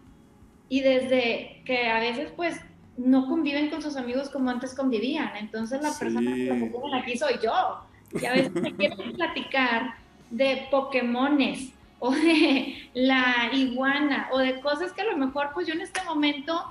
y 0.67 0.81
desde 0.81 1.61
que 1.65 1.87
a 1.87 2.01
veces 2.01 2.33
pues 2.35 2.59
no 2.97 3.27
conviven 3.27 3.69
con 3.69 3.81
sus 3.81 3.95
amigos 3.95 4.29
como 4.29 4.49
antes 4.49 4.75
convivían. 4.75 5.37
Entonces 5.37 5.81
la 5.81 5.93
persona 5.93 6.33
que 6.33 6.53
lo 6.53 6.71
ponen 6.71 6.95
aquí 6.95 7.17
soy 7.17 7.35
yo. 7.41 7.85
Y 8.19 8.25
a 8.25 8.33
veces 8.33 8.51
me 8.51 8.75
quieren 8.75 9.13
platicar 9.13 9.93
de 10.31 10.67
Pokémones 10.69 11.71
o 12.01 12.11
de 12.11 12.89
la 12.93 13.49
iguana 13.53 14.29
o 14.31 14.39
de 14.39 14.59
cosas 14.61 14.93
que 14.93 15.01
a 15.01 15.11
lo 15.11 15.17
mejor 15.17 15.49
pues 15.53 15.67
yo 15.67 15.73
en 15.73 15.81
este 15.81 16.01
momento 16.03 16.63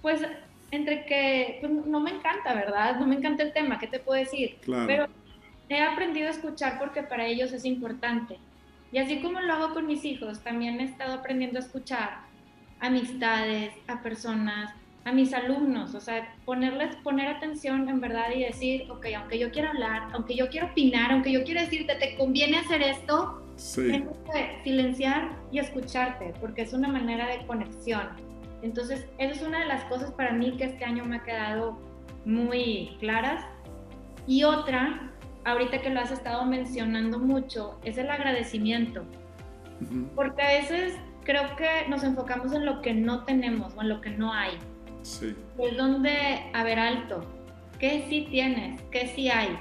pues 0.00 0.22
entre 0.70 1.04
que 1.04 1.58
pues, 1.60 1.72
no 1.86 2.00
me 2.00 2.10
encanta, 2.10 2.54
¿verdad? 2.54 2.98
No 2.98 3.06
me 3.06 3.16
encanta 3.16 3.42
el 3.42 3.52
tema, 3.52 3.78
¿qué 3.78 3.86
te 3.86 4.00
puedo 4.00 4.18
decir? 4.18 4.58
Pero 4.64 5.06
he 5.68 5.82
aprendido 5.82 6.28
a 6.28 6.30
escuchar 6.30 6.78
porque 6.78 7.02
para 7.02 7.26
ellos 7.26 7.52
es 7.52 7.64
importante. 7.64 8.38
Y 8.90 8.98
así 8.98 9.20
como 9.20 9.40
lo 9.40 9.52
hago 9.52 9.74
con 9.74 9.86
mis 9.86 10.04
hijos, 10.04 10.40
también 10.40 10.80
he 10.80 10.84
estado 10.84 11.14
aprendiendo 11.14 11.58
a 11.58 11.62
escuchar 11.62 12.20
amistades, 12.80 13.72
a 13.86 14.02
personas, 14.02 14.74
a 15.04 15.12
mis 15.12 15.32
alumnos, 15.32 15.94
o 15.94 16.00
sea, 16.00 16.34
ponerles, 16.44 16.96
poner 16.96 17.28
atención 17.28 17.88
en 17.88 18.00
verdad 18.00 18.30
y 18.34 18.44
decir, 18.44 18.90
ok, 18.90 19.06
aunque 19.16 19.38
yo 19.38 19.50
quiera 19.50 19.70
hablar, 19.70 20.08
aunque 20.12 20.34
yo 20.34 20.48
quiera 20.48 20.66
opinar, 20.66 21.12
aunque 21.12 21.32
yo 21.32 21.44
quiera 21.44 21.62
decirte, 21.62 21.94
te 21.96 22.16
conviene 22.16 22.58
hacer 22.58 22.82
esto, 22.82 23.41
sí. 23.56 23.88
tengo 23.90 24.12
que 24.24 24.60
silenciar 24.64 25.36
y 25.50 25.58
escucharte, 25.58 26.34
porque 26.40 26.62
es 26.62 26.72
una 26.72 26.88
manera 26.88 27.26
de 27.26 27.46
conexión. 27.46 28.08
Entonces, 28.62 29.06
eso 29.18 29.32
es 29.32 29.42
una 29.42 29.60
de 29.60 29.66
las 29.66 29.84
cosas 29.84 30.12
para 30.12 30.32
mí 30.32 30.56
que 30.56 30.64
este 30.64 30.84
año 30.84 31.04
me 31.04 31.16
ha 31.16 31.22
quedado 31.22 31.78
muy 32.24 32.96
claras. 33.00 33.44
Y 34.26 34.44
otra, 34.44 35.10
ahorita 35.44 35.80
que 35.80 35.90
lo 35.90 36.00
has 36.00 36.12
estado 36.12 36.44
mencionando 36.44 37.18
mucho, 37.18 37.78
es 37.84 37.98
el 37.98 38.08
agradecimiento. 38.08 39.04
Porque 40.14 40.42
a 40.42 40.60
veces 40.60 40.94
creo 41.24 41.56
que 41.56 41.88
nos 41.88 42.04
enfocamos 42.04 42.52
en 42.52 42.64
lo 42.64 42.80
que 42.82 42.94
no 42.94 43.24
tenemos 43.24 43.74
o 43.76 43.82
en 43.82 43.88
lo 43.88 44.00
que 44.00 44.10
no 44.10 44.32
hay. 44.32 44.52
Sí. 45.02 45.34
Es 45.58 45.76
donde, 45.76 46.50
a 46.52 46.62
ver, 46.62 46.78
alto, 46.78 47.24
¿qué 47.80 48.06
sí 48.08 48.28
tienes? 48.30 48.80
¿Qué 48.92 49.08
sí 49.08 49.28
hay? 49.28 49.58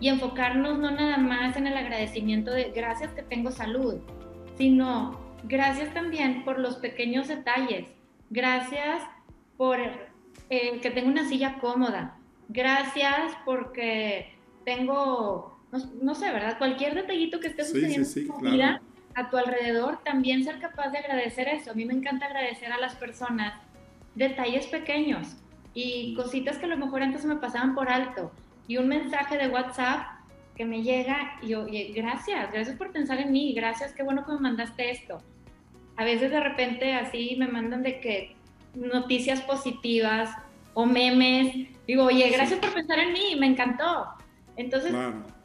Y 0.00 0.08
enfocarnos 0.08 0.78
no 0.78 0.90
nada 0.90 1.18
más 1.18 1.56
en 1.56 1.66
el 1.66 1.76
agradecimiento 1.76 2.52
de 2.52 2.70
gracias 2.70 3.12
que 3.12 3.22
tengo 3.22 3.50
salud, 3.50 3.96
sino 4.56 5.18
gracias 5.44 5.92
también 5.92 6.44
por 6.44 6.58
los 6.58 6.76
pequeños 6.76 7.28
detalles. 7.28 7.88
Gracias 8.30 9.02
por 9.56 9.78
eh, 10.50 10.80
que 10.80 10.90
tengo 10.90 11.08
una 11.08 11.28
silla 11.28 11.58
cómoda. 11.60 12.16
Gracias 12.48 13.36
porque 13.44 14.34
tengo, 14.64 15.60
no, 16.02 16.14
sé, 16.14 16.30
¿verdad? 16.30 16.58
Cualquier 16.58 16.94
detallito 16.94 17.40
que 17.40 17.48
esté 17.48 17.64
sucediendo 17.64 18.08
en 18.14 18.26
tu 18.28 18.38
vida, 18.40 18.82
a 19.14 19.30
tu 19.30 19.36
alrededor, 19.36 20.02
también 20.04 20.44
ser 20.44 20.58
capaz 20.58 20.90
de 20.90 20.98
agradecer 20.98 21.48
eso. 21.48 21.72
A 21.72 21.74
mí 21.74 21.84
me 21.84 21.94
encanta 21.94 22.26
agradecer 22.26 22.72
a 22.72 22.78
las 22.78 22.94
personas 22.94 23.54
detalles 24.14 24.66
pequeños 24.66 25.36
y 25.74 26.14
cositas 26.14 26.58
que 26.58 26.64
a 26.64 26.68
lo 26.68 26.76
mejor 26.76 27.02
antes 27.02 27.24
me 27.24 27.36
pasaban 27.36 27.74
por 27.74 27.88
alto. 27.88 28.32
Y 28.68 28.76
un 28.76 28.86
mensaje 28.86 29.36
de 29.36 29.48
WhatsApp 29.48 30.06
que 30.54 30.64
me 30.64 30.82
llega 30.82 31.38
y 31.42 31.54
oye, 31.54 31.92
gracias, 31.94 32.52
gracias 32.52 32.76
por 32.76 32.92
pensar 32.92 33.18
en 33.18 33.32
mí, 33.32 33.52
gracias, 33.54 33.92
qué 33.92 34.02
bueno 34.02 34.24
que 34.24 34.32
me 34.32 34.40
mandaste 34.40 34.90
esto. 34.90 35.22
A 35.96 36.04
veces 36.04 36.30
de 36.30 36.40
repente 36.40 36.94
así 36.94 37.34
me 37.36 37.48
mandan 37.48 37.82
de 37.82 37.98
que 37.98 38.36
noticias 38.74 39.40
positivas 39.42 40.30
o 40.74 40.86
memes. 40.86 41.68
Digo, 41.86 42.04
oye, 42.04 42.28
gracias 42.30 42.60
por 42.60 42.72
pensar 42.72 42.98
en 42.98 43.12
mí, 43.12 43.36
me 43.38 43.46
encantó. 43.46 44.06
Entonces, 44.56 44.92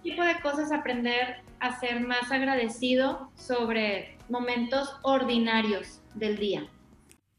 tipo 0.03 0.23
de 0.23 0.39
cosas 0.41 0.71
aprender 0.71 1.37
a 1.59 1.79
ser 1.79 1.99
más 2.01 2.31
agradecido 2.31 3.31
sobre 3.35 4.17
momentos 4.29 4.97
ordinarios 5.03 6.01
del 6.15 6.37
día. 6.37 6.67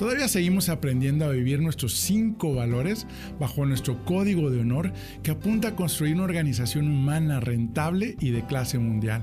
Todavía 0.00 0.28
seguimos 0.28 0.70
aprendiendo 0.70 1.26
a 1.26 1.30
vivir 1.32 1.60
nuestros 1.60 1.92
cinco 1.92 2.54
valores 2.54 3.06
bajo 3.38 3.66
nuestro 3.66 4.02
código 4.06 4.48
de 4.48 4.60
honor 4.60 4.94
que 5.22 5.30
apunta 5.30 5.68
a 5.68 5.76
construir 5.76 6.14
una 6.14 6.24
organización 6.24 6.88
humana 6.88 7.38
rentable 7.38 8.16
y 8.18 8.30
de 8.30 8.46
clase 8.46 8.78
mundial. 8.78 9.22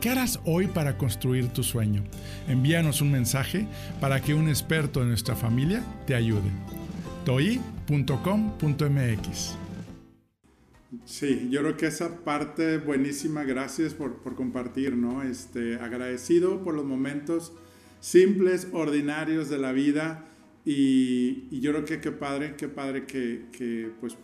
¿Qué 0.00 0.08
harás 0.08 0.40
hoy 0.46 0.66
para 0.66 0.96
construir 0.96 1.48
tu 1.48 1.62
sueño? 1.62 2.04
Envíanos 2.48 3.02
un 3.02 3.12
mensaje 3.12 3.66
para 4.00 4.22
que 4.22 4.32
un 4.32 4.48
experto 4.48 5.00
de 5.00 5.08
nuestra 5.08 5.36
familia 5.36 5.84
te 6.06 6.14
ayude. 6.14 6.48
toi.com.mx 7.26 8.08
Sí, 11.04 11.48
yo 11.50 11.60
creo 11.60 11.76
que 11.76 11.88
esa 11.88 12.24
parte 12.24 12.78
buenísima, 12.78 13.44
gracias 13.44 13.92
por, 13.92 14.22
por 14.22 14.36
compartir, 14.36 14.96
¿no? 14.96 15.22
Este, 15.22 15.74
agradecido 15.74 16.64
por 16.64 16.72
los 16.72 16.86
momentos 16.86 17.52
simples, 18.04 18.68
ordinarios 18.72 19.48
de 19.48 19.56
la 19.56 19.72
vida. 19.72 20.26
Y, 20.66 21.58
yo 21.60 21.72
creo 21.72 21.84
que 21.86 22.00
qué 22.00 22.12
padre, 22.12 22.54
qué 22.56 22.68
padre 22.68 23.06
que, 23.06 23.90
pues 24.00 24.16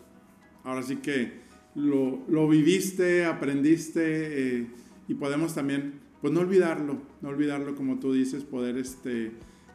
ahora 0.64 0.82
sí 0.82 0.96
que 0.96 1.40
lo, 1.74 2.48
viviste, 2.48 3.24
aprendiste 3.24 4.02
eh, 4.04 4.66
y 5.08 5.14
podemos 5.14 5.54
también, 5.54 6.00
pues 6.20 6.30
no 6.32 6.40
olvidarlo, 6.40 7.00
no 7.22 7.28
olvidarlo 7.30 7.74
como 7.74 7.98
tú 7.98 8.12
dices, 8.12 8.44
poder 8.44 8.76
este, 8.76 9.32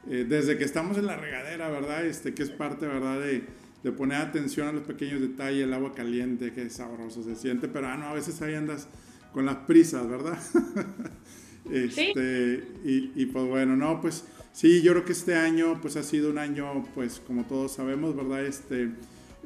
eh, 0.08 0.26
desde 0.30 0.58
que 0.58 0.66
estamos 0.66 1.00
en 1.00 1.08
la 1.08 1.18
regadera, 1.18 1.70
¿verdad? 1.72 2.06
Este, 2.06 2.36
que 2.36 2.44
es 2.44 2.52
parte, 2.52 2.86
¿verdad? 2.86 3.20
De, 3.20 3.44
de 3.84 3.92
poner 3.92 4.20
atención 4.20 4.68
a 4.68 4.72
los 4.72 4.84
pequeños 4.84 5.20
detalles, 5.20 5.64
el 5.64 5.74
agua 5.74 5.96
caliente, 5.96 6.54
que 6.54 6.70
sabroso 6.70 7.24
se 7.24 7.36
siente, 7.36 7.68
pero 7.68 7.88
ah, 7.88 7.98
no, 7.98 8.06
a 8.06 8.14
veces 8.14 8.40
ahí 8.44 8.54
andas 8.54 8.88
con 9.34 9.48
las 9.48 9.58
prisas, 9.58 10.08
¿verdad? 10.08 10.38
Este, 11.72 12.64
y, 12.84 13.26
pues 13.26 13.46
bueno, 13.46 13.76
no, 13.76 14.02
pues 14.02 14.26
sí, 14.54 14.82
yo 14.82 14.92
creo 14.94 15.06
que 15.06 15.14
este 15.14 15.36
año 15.36 15.80
pues 15.82 15.96
ha 15.98 16.04
sido 16.04 16.30
un 16.30 16.38
año, 16.38 16.84
pues 16.94 17.22
como 17.26 17.46
todos 17.46 17.74
sabemos, 17.74 18.16
¿verdad? 18.16 18.46
Este, 18.46 18.92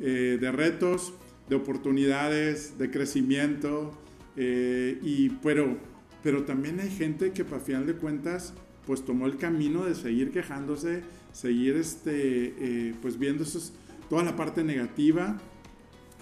eh, 0.01 0.37
de 0.39 0.51
retos, 0.51 1.13
de 1.47 1.55
oportunidades, 1.55 2.77
de 2.77 2.91
crecimiento, 2.91 3.97
eh, 4.35 4.99
y, 5.01 5.29
pero, 5.29 5.77
pero 6.23 6.43
también 6.43 6.79
hay 6.79 6.89
gente 6.89 7.31
que 7.31 7.43
para 7.43 7.61
final 7.61 7.85
de 7.85 7.93
cuentas 7.95 8.53
pues 8.85 9.05
tomó 9.05 9.27
el 9.27 9.37
camino 9.37 9.85
de 9.85 9.93
seguir 9.93 10.31
quejándose, 10.31 11.03
seguir 11.31 11.75
este, 11.75 12.55
eh, 12.57 12.95
pues 13.01 13.19
viendo 13.19 13.43
esos, 13.43 13.73
toda 14.09 14.23
la 14.23 14.35
parte 14.35 14.63
negativa 14.63 15.37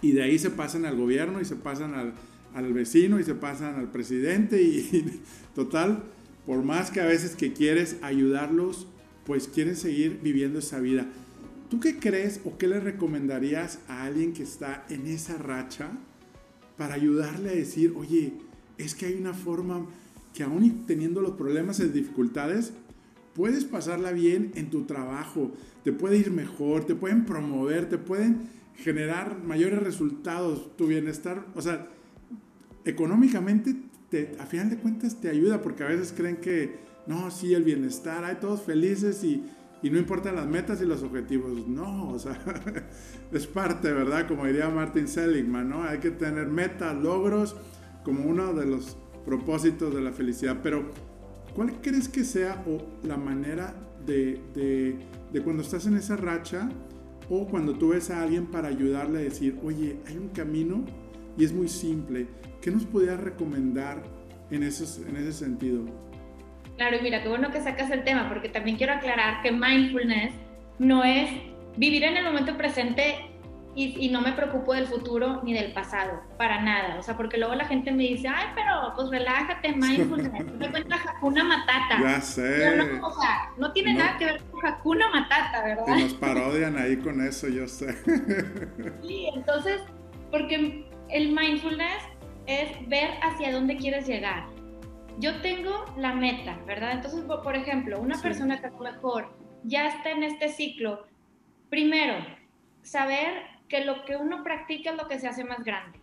y 0.01 0.11
de 0.11 0.23
ahí 0.23 0.37
se 0.37 0.49
pasan 0.49 0.85
al 0.85 0.97
gobierno 0.97 1.39
y 1.39 1.45
se 1.45 1.55
pasan 1.55 1.93
al, 1.93 2.13
al 2.57 2.73
vecino 2.73 3.19
y 3.19 3.23
se 3.23 3.35
pasan 3.35 3.75
al 3.75 3.91
presidente 3.91 4.61
y, 4.61 5.21
total, 5.55 6.03
por 6.45 6.63
más 6.63 6.91
que 6.91 7.01
a 7.01 7.05
veces 7.05 7.35
que 7.35 7.53
quieres 7.53 7.97
ayudarlos, 8.01 8.87
pues 9.25 9.47
quieres 9.47 9.79
seguir 9.79 10.19
viviendo 10.23 10.59
esa 10.59 10.79
vida. 10.79 11.05
¿Tú 11.69 11.79
qué 11.79 11.99
crees 11.99 12.39
o 12.45 12.57
qué 12.57 12.67
le 12.67 12.79
recomendarías 12.79 13.79
a 13.87 14.05
alguien 14.05 14.33
que 14.33 14.43
está 14.43 14.85
en 14.89 15.05
esa 15.07 15.37
racha 15.37 15.91
para 16.77 16.95
ayudarle 16.95 17.49
a 17.49 17.55
decir, 17.55 17.93
oye, 17.95 18.33
es 18.77 18.95
que 18.95 19.07
hay 19.07 19.15
una 19.15 19.33
forma 19.33 19.85
que 20.33 20.43
aún 20.43 20.85
teniendo 20.85 21.21
los 21.21 21.33
problemas 21.33 21.79
y 21.79 21.89
dificultades, 21.89 22.73
puedes 23.33 23.65
pasarla 23.65 24.11
bien 24.13 24.51
en 24.55 24.69
tu 24.69 24.85
trabajo, 24.85 25.51
te 25.83 25.91
puede 25.91 26.17
ir 26.17 26.31
mejor, 26.31 26.85
te 26.85 26.95
pueden 26.95 27.25
promover, 27.25 27.89
te 27.89 27.97
pueden 27.97 28.49
generar 28.77 29.43
mayores 29.43 29.79
resultados, 29.79 30.75
tu 30.77 30.87
bienestar, 30.87 31.45
o 31.55 31.61
sea, 31.61 31.87
económicamente, 32.87 33.75
te, 34.09 34.35
a 34.39 34.45
final 34.45 34.69
de 34.69 34.77
cuentas, 34.77 35.19
te 35.19 35.29
ayuda 35.29 35.61
porque 35.61 35.83
a 35.83 35.87
veces 35.87 36.13
creen 36.15 36.37
que, 36.37 36.79
no, 37.05 37.29
sí, 37.31 37.53
el 37.53 37.63
bienestar, 37.63 38.23
hay 38.23 38.35
todos 38.35 38.61
felices 38.61 39.23
y, 39.23 39.45
y 39.83 39.89
no 39.89 39.97
importan 39.97 40.35
las 40.35 40.47
metas 40.47 40.81
y 40.81 40.85
los 40.85 41.03
objetivos. 41.03 41.67
No, 41.67 42.09
o 42.09 42.19
sea, 42.19 42.39
es 43.31 43.47
parte, 43.47 43.91
¿verdad? 43.91 44.27
Como 44.27 44.45
diría 44.45 44.69
Martin 44.69 45.07
Seligman, 45.07 45.69
¿no? 45.69 45.83
Hay 45.83 45.99
que 45.99 46.11
tener 46.11 46.47
metas, 46.47 46.95
logros 46.95 47.55
como 48.03 48.25
uno 48.25 48.53
de 48.53 48.65
los 48.65 48.97
propósitos 49.25 49.93
de 49.93 50.01
la 50.01 50.11
felicidad. 50.11 50.59
Pero, 50.63 50.91
¿cuál 51.53 51.81
crees 51.81 52.07
que 52.07 52.23
sea 52.23 52.63
la 53.03 53.17
manera 53.17 53.75
de, 54.05 54.41
de, 54.55 54.97
de 55.33 55.41
cuando 55.41 55.61
estás 55.61 55.85
en 55.85 55.97
esa 55.97 56.15
racha 56.15 56.69
o 57.29 57.45
cuando 57.47 57.73
tú 57.73 57.89
ves 57.89 58.09
a 58.09 58.23
alguien 58.23 58.45
para 58.45 58.69
ayudarle 58.69 59.19
a 59.19 59.21
decir, 59.23 59.59
oye, 59.63 59.97
hay 60.07 60.17
un 60.17 60.29
camino 60.29 60.85
y 61.37 61.45
es 61.45 61.53
muy 61.53 61.67
simple. 61.67 62.27
¿Qué 62.61 62.71
nos 62.71 62.85
podría 62.85 63.15
recomendar 63.15 64.03
en, 64.49 64.63
en 64.63 64.67
ese 64.67 65.33
sentido? 65.33 65.85
Claro, 66.77 66.97
y 66.97 67.01
mira, 67.01 67.23
qué 67.23 67.29
bueno 67.29 67.51
que 67.51 67.61
sacas 67.61 67.89
el 67.91 68.03
tema, 68.03 68.29
porque 68.29 68.49
también 68.49 68.77
quiero 68.77 68.93
aclarar 68.93 69.41
que 69.41 69.51
mindfulness 69.51 70.33
no 70.79 71.03
es 71.03 71.29
vivir 71.75 72.03
en 72.03 72.17
el 72.17 72.23
momento 72.23 72.55
presente 72.57 73.15
y, 73.75 74.09
no 74.09 74.21
me 74.21 74.33
preocupo 74.33 74.73
del 74.73 74.87
futuro 74.87 75.41
ni 75.43 75.53
del 75.53 75.71
pasado, 75.71 76.23
para 76.39 76.63
nada. 76.63 76.97
O 76.97 77.03
sea, 77.03 77.15
porque 77.15 77.37
luego 77.37 77.53
la 77.53 77.65
gente 77.65 77.91
me 77.91 78.03
dice, 78.03 78.27
ay, 78.27 78.47
pero 78.55 78.91
pues 78.95 79.09
relájate, 79.09 79.71
mindfulness, 79.73 80.31
te 80.59 80.71
cuenta 80.71 80.95
Hakuna 80.95 81.43
Matata. 81.43 82.01
Ya 82.01 82.21
sé. 82.21 82.75
No, 82.75 83.07
o 83.07 83.21
sea, 83.21 83.51
no 83.57 83.71
tiene 83.73 83.93
nada 83.93 84.17
que 84.17 84.25
ver 84.25 84.41
con 84.49 84.65
Hakuna 84.65 85.11
Matata, 85.11 85.63
¿verdad? 85.63 85.95
Y 85.95 86.01
nos 86.01 86.13
parodian 86.15 86.75
ahí 86.75 86.97
con 86.97 87.21
eso, 87.21 87.47
yo 87.49 87.67
sé. 87.67 87.95
Sí, 89.03 89.29
entonces, 89.35 89.81
porque 90.31 90.86
el 91.09 91.31
mindfulness 91.31 92.03
es 92.45 92.69
ver 92.87 93.11
hacia 93.21 93.51
dónde 93.51 93.77
quieres 93.77 94.07
llegar. 94.07 94.45
Yo 95.19 95.41
tengo 95.41 95.85
la 95.97 96.13
meta, 96.13 96.59
¿verdad? 96.65 96.91
Entonces, 96.91 97.23
por 97.25 97.55
ejemplo, 97.55 97.99
una 97.99 98.21
persona 98.21 98.59
que 98.59 98.67
a 98.67 98.71
lo 98.71 98.79
mejor 98.79 99.35
ya 99.63 99.87
está 99.87 100.11
en 100.11 100.23
este 100.23 100.49
ciclo, 100.49 101.07
primero, 101.69 102.15
saber 102.83 103.43
que 103.67 103.83
lo 103.83 104.05
que 104.05 104.15
uno 104.15 104.43
practica 104.43 104.91
es 104.91 104.97
lo 104.97 105.07
que 105.07 105.19
se 105.19 105.27
hace 105.27 105.43
más 105.43 105.63
grande. 105.63 105.99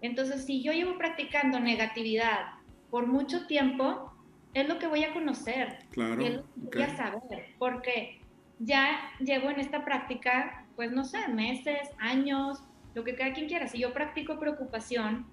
Entonces, 0.00 0.44
si 0.44 0.62
yo 0.62 0.72
llevo 0.72 0.98
practicando 0.98 1.58
negatividad 1.58 2.52
por 2.90 3.06
mucho 3.06 3.46
tiempo, 3.46 4.12
es 4.54 4.68
lo 4.68 4.78
que 4.78 4.86
voy 4.86 5.04
a 5.04 5.12
conocer. 5.12 5.78
Claro. 5.90 6.22
Y 6.22 6.26
es 6.26 6.34
lo 6.34 6.70
que 6.70 6.78
voy 6.78 6.86
a 6.86 6.96
saber. 6.96 7.54
Porque 7.58 8.20
ya 8.58 9.00
llevo 9.20 9.50
en 9.50 9.60
esta 9.60 9.84
práctica, 9.84 10.66
pues 10.76 10.92
no 10.92 11.04
sé, 11.04 11.26
meses, 11.28 11.90
años, 11.98 12.62
lo 12.98 13.04
que 13.04 13.14
cada 13.14 13.32
quien 13.32 13.46
quiera. 13.46 13.68
Si 13.68 13.78
yo 13.78 13.92
practico 13.92 14.40
preocupación, 14.40 15.24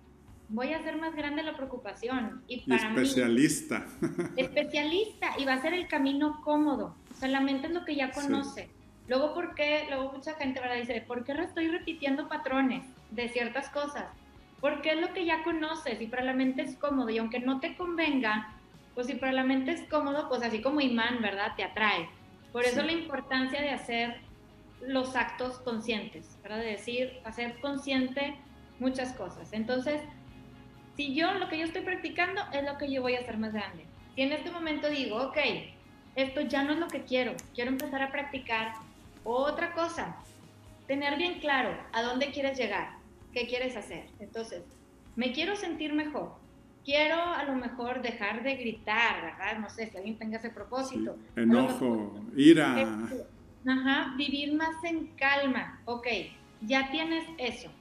voy 0.50 0.74
a 0.74 0.78
hacer 0.78 0.98
más 0.98 1.16
grande 1.16 1.42
la 1.42 1.56
preocupación. 1.56 2.44
Y, 2.48 2.62
para 2.70 2.90
especialista. 2.90 3.86
especialista. 4.38 5.32
Y 5.40 5.46
va 5.46 5.54
a 5.54 5.62
ser 5.62 5.74
el 5.74 5.88
camino 5.88 6.42
cómodo. 6.44 6.96
O 7.12 7.16
sea, 7.16 7.28
la 7.28 7.42
mente 7.42 7.68
es 7.68 7.74
lo 7.74 7.84
que 7.84 7.96
ya 7.96 8.12
conoce. 8.12 8.70
Luego, 9.08 9.34
¿por 9.34 9.56
qué? 9.56 9.86
Luego 9.90 10.12
mucha 10.14 10.36
gente 10.36 10.60
¿verdad? 10.60 10.78
dice, 10.78 11.04
¿por 11.08 11.24
qué 11.24 11.32
estoy 11.34 11.68
repitiendo 11.70 12.28
patrones 12.28 12.86
de 13.10 13.30
ciertas 13.30 13.70
cosas? 13.70 14.06
Porque 14.62 14.92
es 14.92 15.02
lo 15.02 15.12
que 15.14 15.26
ya 15.26 15.44
conoces 15.44 16.00
y 16.00 16.08
para 16.08 16.24
la 16.24 16.34
mente 16.34 16.62
es 16.62 16.76
cómodo 16.76 17.10
y 17.10 17.18
aunque 17.18 17.40
no 17.40 17.60
te 17.60 17.76
convenga, 17.76 18.54
pues 18.94 19.08
si 19.08 19.16
para 19.16 19.32
la 19.32 19.44
mente 19.44 19.72
es 19.72 19.82
cómodo, 19.90 20.28
pues 20.30 20.42
así 20.44 20.62
como 20.62 20.82
imán, 20.82 21.22
¿verdad? 21.22 21.54
Te 21.56 21.64
atrae. 21.64 22.10
Por 22.52 22.64
eso 22.64 22.82
la 22.82 22.94
importancia 22.94 23.62
de 23.62 23.70
hacer 23.70 24.25
los 24.88 25.16
actos 25.16 25.58
conscientes, 25.60 26.38
¿verdad? 26.44 26.60
De 26.60 26.72
decir, 26.72 27.20
hacer 27.24 27.60
consciente 27.60 28.36
muchas 28.80 29.14
cosas. 29.14 29.54
Entonces, 29.54 30.02
si 30.96 31.14
yo 31.14 31.34
lo 31.34 31.50
que 31.50 31.58
yo 31.58 31.66
estoy 31.66 31.82
practicando 31.82 32.42
es 32.54 32.64
lo 32.64 32.78
que 32.78 32.92
yo 32.92 33.02
voy 33.02 33.16
a 33.16 33.20
hacer 33.20 33.38
más 33.38 33.54
grande. 33.54 33.86
Si 34.16 34.22
en 34.22 34.32
este 34.32 34.52
momento 34.52 34.90
digo, 34.90 35.18
ok, 35.18 35.38
esto 36.16 36.42
ya 36.42 36.64
no 36.64 36.74
es 36.74 36.80
lo 36.80 36.88
que 36.88 37.04
quiero, 37.04 37.34
quiero 37.54 37.72
empezar 37.72 38.02
a 38.02 38.12
practicar 38.12 38.74
otra 39.24 39.74
cosa, 39.74 40.16
tener 40.88 41.18
bien 41.18 41.40
claro 41.40 41.76
a 41.92 42.02
dónde 42.02 42.32
quieres 42.32 42.58
llegar, 42.58 42.92
qué 43.34 43.48
quieres 43.48 43.76
hacer. 43.76 44.06
Entonces, 44.20 44.64
me 45.16 45.32
quiero 45.32 45.56
sentir 45.56 45.94
mejor. 45.94 46.34
Quiero 46.86 47.16
a 47.16 47.44
lo 47.44 47.56
mejor 47.56 48.04
dejar 48.04 48.44
de 48.44 48.56
gritar, 48.58 49.24
¿verdad? 49.24 49.58
No 49.58 49.70
sé 49.70 49.88
si 49.88 49.98
alguien 49.98 50.18
tenga 50.20 50.38
ese 50.38 50.52
propósito. 50.52 51.18
enojo, 51.36 52.22
ira. 52.38 53.10
Ajá, 53.68 54.14
vivir 54.18 54.54
más 54.54 54.84
en 54.84 55.08
calma. 55.16 55.82
Ok, 55.86 56.08
ya 56.62 56.90
tienes 56.92 57.26
eso, 57.38 57.72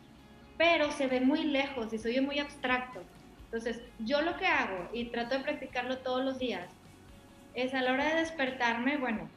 pero 0.57 0.91
se 0.93 1.07
ve 1.07 1.21
muy 1.21 1.45
lejos 1.45 1.93
y 1.93 1.99
soy 1.99 2.21
muy 2.21 2.39
abstracto. 2.39 3.03
Entonces, 3.45 3.83
yo 4.01 4.21
lo 4.23 4.37
que 4.37 4.47
hago 4.47 4.89
y 4.93 5.07
trato 5.07 5.37
de 5.37 5.45
practicarlo 5.45 5.99
todos 5.99 6.25
los 6.25 6.39
días 6.39 6.69
es 7.55 7.73
a 7.73 7.83
la 7.83 7.93
hora 7.93 8.09
de 8.09 8.21
despertarme, 8.21 8.97
bueno, 8.97 9.29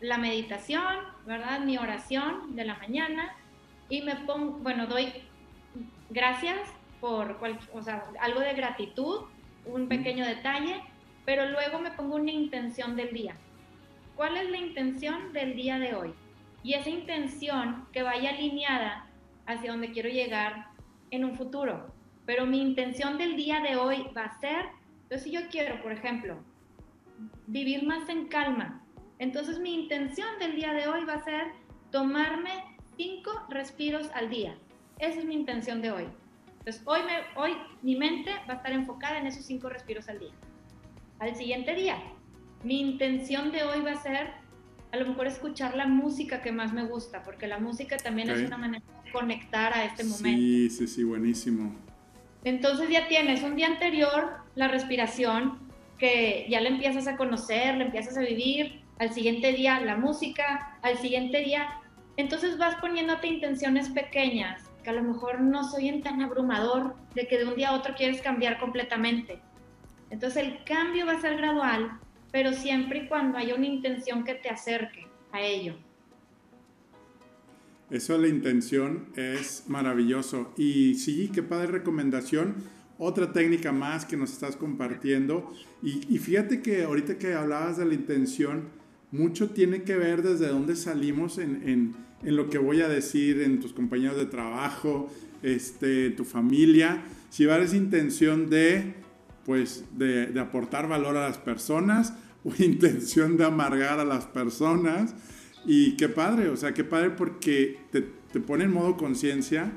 la 0.00 0.18
meditación, 0.18 0.96
¿verdad? 1.26 1.60
Mi 1.60 1.78
oración 1.78 2.54
de 2.54 2.64
la 2.64 2.76
mañana 2.76 3.34
y 3.88 4.02
me 4.02 4.16
pongo, 4.16 4.58
bueno, 4.58 4.86
doy 4.86 5.12
gracias 6.10 6.58
por 7.00 7.38
o 7.72 7.82
sea, 7.82 8.04
algo 8.20 8.40
de 8.40 8.54
gratitud, 8.54 9.22
un 9.64 9.88
pequeño 9.88 10.24
detalle, 10.24 10.82
pero 11.24 11.46
luego 11.50 11.78
me 11.78 11.90
pongo 11.90 12.16
una 12.16 12.30
intención 12.30 12.96
del 12.96 13.12
día. 13.12 13.36
¿Cuál 14.16 14.38
es 14.38 14.50
la 14.50 14.56
intención 14.56 15.34
del 15.34 15.54
día 15.54 15.78
de 15.78 15.94
hoy? 15.94 16.14
Y 16.62 16.72
esa 16.72 16.88
intención 16.88 17.86
que 17.92 18.02
vaya 18.02 18.30
alineada 18.30 19.06
hacia 19.46 19.70
donde 19.70 19.92
quiero 19.92 20.08
llegar 20.08 20.68
en 21.10 21.26
un 21.26 21.36
futuro. 21.36 21.92
Pero 22.24 22.46
mi 22.46 22.62
intención 22.62 23.18
del 23.18 23.36
día 23.36 23.60
de 23.60 23.76
hoy 23.76 24.08
va 24.16 24.24
a 24.24 24.40
ser, 24.40 24.64
entonces 25.02 25.22
si 25.22 25.32
yo 25.32 25.40
quiero, 25.50 25.82
por 25.82 25.92
ejemplo, 25.92 26.38
vivir 27.46 27.86
más 27.86 28.08
en 28.08 28.26
calma, 28.28 28.82
entonces 29.18 29.58
mi 29.58 29.74
intención 29.74 30.38
del 30.38 30.56
día 30.56 30.72
de 30.72 30.88
hoy 30.88 31.04
va 31.04 31.14
a 31.14 31.24
ser 31.24 31.48
tomarme 31.90 32.64
cinco 32.96 33.30
respiros 33.50 34.10
al 34.14 34.30
día. 34.30 34.56
Esa 34.98 35.18
es 35.18 35.26
mi 35.26 35.34
intención 35.34 35.82
de 35.82 35.90
hoy. 35.90 36.08
Entonces 36.60 36.82
hoy, 36.86 37.00
hoy 37.36 37.52
mi 37.82 37.96
mente 37.96 38.30
va 38.48 38.54
a 38.54 38.56
estar 38.56 38.72
enfocada 38.72 39.18
en 39.18 39.26
esos 39.26 39.44
cinco 39.44 39.68
respiros 39.68 40.08
al 40.08 40.20
día. 40.20 40.32
Al 41.18 41.34
siguiente 41.34 41.74
día, 41.74 41.96
mi 42.62 42.80
intención 42.80 43.52
de 43.52 43.62
hoy 43.64 43.80
va 43.80 43.92
a 43.92 44.02
ser 44.02 44.30
a 44.92 44.96
lo 44.96 45.06
mejor 45.06 45.26
escuchar 45.26 45.76
la 45.76 45.86
música 45.86 46.42
que 46.42 46.52
más 46.52 46.72
me 46.72 46.84
gusta, 46.84 47.22
porque 47.22 47.46
la 47.46 47.58
música 47.58 47.96
también 47.96 48.30
es 48.30 48.46
una 48.46 48.56
manera 48.56 48.84
de 49.04 49.10
conectar 49.10 49.72
a 49.74 49.84
este 49.84 50.04
momento. 50.04 50.40
Sí, 50.40 50.70
sí, 50.70 50.86
sí, 50.86 51.04
buenísimo. 51.04 51.74
Entonces 52.44 52.88
ya 52.88 53.08
tienes 53.08 53.42
un 53.42 53.56
día 53.56 53.66
anterior 53.66 54.38
la 54.54 54.68
respiración, 54.68 55.58
que 55.98 56.46
ya 56.48 56.60
la 56.60 56.68
empiezas 56.68 57.06
a 57.08 57.16
conocer, 57.16 57.76
la 57.76 57.84
empiezas 57.84 58.16
a 58.16 58.20
vivir, 58.20 58.82
al 58.98 59.12
siguiente 59.12 59.52
día 59.52 59.80
la 59.80 59.96
música, 59.96 60.78
al 60.82 60.96
siguiente 60.98 61.42
día. 61.42 61.68
Entonces 62.16 62.56
vas 62.56 62.76
poniéndote 62.76 63.26
intenciones 63.26 63.90
pequeñas 63.90 64.62
que 64.82 64.90
a 64.90 64.92
lo 64.92 65.02
mejor 65.02 65.40
no 65.40 65.64
soy 65.64 65.88
en 65.88 66.02
tan 66.02 66.22
abrumador 66.22 66.94
de 67.14 67.26
que 67.26 67.38
de 67.38 67.46
un 67.46 67.56
día 67.56 67.70
a 67.70 67.74
otro 67.74 67.94
quieres 67.94 68.22
cambiar 68.22 68.58
completamente. 68.60 69.40
Entonces 70.10 70.44
el 70.44 70.62
cambio 70.64 71.06
va 71.06 71.12
a 71.12 71.20
ser 71.20 71.36
gradual, 71.36 71.98
pero 72.36 72.52
siempre 72.52 72.98
y 72.98 73.08
cuando 73.08 73.38
haya 73.38 73.54
una 73.54 73.64
intención 73.64 74.22
que 74.22 74.34
te 74.34 74.50
acerque 74.50 75.06
a 75.32 75.40
ello. 75.40 75.74
Eso 77.88 78.12
de 78.12 78.18
la 78.18 78.28
intención 78.28 79.06
es 79.16 79.64
maravilloso. 79.68 80.52
Y 80.58 80.96
sí, 80.96 81.30
qué 81.32 81.42
padre 81.42 81.68
recomendación. 81.68 82.56
Otra 82.98 83.32
técnica 83.32 83.72
más 83.72 84.04
que 84.04 84.18
nos 84.18 84.34
estás 84.34 84.54
compartiendo. 84.54 85.50
Y, 85.82 86.14
y 86.14 86.18
fíjate 86.18 86.60
que 86.60 86.82
ahorita 86.82 87.16
que 87.16 87.32
hablabas 87.32 87.78
de 87.78 87.86
la 87.86 87.94
intención, 87.94 88.68
mucho 89.12 89.48
tiene 89.48 89.84
que 89.84 89.96
ver 89.96 90.22
desde 90.22 90.48
dónde 90.48 90.76
salimos 90.76 91.38
en, 91.38 91.94
lo 92.20 92.50
que 92.50 92.58
voy 92.58 92.82
a 92.82 92.88
decir, 92.88 93.40
en 93.40 93.60
tus 93.60 93.72
compañeros 93.72 94.18
de 94.18 94.26
trabajo, 94.26 95.10
este, 95.42 96.10
tu 96.10 96.26
familia. 96.26 97.02
Si 97.30 97.46
va 97.46 97.56
esa 97.56 97.76
intención 97.76 98.50
de, 98.50 98.92
pues, 99.46 99.86
de, 99.96 100.38
aportar 100.38 100.86
valor 100.86 101.16
a 101.16 101.30
las 101.30 101.38
personas 101.38 102.12
intención 102.58 103.36
de 103.36 103.44
amargar 103.44 104.00
a 104.00 104.04
las 104.04 104.26
personas. 104.26 105.14
Y 105.64 105.96
qué 105.96 106.08
padre, 106.08 106.48
o 106.48 106.56
sea, 106.56 106.74
qué 106.74 106.84
padre 106.84 107.10
porque 107.10 107.78
te, 107.90 108.02
te 108.32 108.40
pone 108.40 108.64
en 108.64 108.72
modo 108.72 108.96
conciencia 108.96 109.72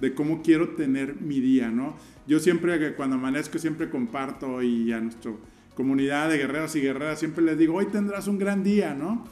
de 0.00 0.14
cómo 0.14 0.42
quiero 0.42 0.70
tener 0.70 1.20
mi 1.20 1.40
día, 1.40 1.70
¿no? 1.70 1.96
Yo 2.26 2.40
siempre, 2.40 2.94
cuando 2.94 3.16
amanezco, 3.16 3.58
siempre 3.58 3.90
comparto 3.90 4.62
y 4.62 4.92
a 4.92 5.00
nuestro 5.00 5.38
comunidad 5.74 6.30
de 6.30 6.38
guerreros 6.38 6.74
y 6.76 6.80
guerreras, 6.80 7.18
siempre 7.18 7.44
les 7.44 7.58
digo, 7.58 7.74
hoy 7.74 7.86
tendrás 7.86 8.28
un 8.28 8.38
gran 8.38 8.62
día, 8.62 8.94
¿no? 8.94 9.26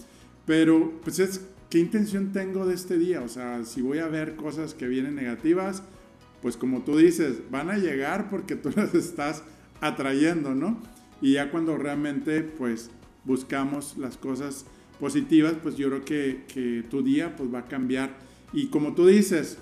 Pero 0.45 1.01
pues 1.05 1.19
es, 1.19 1.47
¿qué 1.71 1.79
intención 1.79 2.33
tengo 2.33 2.67
de 2.67 2.75
este 2.75 2.99
día? 2.99 3.23
O 3.23 3.29
sea, 3.29 3.65
si 3.65 3.81
voy 3.81 3.99
a 3.99 4.09
ver 4.09 4.35
cosas 4.35 4.75
que 4.75 4.89
vienen 4.89 5.15
negativas, 5.15 5.83
pues 6.41 6.57
como 6.57 6.83
tú 6.83 6.97
dices, 6.97 7.43
van 7.51 7.71
a 7.71 7.79
llegar 7.79 8.29
porque 8.29 8.57
tú 8.57 8.71
las 8.77 8.95
estás 8.95 9.45
atrayendo, 9.81 10.55
¿no? 10.55 10.81
Y 11.23 11.35
ya 11.35 11.51
cuando 11.51 11.79
realmente 11.79 12.43
pues 12.43 12.91
buscamos 13.25 13.97
las 13.97 14.19
cosas 14.19 14.67
positivas, 15.01 15.55
pues 15.63 15.77
yo 15.77 15.89
creo 15.89 16.05
que, 16.05 16.45
que 16.53 16.85
tu 16.91 17.03
día 17.03 17.35
pues 17.37 17.53
va 17.53 17.61
a 17.61 17.69
cambiar. 17.69 18.11
Y 18.53 18.67
como 18.67 18.95
tú 18.95 19.07
dices, 19.07 19.57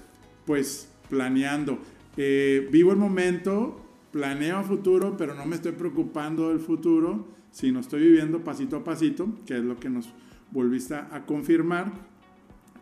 pues 0.47 0.89
planeando. 1.09 1.79
Eh, 2.17 2.69
vivo 2.73 2.93
el 2.93 2.97
momento, 2.97 3.85
planeo 4.11 4.57
a 4.57 4.63
futuro, 4.63 5.17
pero 5.17 5.35
no 5.35 5.45
me 5.45 5.57
estoy 5.57 5.73
preocupando 5.73 6.49
del 6.49 6.61
futuro, 6.61 7.29
sino 7.51 7.81
estoy 7.81 8.03
viviendo 8.03 8.43
pasito 8.43 8.77
a 8.77 8.85
pasito, 8.85 9.29
que 9.47 9.59
es 9.59 9.65
lo 9.65 9.79
que 9.79 9.91
nos 9.91 10.09
volviste 10.51 10.95
a 10.95 11.25
confirmar, 11.27 11.93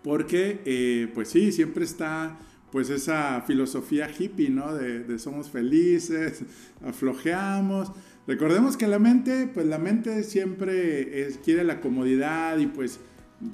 porque 0.02 0.60
eh, 0.64 1.10
pues 1.14 1.28
sí, 1.28 1.52
siempre 1.52 1.84
está 1.84 2.38
pues 2.70 2.90
esa 2.90 3.42
filosofía 3.46 4.10
hippie, 4.10 4.50
¿no? 4.50 4.74
De, 4.74 5.18
somos 5.18 5.50
felices, 5.50 6.42
aflojeamos. 6.84 7.90
Recordemos 8.28 8.76
que 8.76 8.86
la 8.86 9.00
mente, 9.00 9.48
pues 9.52 9.66
la 9.66 9.78
mente 9.78 10.22
siempre 10.22 11.22
es, 11.22 11.38
quiere 11.38 11.64
la 11.64 11.80
comodidad 11.80 12.58
y 12.58 12.66
pues 12.66 13.00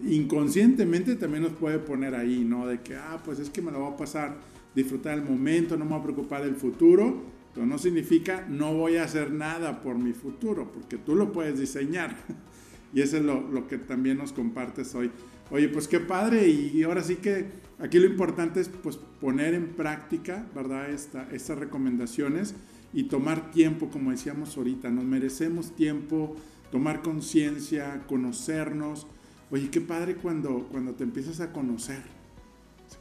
inconscientemente 0.05 1.17
también 1.17 1.45
nos 1.45 1.53
puede 1.53 1.79
poner 1.79 2.15
ahí, 2.15 2.45
¿no? 2.45 2.67
De 2.67 2.81
que, 2.81 2.97
ah, 2.97 3.23
pues 3.25 3.39
es 3.39 3.49
que 3.49 3.63
me 3.63 3.73
lo 3.73 3.81
voy 3.81 3.95
a 3.95 3.97
pasar, 3.97 4.37
disfrutar 4.75 5.17
el 5.17 5.25
momento, 5.25 5.79
no 5.79 5.87
me 5.87 5.93
voy 5.93 6.01
a 6.01 6.03
preocupar 6.03 6.45
del 6.45 6.57
futuro 6.57 7.33
pero 7.55 7.67
no 7.67 7.79
significa 7.79 8.45
no 8.49 8.75
voy 8.75 8.97
a 8.97 9.05
hacer 9.05 9.31
nada 9.31 9.81
por 9.81 9.97
mi 9.97 10.13
futuro, 10.13 10.71
porque 10.73 10.99
tú 10.99 11.15
lo 11.15 11.33
puedes 11.33 11.59
diseñar. 11.59 12.17
Y 12.93 13.03
eso 13.03 13.17
es 13.17 13.25
lo, 13.25 13.67
que 13.67 13.77
también 13.77 14.19
nos 14.19 14.33
compartes 14.33 14.95
hoy. 14.95 15.11
Oye, 15.51 15.69
pues 15.69 15.89
qué 15.89 15.99
padre, 15.99 16.47
y, 16.47 16.81
ahora 16.85 17.03
sí 17.03 17.17
que 17.17 17.47
aquí 17.81 17.99
lo 17.99 18.07
importante 18.07 18.61
es 18.61 18.69
pues 18.69 19.01
poner 19.21 19.53
en 19.55 19.71
práctica, 19.71 20.47
¿verdad? 20.55 20.89
Esta, 20.91 21.29
estas 21.33 21.59
recomendaciones 21.59 22.55
y 22.95 23.05
tomar 23.05 23.51
tiempo, 23.51 23.91
como 23.91 24.13
decíamos 24.13 24.57
ahorita, 24.57 24.89
nos 24.89 25.05
merecemos 25.05 25.75
tiempo, 25.75 26.37
tomar 26.71 27.03
conciencia, 27.03 28.03
conocernos. 28.07 29.09
Oye, 29.51 29.69
qué 29.69 29.81
padre 29.81 30.15
cuando, 30.15 30.69
cuando 30.71 30.95
te 30.95 31.03
empiezas 31.03 31.41
a 31.41 31.53
conocer. 31.53 32.03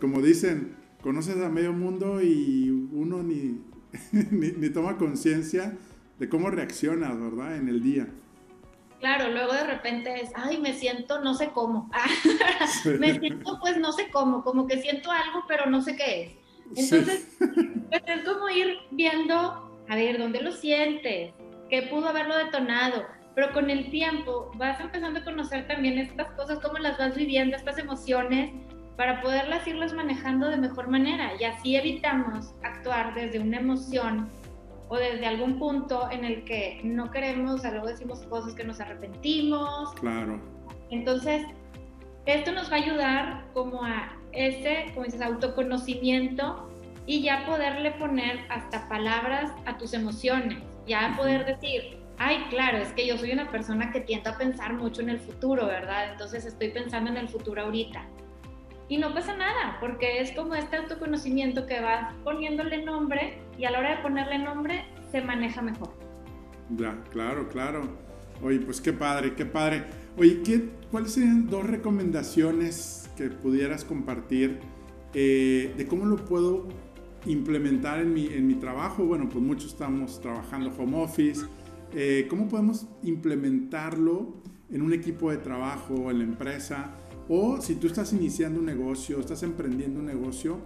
Como 0.01 0.21
dicen, 0.21 0.75
conoces 1.03 1.37
a 1.37 1.49
medio 1.49 1.73
mundo 1.73 2.21
y 2.23 2.69
uno 2.91 3.21
ni, 3.21 3.61
ni, 4.31 4.69
toma 4.71 4.97
conciencia 4.97 5.77
de 6.17 6.27
cómo 6.27 6.49
reacciona, 6.49 7.13
¿verdad? 7.13 7.55
En 7.57 7.69
el 7.69 7.83
día. 7.83 8.07
Claro, 8.99 9.31
luego 9.31 9.53
de 9.53 9.65
repente 9.65 10.21
es, 10.21 10.31
ay, 10.33 10.59
me 10.59 10.73
siento 10.73 11.21
no 11.21 11.35
sé 11.35 11.51
cómo. 11.53 11.91
me 12.99 13.19
siento 13.19 13.59
pues 13.59 13.77
no 13.77 13.91
sé 13.91 14.09
cómo, 14.11 14.43
como 14.43 14.65
que 14.65 14.81
siento 14.81 15.11
algo, 15.11 15.43
pero 15.47 15.69
no 15.69 15.81
sé 15.81 15.95
qué 15.95 16.23
es. 16.23 16.43
Entonces, 16.75 17.27
pues, 17.89 18.03
es 18.05 18.21
como 18.23 18.49
ir 18.49 18.77
viendo, 18.91 19.62
a 19.89 19.95
ver, 19.95 20.17
¿dónde 20.17 20.41
lo 20.41 20.51
sientes? 20.51 21.33
¿Qué 21.69 21.83
pudo 21.83 22.09
haberlo 22.09 22.37
detonado? 22.37 23.03
Pero 23.35 23.51
con 23.51 23.69
el 23.69 23.89
tiempo 23.89 24.51
vas 24.55 24.79
empezando 24.79 25.19
a 25.19 25.23
conocer 25.23 25.67
también 25.67 25.97
estas 25.97 26.31
cosas, 26.31 26.59
cómo 26.59 26.77
las 26.77 26.97
vas 26.97 27.15
viviendo, 27.15 27.57
estas 27.57 27.79
emociones, 27.79 28.51
para 28.95 29.21
poderlas 29.21 29.67
irlas 29.67 29.93
manejando 29.93 30.49
de 30.49 30.57
mejor 30.57 30.87
manera 30.87 31.31
y 31.39 31.43
así 31.45 31.75
evitamos 31.75 32.53
actuar 32.61 33.15
desde 33.15 33.39
una 33.39 33.57
emoción 33.57 34.29
o 34.89 34.97
desde 34.97 35.25
algún 35.25 35.57
punto 35.57 36.09
en 36.11 36.23
el 36.25 36.43
que 36.43 36.79
no 36.83 37.09
queremos, 37.09 37.55
o 37.55 37.57
sea, 37.57 37.71
luego 37.71 37.87
decimos 37.87 38.21
cosas 38.27 38.53
que 38.53 38.63
nos 38.63 38.79
arrepentimos. 38.79 39.93
Claro. 39.95 40.39
Entonces, 40.91 41.43
esto 42.27 42.51
nos 42.51 42.71
va 42.71 42.75
a 42.75 42.79
ayudar 42.79 43.45
como 43.53 43.83
a 43.83 44.15
ese, 44.31 44.91
como 44.93 45.05
dices, 45.05 45.21
autoconocimiento 45.21 46.69
y 47.05 47.21
ya 47.21 47.45
poderle 47.45 47.91
poner 47.91 48.39
hasta 48.49 48.87
palabras 48.87 49.51
a 49.65 49.77
tus 49.77 49.93
emociones, 49.93 50.59
ya 50.87 51.13
poder 51.17 51.45
decir, 51.45 51.97
ay, 52.17 52.45
claro, 52.49 52.77
es 52.77 52.91
que 52.93 53.05
yo 53.05 53.17
soy 53.17 53.31
una 53.31 53.51
persona 53.51 53.91
que 53.91 54.01
tiende 54.01 54.29
a 54.29 54.37
pensar 54.37 54.73
mucho 54.73 55.01
en 55.01 55.09
el 55.09 55.19
futuro, 55.19 55.65
¿verdad? 55.65 56.11
Entonces 56.11 56.45
estoy 56.45 56.69
pensando 56.69 57.09
en 57.09 57.17
el 57.17 57.27
futuro 57.27 57.63
ahorita. 57.63 58.05
Y 58.89 58.97
no 58.97 59.13
pasa 59.13 59.35
nada, 59.35 59.77
porque 59.79 60.19
es 60.21 60.31
como 60.33 60.55
este 60.55 60.77
autoconocimiento 60.77 61.65
que 61.65 61.81
vas 61.81 62.13
poniéndole 62.23 62.83
nombre 62.83 63.39
y 63.57 63.65
a 63.65 63.71
la 63.71 63.79
hora 63.79 63.95
de 63.95 64.01
ponerle 64.01 64.39
nombre 64.39 64.85
se 65.11 65.21
maneja 65.21 65.61
mejor. 65.61 65.93
Ya, 66.77 67.01
claro, 67.11 67.47
claro. 67.49 67.97
Oye, 68.41 68.59
pues 68.59 68.81
qué 68.81 68.93
padre, 68.93 69.35
qué 69.35 69.45
padre. 69.45 69.85
Oye, 70.17 70.41
¿qué, 70.43 70.69
¿cuáles 70.91 71.13
serían 71.13 71.49
dos 71.49 71.65
recomendaciones 71.65 73.09
que 73.15 73.29
pudieras 73.29 73.85
compartir 73.85 74.59
eh, 75.13 75.73
de 75.77 75.87
cómo 75.87 76.05
lo 76.05 76.17
puedo 76.17 76.67
implementar 77.25 77.99
en 77.99 78.13
mi, 78.13 78.27
en 78.27 78.47
mi 78.47 78.55
trabajo? 78.55 79.05
Bueno, 79.05 79.29
pues 79.29 79.43
muchos 79.43 79.71
estamos 79.71 80.19
trabajando 80.21 80.71
home 80.77 81.03
office. 81.03 81.45
Eh, 81.93 82.27
¿Cómo 82.29 82.47
podemos 82.47 82.87
implementarlo 83.03 84.33
en 84.71 84.81
un 84.81 84.93
equipo 84.93 85.31
de 85.31 85.37
trabajo, 85.37 86.09
en 86.09 86.19
la 86.19 86.23
empresa? 86.23 86.95
O 87.29 87.61
si 87.61 87.75
tú 87.75 87.87
estás 87.87 88.13
iniciando 88.13 88.59
un 88.59 88.65
negocio, 88.65 89.19
estás 89.19 89.43
emprendiendo 89.43 89.99
un 89.99 90.07
negocio, 90.07 90.59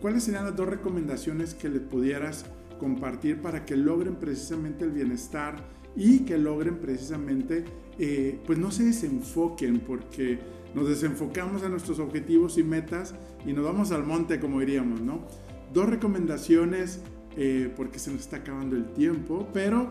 ¿cuáles 0.00 0.24
serían 0.24 0.44
las 0.44 0.56
dos 0.56 0.68
recomendaciones 0.68 1.54
que 1.54 1.68
le 1.68 1.80
pudieras 1.80 2.46
compartir 2.78 3.40
para 3.42 3.64
que 3.64 3.76
logren 3.76 4.16
precisamente 4.16 4.84
el 4.84 4.92
bienestar 4.92 5.56
y 5.96 6.20
que 6.20 6.38
logren 6.38 6.78
precisamente, 6.78 7.64
eh, 7.98 8.38
pues 8.46 8.58
no 8.58 8.70
se 8.70 8.84
desenfoquen 8.84 9.80
porque 9.80 10.38
nos 10.74 10.88
desenfocamos 10.88 11.62
a 11.62 11.68
nuestros 11.68 11.98
objetivos 11.98 12.56
y 12.58 12.62
metas 12.62 13.14
y 13.44 13.52
nos 13.52 13.64
vamos 13.64 13.90
al 13.90 14.04
monte, 14.04 14.38
como 14.38 14.60
diríamos, 14.60 15.00
¿no? 15.00 15.26
Dos 15.72 15.88
recomendaciones, 15.88 17.02
eh, 17.36 17.72
porque 17.76 17.98
se 17.98 18.10
nos 18.10 18.20
está 18.20 18.38
acabando 18.38 18.76
el 18.76 18.92
tiempo, 18.92 19.48
pero 19.52 19.90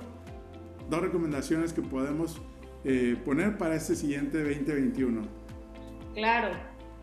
dos 0.90 1.02
recomendaciones 1.02 1.74
que 1.74 1.82
podemos 1.82 2.42
eh, 2.84 3.18
poner 3.26 3.58
para 3.58 3.76
este 3.76 3.96
siguiente 3.96 4.38
2021. 4.44 5.22
Claro. 6.14 6.50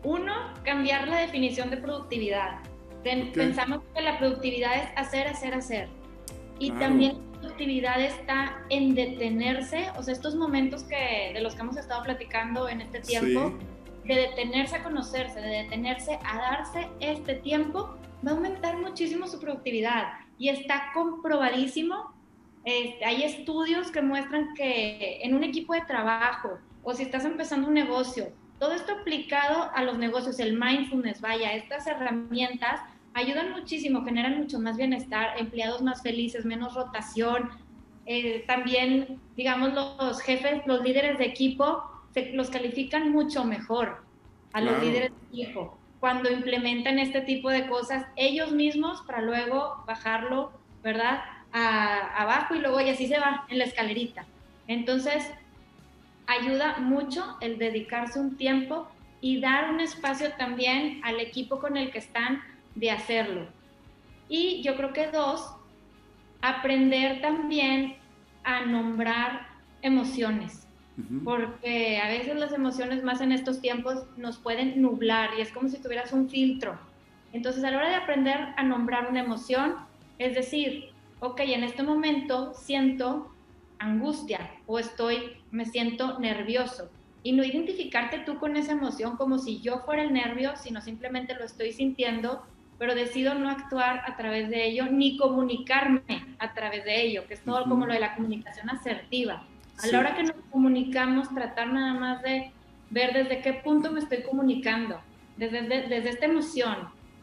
Uno, 0.03 0.33
cambiar 0.63 1.07
la 1.07 1.17
definición 1.17 1.69
de 1.69 1.77
productividad. 1.77 2.59
Pensamos 3.33 3.81
que 3.93 4.01
la 4.01 4.17
productividad 4.17 4.75
es 4.75 4.89
hacer, 4.95 5.27
hacer, 5.27 5.53
hacer. 5.53 5.89
Y 6.59 6.71
también 6.71 7.13
la 7.33 7.39
productividad 7.39 8.01
está 8.01 8.65
en 8.69 8.95
detenerse, 8.95 9.89
o 9.97 10.03
sea, 10.03 10.13
estos 10.13 10.35
momentos 10.35 10.83
que, 10.83 11.31
de 11.33 11.41
los 11.41 11.55
que 11.55 11.61
hemos 11.61 11.77
estado 11.77 12.03
platicando 12.03 12.67
en 12.67 12.81
este 12.81 12.99
tiempo, 13.01 13.53
de 14.05 14.15
detenerse 14.15 14.77
a 14.77 14.83
conocerse, 14.83 15.39
de 15.39 15.63
detenerse 15.63 16.19
a 16.23 16.37
darse 16.37 16.87
este 16.99 17.35
tiempo, 17.35 17.95
va 18.25 18.31
a 18.31 18.33
aumentar 18.35 18.77
muchísimo 18.77 19.27
su 19.27 19.39
productividad. 19.39 20.13
Y 20.37 20.49
está 20.49 20.91
comprobadísimo, 20.93 22.13
este, 22.63 23.05
hay 23.05 23.23
estudios 23.23 23.91
que 23.91 24.01
muestran 24.01 24.53
que 24.55 25.19
en 25.21 25.35
un 25.35 25.43
equipo 25.43 25.73
de 25.73 25.81
trabajo, 25.81 26.57
o 26.83 26.93
si 26.93 27.03
estás 27.03 27.25
empezando 27.25 27.67
un 27.67 27.73
negocio, 27.73 28.31
todo 28.59 28.73
esto 28.73 28.93
aplicado 28.93 29.69
a 29.73 29.83
los 29.83 29.97
negocios, 29.97 30.39
el 30.39 30.57
mindfulness, 30.57 31.21
vaya, 31.21 31.53
estas 31.53 31.87
herramientas 31.87 32.81
ayudan 33.13 33.51
muchísimo, 33.51 34.03
generan 34.03 34.37
mucho 34.37 34.59
más 34.59 34.77
bienestar, 34.77 35.37
empleados 35.37 35.81
más 35.81 36.01
felices, 36.01 36.45
menos 36.45 36.73
rotación. 36.73 37.49
Eh, 38.05 38.43
también, 38.47 39.19
digamos, 39.35 39.73
los 39.73 40.21
jefes, 40.21 40.61
los 40.65 40.83
líderes 40.83 41.17
de 41.17 41.25
equipo, 41.25 41.83
se, 42.13 42.31
los 42.33 42.49
califican 42.49 43.11
mucho 43.11 43.45
mejor 43.45 44.03
a 44.53 44.61
los 44.61 44.81
líderes 44.81 45.11
de 45.11 45.41
equipo 45.41 45.77
cuando 46.05 46.29
implementan 46.29 46.99
este 46.99 47.21
tipo 47.21 47.49
de 47.49 47.65
cosas 47.65 48.05
ellos 48.15 48.51
mismos 48.51 49.01
para 49.07 49.23
luego 49.23 49.83
bajarlo, 49.87 50.51
¿verdad? 50.83 51.23
abajo 51.51 52.53
y 52.53 52.59
luego 52.59 52.79
y 52.79 52.89
así 52.89 53.07
se 53.07 53.17
va 53.17 53.43
en 53.49 53.57
la 53.57 53.63
escalerita. 53.63 54.23
Entonces, 54.67 55.31
ayuda 56.27 56.77
mucho 56.77 57.37
el 57.41 57.57
dedicarse 57.57 58.19
un 58.19 58.37
tiempo 58.37 58.87
y 59.19 59.39
dar 59.39 59.71
un 59.71 59.79
espacio 59.79 60.31
también 60.33 61.01
al 61.03 61.19
equipo 61.19 61.59
con 61.59 61.75
el 61.75 61.89
que 61.89 61.97
están 61.97 62.43
de 62.75 62.91
hacerlo. 62.91 63.47
Y 64.29 64.61
yo 64.61 64.75
creo 64.75 64.93
que 64.93 65.07
dos, 65.07 65.55
aprender 66.39 67.19
también 67.19 67.95
a 68.43 68.61
nombrar 68.61 69.47
emociones, 69.81 70.64
porque 71.23 71.99
a 71.99 72.07
veces 72.07 72.35
las 72.37 72.53
emociones 72.53 73.03
más 73.03 73.19
en 73.19 73.31
estos 73.31 73.59
tiempos 73.59 74.05
nos 74.15 74.37
pueden 74.37 74.81
nublar 74.81 75.31
y 75.37 75.41
es 75.41 75.51
como 75.51 75.67
si 75.67 75.81
tuvieras 75.81 76.13
un 76.13 76.29
filtro. 76.29 76.79
Entonces 77.33 77.63
a 77.63 77.71
la 77.71 77.77
hora 77.77 77.89
de 77.89 77.95
aprender 77.95 78.37
a 78.55 78.63
nombrar 78.63 79.09
una 79.09 79.19
emoción, 79.19 79.75
es 80.19 80.35
decir, 80.35 80.91
ok, 81.19 81.41
en 81.41 81.63
este 81.63 81.83
momento 81.83 82.53
siento 82.53 83.29
angustia 83.79 84.51
o 84.67 84.79
estoy, 84.79 85.37
me 85.51 85.65
siento 85.65 86.17
nervioso. 86.19 86.89
Y 87.23 87.33
no 87.33 87.43
identificarte 87.43 88.19
tú 88.19 88.37
con 88.37 88.55
esa 88.55 88.73
emoción 88.73 89.17
como 89.17 89.39
si 89.39 89.59
yo 89.59 89.79
fuera 89.79 90.03
el 90.03 90.13
nervio, 90.13 90.53
sino 90.55 90.79
simplemente 90.79 91.35
lo 91.35 91.43
estoy 91.43 91.73
sintiendo, 91.73 92.45
pero 92.77 92.93
decido 92.93 93.33
no 93.33 93.49
actuar 93.49 94.03
a 94.05 94.15
través 94.15 94.49
de 94.49 94.65
ello, 94.67 94.85
ni 94.85 95.17
comunicarme 95.17 96.03
a 96.39 96.53
través 96.53 96.85
de 96.85 97.01
ello, 97.03 97.27
que 97.27 97.33
es 97.33 97.41
todo 97.41 97.63
como 97.63 97.85
lo 97.85 97.93
de 97.93 97.99
la 97.99 98.15
comunicación 98.15 98.69
asertiva. 98.69 99.43
A 99.83 99.87
la 99.87 99.99
hora 99.99 100.15
que 100.15 100.23
nos 100.23 100.35
comunicamos, 100.51 101.33
tratar 101.33 101.71
nada 101.71 101.93
más 101.99 102.21
de 102.21 102.51
ver 102.89 103.13
desde 103.13 103.41
qué 103.41 103.53
punto 103.53 103.91
me 103.91 103.99
estoy 103.99 104.23
comunicando, 104.23 104.99
desde, 105.37 105.63
desde 105.63 106.09
esta 106.09 106.25
emoción, 106.25 106.75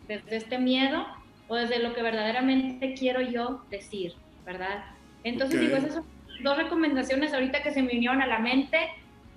desde 0.06 0.36
este 0.36 0.58
miedo 0.58 1.06
o 1.48 1.56
desde 1.56 1.78
lo 1.78 1.94
que 1.94 2.02
verdaderamente 2.02 2.94
quiero 2.94 3.20
yo 3.20 3.64
decir, 3.70 4.12
¿verdad? 4.44 4.84
Entonces 5.24 5.60
digo, 5.60 5.76
eso 5.76 5.86
es 5.86 6.42
dos 6.42 6.56
recomendaciones 6.56 7.32
ahorita 7.32 7.62
que 7.62 7.72
se 7.72 7.82
me 7.82 7.88
vinieron 7.88 8.20
a 8.20 8.26
la 8.26 8.38
mente, 8.38 8.78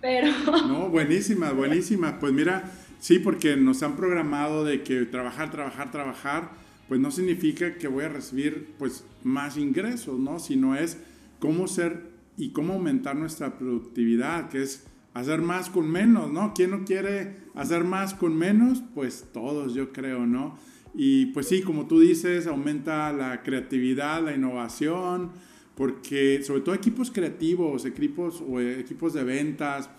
pero... 0.02 0.28
No, 0.68 0.90
buenísimas, 0.90 1.54
buenísimas. 1.54 2.16
Pues 2.20 2.34
mira, 2.34 2.72
sí, 3.00 3.20
porque 3.20 3.56
nos 3.56 3.84
han 3.84 3.96
programado 3.96 4.64
de 4.64 4.84
que 4.84 5.06
trabajar, 5.06 5.52
trabajar, 5.52 5.92
trabajar, 5.92 6.50
pues 6.88 7.00
no 7.00 7.12
significa 7.12 7.76
que 7.78 7.88
voy 7.88 8.06
a 8.06 8.10
recibir 8.10 8.74
pues 8.78 9.06
más 9.24 9.58
ingresos, 9.58 10.20
¿no? 10.20 10.40
Sino 10.40 10.76
es 10.76 11.02
cómo 11.40 11.68
ser 11.68 12.15
y 12.38 12.50
cómo 12.50 12.74
aumentar 12.74 13.16
nuestra 13.16 13.58
productividad, 13.58 14.50
que 14.50 14.64
es 14.64 14.86
hacer 15.14 15.42
más 15.42 15.70
con 15.70 15.90
menos, 15.90 16.32
¿no? 16.32 16.54
¿Quién 16.54 16.72
no 16.72 16.84
quiere 16.84 17.38
hacer 17.56 17.84
más 17.84 18.14
con 18.14 18.38
menos? 18.38 18.84
Pues 18.94 19.26
todos, 19.34 19.74
yo 19.74 19.94
creo, 19.94 20.26
¿no? 20.26 20.58
Y 20.94 21.28
pues 21.28 21.48
sí, 21.48 21.62
como 21.62 21.88
tú 21.88 22.00
dices, 22.00 22.48
aumenta 22.48 23.12
la 23.14 23.42
creatividad, 23.44 24.24
la 24.24 24.36
innovación, 24.36 25.32
porque 25.76 26.42
sobre 26.44 26.62
todo 26.62 26.76
equipos 26.76 27.12
creativos, 27.12 27.86
equipos 27.86 28.44
o 28.48 28.60
equipos 28.62 29.14
de 29.14 29.24
ventas, 29.24 29.90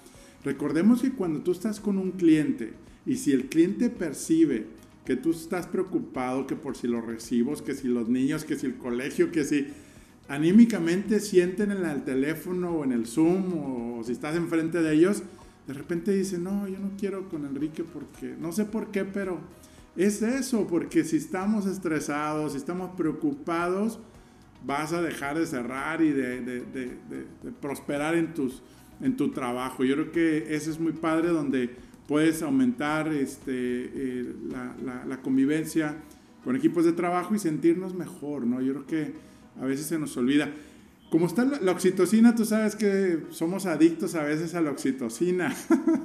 recordemos 0.44 1.02
que 1.02 1.12
cuando 1.12 1.40
tú 1.40 1.52
estás 1.52 1.80
con 1.80 1.98
un 1.98 2.12
cliente 2.12 2.74
y 3.04 3.16
si 3.16 3.32
el 3.32 3.46
cliente 3.46 3.90
percibe 3.90 4.66
que 5.04 5.16
tú 5.16 5.30
estás 5.30 5.66
preocupado, 5.66 6.46
que 6.46 6.56
por 6.56 6.76
si 6.76 6.88
los 6.88 7.04
recibos, 7.04 7.62
que 7.62 7.74
si 7.74 7.88
los 7.88 8.08
niños, 8.08 8.44
que 8.44 8.56
si 8.56 8.66
el 8.66 8.76
colegio, 8.76 9.30
que 9.30 9.44
si 9.44 9.68
anímicamente 10.28 11.20
sienten 11.20 11.70
en 11.70 11.84
el 11.84 12.04
teléfono 12.04 12.70
o 12.70 12.84
en 12.84 12.92
el 12.92 13.06
Zoom 13.06 13.98
o 13.98 14.04
si 14.04 14.12
estás 14.12 14.36
enfrente 14.36 14.82
de 14.82 14.94
ellos, 14.94 15.22
de 15.66 15.74
repente 15.74 16.12
dicen, 16.12 16.44
no, 16.44 16.68
yo 16.68 16.78
no 16.78 16.92
quiero 16.98 17.28
con 17.28 17.44
Enrique 17.44 17.84
porque, 17.84 18.34
no 18.38 18.52
sé 18.52 18.64
por 18.64 18.90
qué, 18.90 19.04
pero 19.04 19.40
es 19.96 20.22
eso, 20.22 20.66
porque 20.66 21.04
si 21.04 21.16
estamos 21.16 21.66
estresados, 21.66 22.52
si 22.52 22.58
estamos 22.58 22.90
preocupados, 22.96 23.98
vas 24.64 24.92
a 24.92 25.02
dejar 25.02 25.38
de 25.38 25.46
cerrar 25.46 26.02
y 26.02 26.10
de, 26.10 26.62
prosperar 27.60 28.14
en, 28.14 28.34
tus, 28.34 28.62
en 29.00 29.16
tu 29.16 29.30
trabajo. 29.30 29.84
Yo 29.84 29.94
creo 29.94 30.12
que 30.12 30.54
ese 30.54 30.70
es 30.70 30.78
muy 30.78 30.92
padre 30.92 31.28
donde 31.28 31.70
puedes 32.06 32.42
aumentar 32.42 33.08
este, 33.08 33.52
eh, 33.52 34.34
la, 35.06 35.20
convivencia 35.22 35.96
con 36.44 36.54
equipos 36.56 36.84
de 36.84 36.92
trabajo 36.92 37.34
y 37.34 37.38
sentirnos 37.38 37.94
mejor, 37.94 38.46
¿no? 38.46 38.60
Yo 38.60 38.72
creo 38.74 38.86
que 38.86 39.14
a 39.60 39.64
veces 39.64 39.86
se 39.86 39.98
nos 39.98 40.16
olvida. 40.16 40.52
Como 41.10 41.26
está 41.26 41.44
la, 41.44 41.72
oxitocina, 41.72 42.34
tú 42.34 42.44
sabes 42.44 42.74
que 42.76 43.24
somos 43.30 43.66
adictos 43.66 44.14
a 44.14 44.22
veces 44.22 44.54
a 44.54 44.60
la 44.60 44.70
oxitocina, 44.70 45.54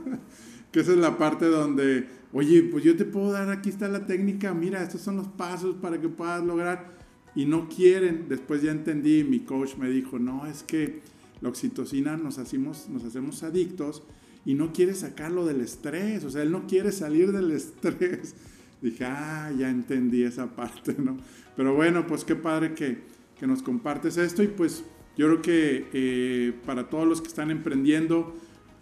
que 0.71 0.81
esa 0.81 0.91
es 0.91 0.97
la 0.97 1.17
parte 1.17 1.45
donde, 1.45 2.07
oye, 2.33 2.63
pues 2.63 2.83
yo 2.83 2.95
te 2.95 3.05
puedo 3.05 3.31
dar, 3.31 3.49
aquí 3.49 3.69
está 3.69 3.87
la 3.87 4.05
técnica, 4.05 4.53
mira, 4.53 4.83
estos 4.83 5.01
son 5.01 5.17
los 5.17 5.27
pasos 5.27 5.75
para 5.81 5.99
que 5.99 6.07
puedas 6.07 6.43
lograr, 6.43 7.01
y 7.35 7.45
no 7.45 7.69
quieren. 7.69 8.25
Después 8.29 8.61
ya 8.61 8.71
entendí, 8.71 9.23
mi 9.23 9.39
coach 9.39 9.75
me 9.77 9.89
dijo, 9.89 10.19
no, 10.19 10.45
es 10.45 10.63
que 10.63 11.01
la 11.41 11.49
oxitocina 11.49 12.17
nos 12.17 12.37
hacemos, 12.37 12.87
nos 12.89 13.03
hacemos 13.03 13.43
adictos 13.43 14.03
y 14.45 14.53
no 14.53 14.73
quiere 14.73 14.93
sacarlo 14.93 15.45
del 15.45 15.61
estrés, 15.61 16.23
o 16.23 16.29
sea, 16.29 16.41
él 16.43 16.51
no 16.51 16.67
quiere 16.67 16.91
salir 16.91 17.31
del 17.31 17.51
estrés. 17.51 18.35
Dije, 18.81 19.05
ah, 19.05 19.51
ya 19.57 19.69
entendí 19.69 20.23
esa 20.23 20.47
parte, 20.55 20.95
¿no? 20.97 21.17
Pero 21.55 21.75
bueno, 21.75 22.07
pues 22.07 22.23
qué 22.23 22.35
padre 22.35 22.73
que, 22.73 22.99
que 23.41 23.47
nos 23.47 23.61
compartes 23.61 24.15
esto 24.15 24.43
y 24.43 24.47
pues 24.47 24.85
yo 25.17 25.27
creo 25.27 25.41
que 25.41 25.87
eh, 25.91 26.53
para 26.65 26.89
todos 26.89 27.05
los 27.05 27.21
que 27.21 27.27
están 27.27 27.51
emprendiendo, 27.51 28.33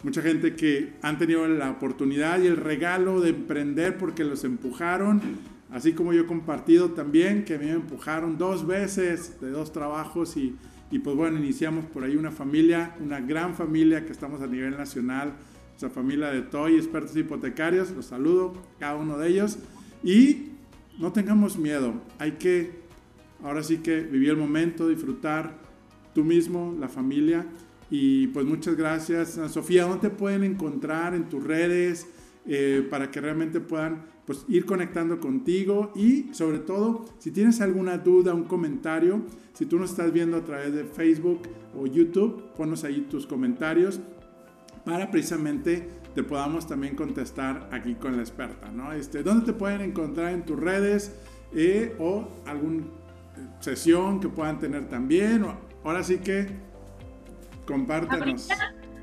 mucha 0.03 0.21
gente 0.21 0.55
que 0.55 0.93
han 1.01 1.17
tenido 1.17 1.47
la 1.47 1.71
oportunidad 1.71 2.39
y 2.41 2.47
el 2.47 2.57
regalo 2.57 3.21
de 3.21 3.29
emprender 3.29 3.97
porque 3.97 4.23
los 4.23 4.43
empujaron, 4.43 5.21
así 5.71 5.93
como 5.93 6.13
yo 6.13 6.21
he 6.21 6.25
compartido 6.27 6.91
también, 6.91 7.45
que 7.45 7.57
me 7.57 7.71
empujaron 7.71 8.37
dos 8.37 8.67
veces 8.67 9.41
de 9.41 9.49
dos 9.49 9.71
trabajos 9.71 10.37
y, 10.37 10.55
y 10.91 10.99
pues 10.99 11.15
bueno, 11.15 11.39
iniciamos 11.39 11.85
por 11.85 12.03
ahí 12.03 12.15
una 12.15 12.29
familia, 12.29 12.95
una 13.03 13.19
gran 13.19 13.55
familia 13.55 14.05
que 14.05 14.11
estamos 14.11 14.41
a 14.41 14.47
nivel 14.47 14.77
nacional 14.77 15.33
nuestra 15.81 16.01
familia 16.01 16.27
de 16.27 16.41
Toy, 16.41 16.75
expertos 16.75 17.15
hipotecarios, 17.15 17.91
los 17.91 18.07
saludo, 18.07 18.51
cada 18.79 18.97
uno 18.97 19.17
de 19.17 19.29
ellos. 19.29 19.59
Y 20.03 20.49
no 20.99 21.13
tengamos 21.13 21.57
miedo, 21.57 21.93
hay 22.17 22.33
que, 22.33 22.78
ahora 23.43 23.63
sí 23.63 23.77
que 23.77 24.01
vivir 24.01 24.29
el 24.29 24.37
momento, 24.37 24.87
disfrutar 24.87 25.57
tú 26.13 26.23
mismo, 26.23 26.75
la 26.79 26.89
familia. 26.89 27.45
Y 27.91 28.27
pues 28.27 28.45
muchas 28.45 28.75
gracias, 28.75 29.39
Sofía. 29.49 29.83
¿Dónde 29.83 30.09
te 30.09 30.15
pueden 30.15 30.43
encontrar 30.43 31.15
en 31.15 31.27
tus 31.27 31.43
redes 31.43 32.07
eh, 32.45 32.87
para 32.89 33.09
que 33.09 33.19
realmente 33.19 33.59
puedan 33.59 34.05
pues, 34.25 34.45
ir 34.47 34.65
conectando 34.65 35.19
contigo? 35.19 35.91
Y 35.95 36.33
sobre 36.33 36.59
todo, 36.59 37.05
si 37.17 37.31
tienes 37.31 37.61
alguna 37.61 37.97
duda, 37.97 38.33
un 38.33 38.43
comentario, 38.43 39.21
si 39.53 39.65
tú 39.65 39.79
nos 39.79 39.91
estás 39.91 40.13
viendo 40.13 40.37
a 40.37 40.43
través 40.43 40.73
de 40.73 40.83
Facebook 40.83 41.41
o 41.75 41.87
YouTube, 41.87 42.53
ponos 42.55 42.83
ahí 42.83 43.07
tus 43.09 43.25
comentarios 43.25 43.99
para 44.85 45.11
precisamente 45.11 45.87
te 46.15 46.23
podamos 46.23 46.67
también 46.67 46.95
contestar 46.95 47.69
aquí 47.71 47.95
con 47.95 48.15
la 48.15 48.23
experta, 48.23 48.71
¿no? 48.71 48.91
Este, 48.91 49.23
¿Dónde 49.23 49.45
te 49.45 49.53
pueden 49.53 49.81
encontrar 49.81 50.33
en 50.33 50.43
tus 50.43 50.59
redes 50.59 51.15
eh, 51.53 51.95
o 51.99 52.27
alguna 52.45 52.83
eh, 52.83 52.98
sesión 53.59 54.19
que 54.19 54.29
puedan 54.29 54.59
tener 54.59 54.89
también? 54.89 55.45
ahora 55.83 56.03
sí 56.03 56.19
que 56.19 56.47
compártenos. 57.65 58.47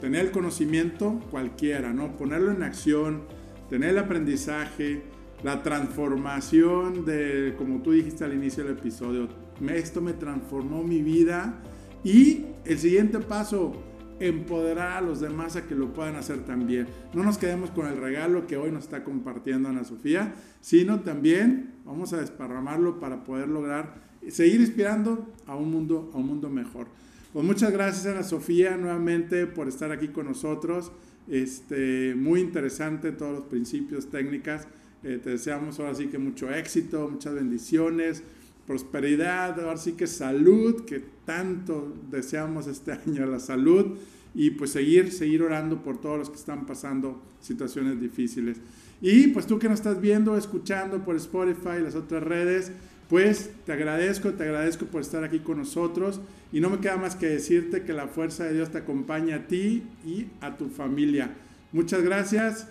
tener 0.00 0.26
el 0.26 0.30
conocimiento 0.30 1.20
cualquiera, 1.30 1.92
¿no? 1.92 2.16
Ponerlo 2.16 2.52
en 2.52 2.62
acción, 2.62 3.24
tener 3.68 3.90
el 3.90 3.98
aprendizaje, 3.98 5.02
la 5.42 5.62
transformación 5.62 7.04
de, 7.04 7.54
como 7.58 7.82
tú 7.82 7.92
dijiste 7.92 8.24
al 8.24 8.34
inicio 8.34 8.64
del 8.64 8.78
episodio, 8.78 9.28
esto 9.68 10.00
me 10.00 10.12
transformó 10.14 10.82
mi 10.82 11.02
vida 11.02 11.60
y 12.02 12.46
el 12.64 12.78
siguiente 12.78 13.20
paso, 13.20 13.72
empoderar 14.20 14.92
a 14.92 15.00
los 15.00 15.20
demás 15.20 15.56
a 15.56 15.66
que 15.66 15.74
lo 15.74 15.92
puedan 15.92 16.16
hacer 16.16 16.44
también. 16.44 16.86
No 17.12 17.24
nos 17.24 17.38
quedemos 17.38 17.70
con 17.70 17.86
el 17.86 17.96
regalo 17.96 18.46
que 18.46 18.56
hoy 18.56 18.70
nos 18.70 18.84
está 18.84 19.04
compartiendo 19.04 19.68
Ana 19.68 19.84
Sofía, 19.84 20.34
sino 20.60 21.00
también 21.00 21.74
vamos 21.84 22.12
a 22.12 22.18
desparramarlo 22.18 23.00
para 23.00 23.24
poder 23.24 23.48
lograr 23.48 24.13
seguir 24.30 24.60
inspirando 24.60 25.26
a 25.46 25.56
un 25.56 25.70
mundo, 25.70 26.10
a 26.14 26.18
un 26.18 26.26
mundo 26.26 26.48
mejor. 26.48 26.86
Pues 27.32 27.44
muchas 27.44 27.72
gracias 27.72 28.06
Ana 28.06 28.22
Sofía 28.22 28.76
nuevamente 28.76 29.46
por 29.46 29.68
estar 29.68 29.90
aquí 29.90 30.08
con 30.08 30.26
nosotros. 30.26 30.92
Este, 31.28 32.14
muy 32.14 32.40
interesante 32.40 33.12
todos 33.12 33.32
los 33.32 33.44
principios, 33.44 34.10
técnicas. 34.10 34.68
Eh, 35.02 35.20
te 35.22 35.30
deseamos 35.30 35.78
ahora 35.80 35.94
sí 35.94 36.06
que 36.06 36.18
mucho 36.18 36.50
éxito, 36.50 37.08
muchas 37.10 37.34
bendiciones 37.34 38.22
prosperidad, 38.66 39.60
ahora 39.60 39.76
sí 39.76 39.92
que 39.92 40.06
salud, 40.06 40.84
que 40.84 41.02
tanto 41.24 41.94
deseamos 42.10 42.66
este 42.66 42.92
año, 43.06 43.26
la 43.26 43.38
salud, 43.38 43.96
y 44.34 44.50
pues 44.50 44.70
seguir, 44.70 45.12
seguir 45.12 45.42
orando 45.42 45.82
por 45.82 46.00
todos 46.00 46.18
los 46.18 46.30
que 46.30 46.36
están 46.36 46.66
pasando 46.66 47.22
situaciones 47.40 48.00
difíciles. 48.00 48.58
Y 49.00 49.28
pues 49.28 49.46
tú 49.46 49.58
que 49.58 49.68
nos 49.68 49.80
estás 49.80 50.00
viendo, 50.00 50.36
escuchando 50.36 51.04
por 51.04 51.16
Spotify 51.16 51.76
y 51.78 51.82
las 51.82 51.94
otras 51.94 52.22
redes, 52.22 52.72
pues 53.08 53.52
te 53.66 53.72
agradezco, 53.72 54.32
te 54.32 54.44
agradezco 54.44 54.86
por 54.86 55.02
estar 55.02 55.24
aquí 55.24 55.40
con 55.40 55.58
nosotros 55.58 56.20
y 56.52 56.60
no 56.60 56.70
me 56.70 56.78
queda 56.78 56.96
más 56.96 57.16
que 57.16 57.26
decirte 57.26 57.82
que 57.84 57.92
la 57.92 58.08
fuerza 58.08 58.44
de 58.44 58.54
Dios 58.54 58.70
te 58.70 58.78
acompaña 58.78 59.36
a 59.36 59.46
ti 59.46 59.82
y 60.04 60.28
a 60.40 60.56
tu 60.56 60.68
familia. 60.70 61.30
Muchas 61.72 62.02
gracias. 62.02 62.68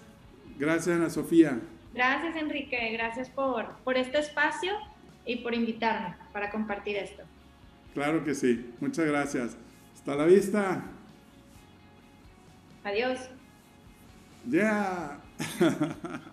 Gracias 0.57 0.95
Ana 0.95 1.09
Sofía. 1.09 1.59
Gracias 1.93 2.35
Enrique, 2.35 2.91
gracias 2.93 3.29
por, 3.29 3.75
por 3.83 3.97
este 3.97 4.19
espacio 4.19 4.73
y 5.25 5.37
por 5.37 5.53
invitarme 5.53 6.15
para 6.31 6.49
compartir 6.49 6.97
esto. 6.97 7.23
Claro 7.93 8.23
que 8.23 8.33
sí. 8.33 8.73
Muchas 8.79 9.05
gracias. 9.05 9.57
Hasta 9.93 10.15
la 10.15 10.25
vista. 10.25 10.83
Adiós. 12.83 13.19
Ya. 14.49 15.19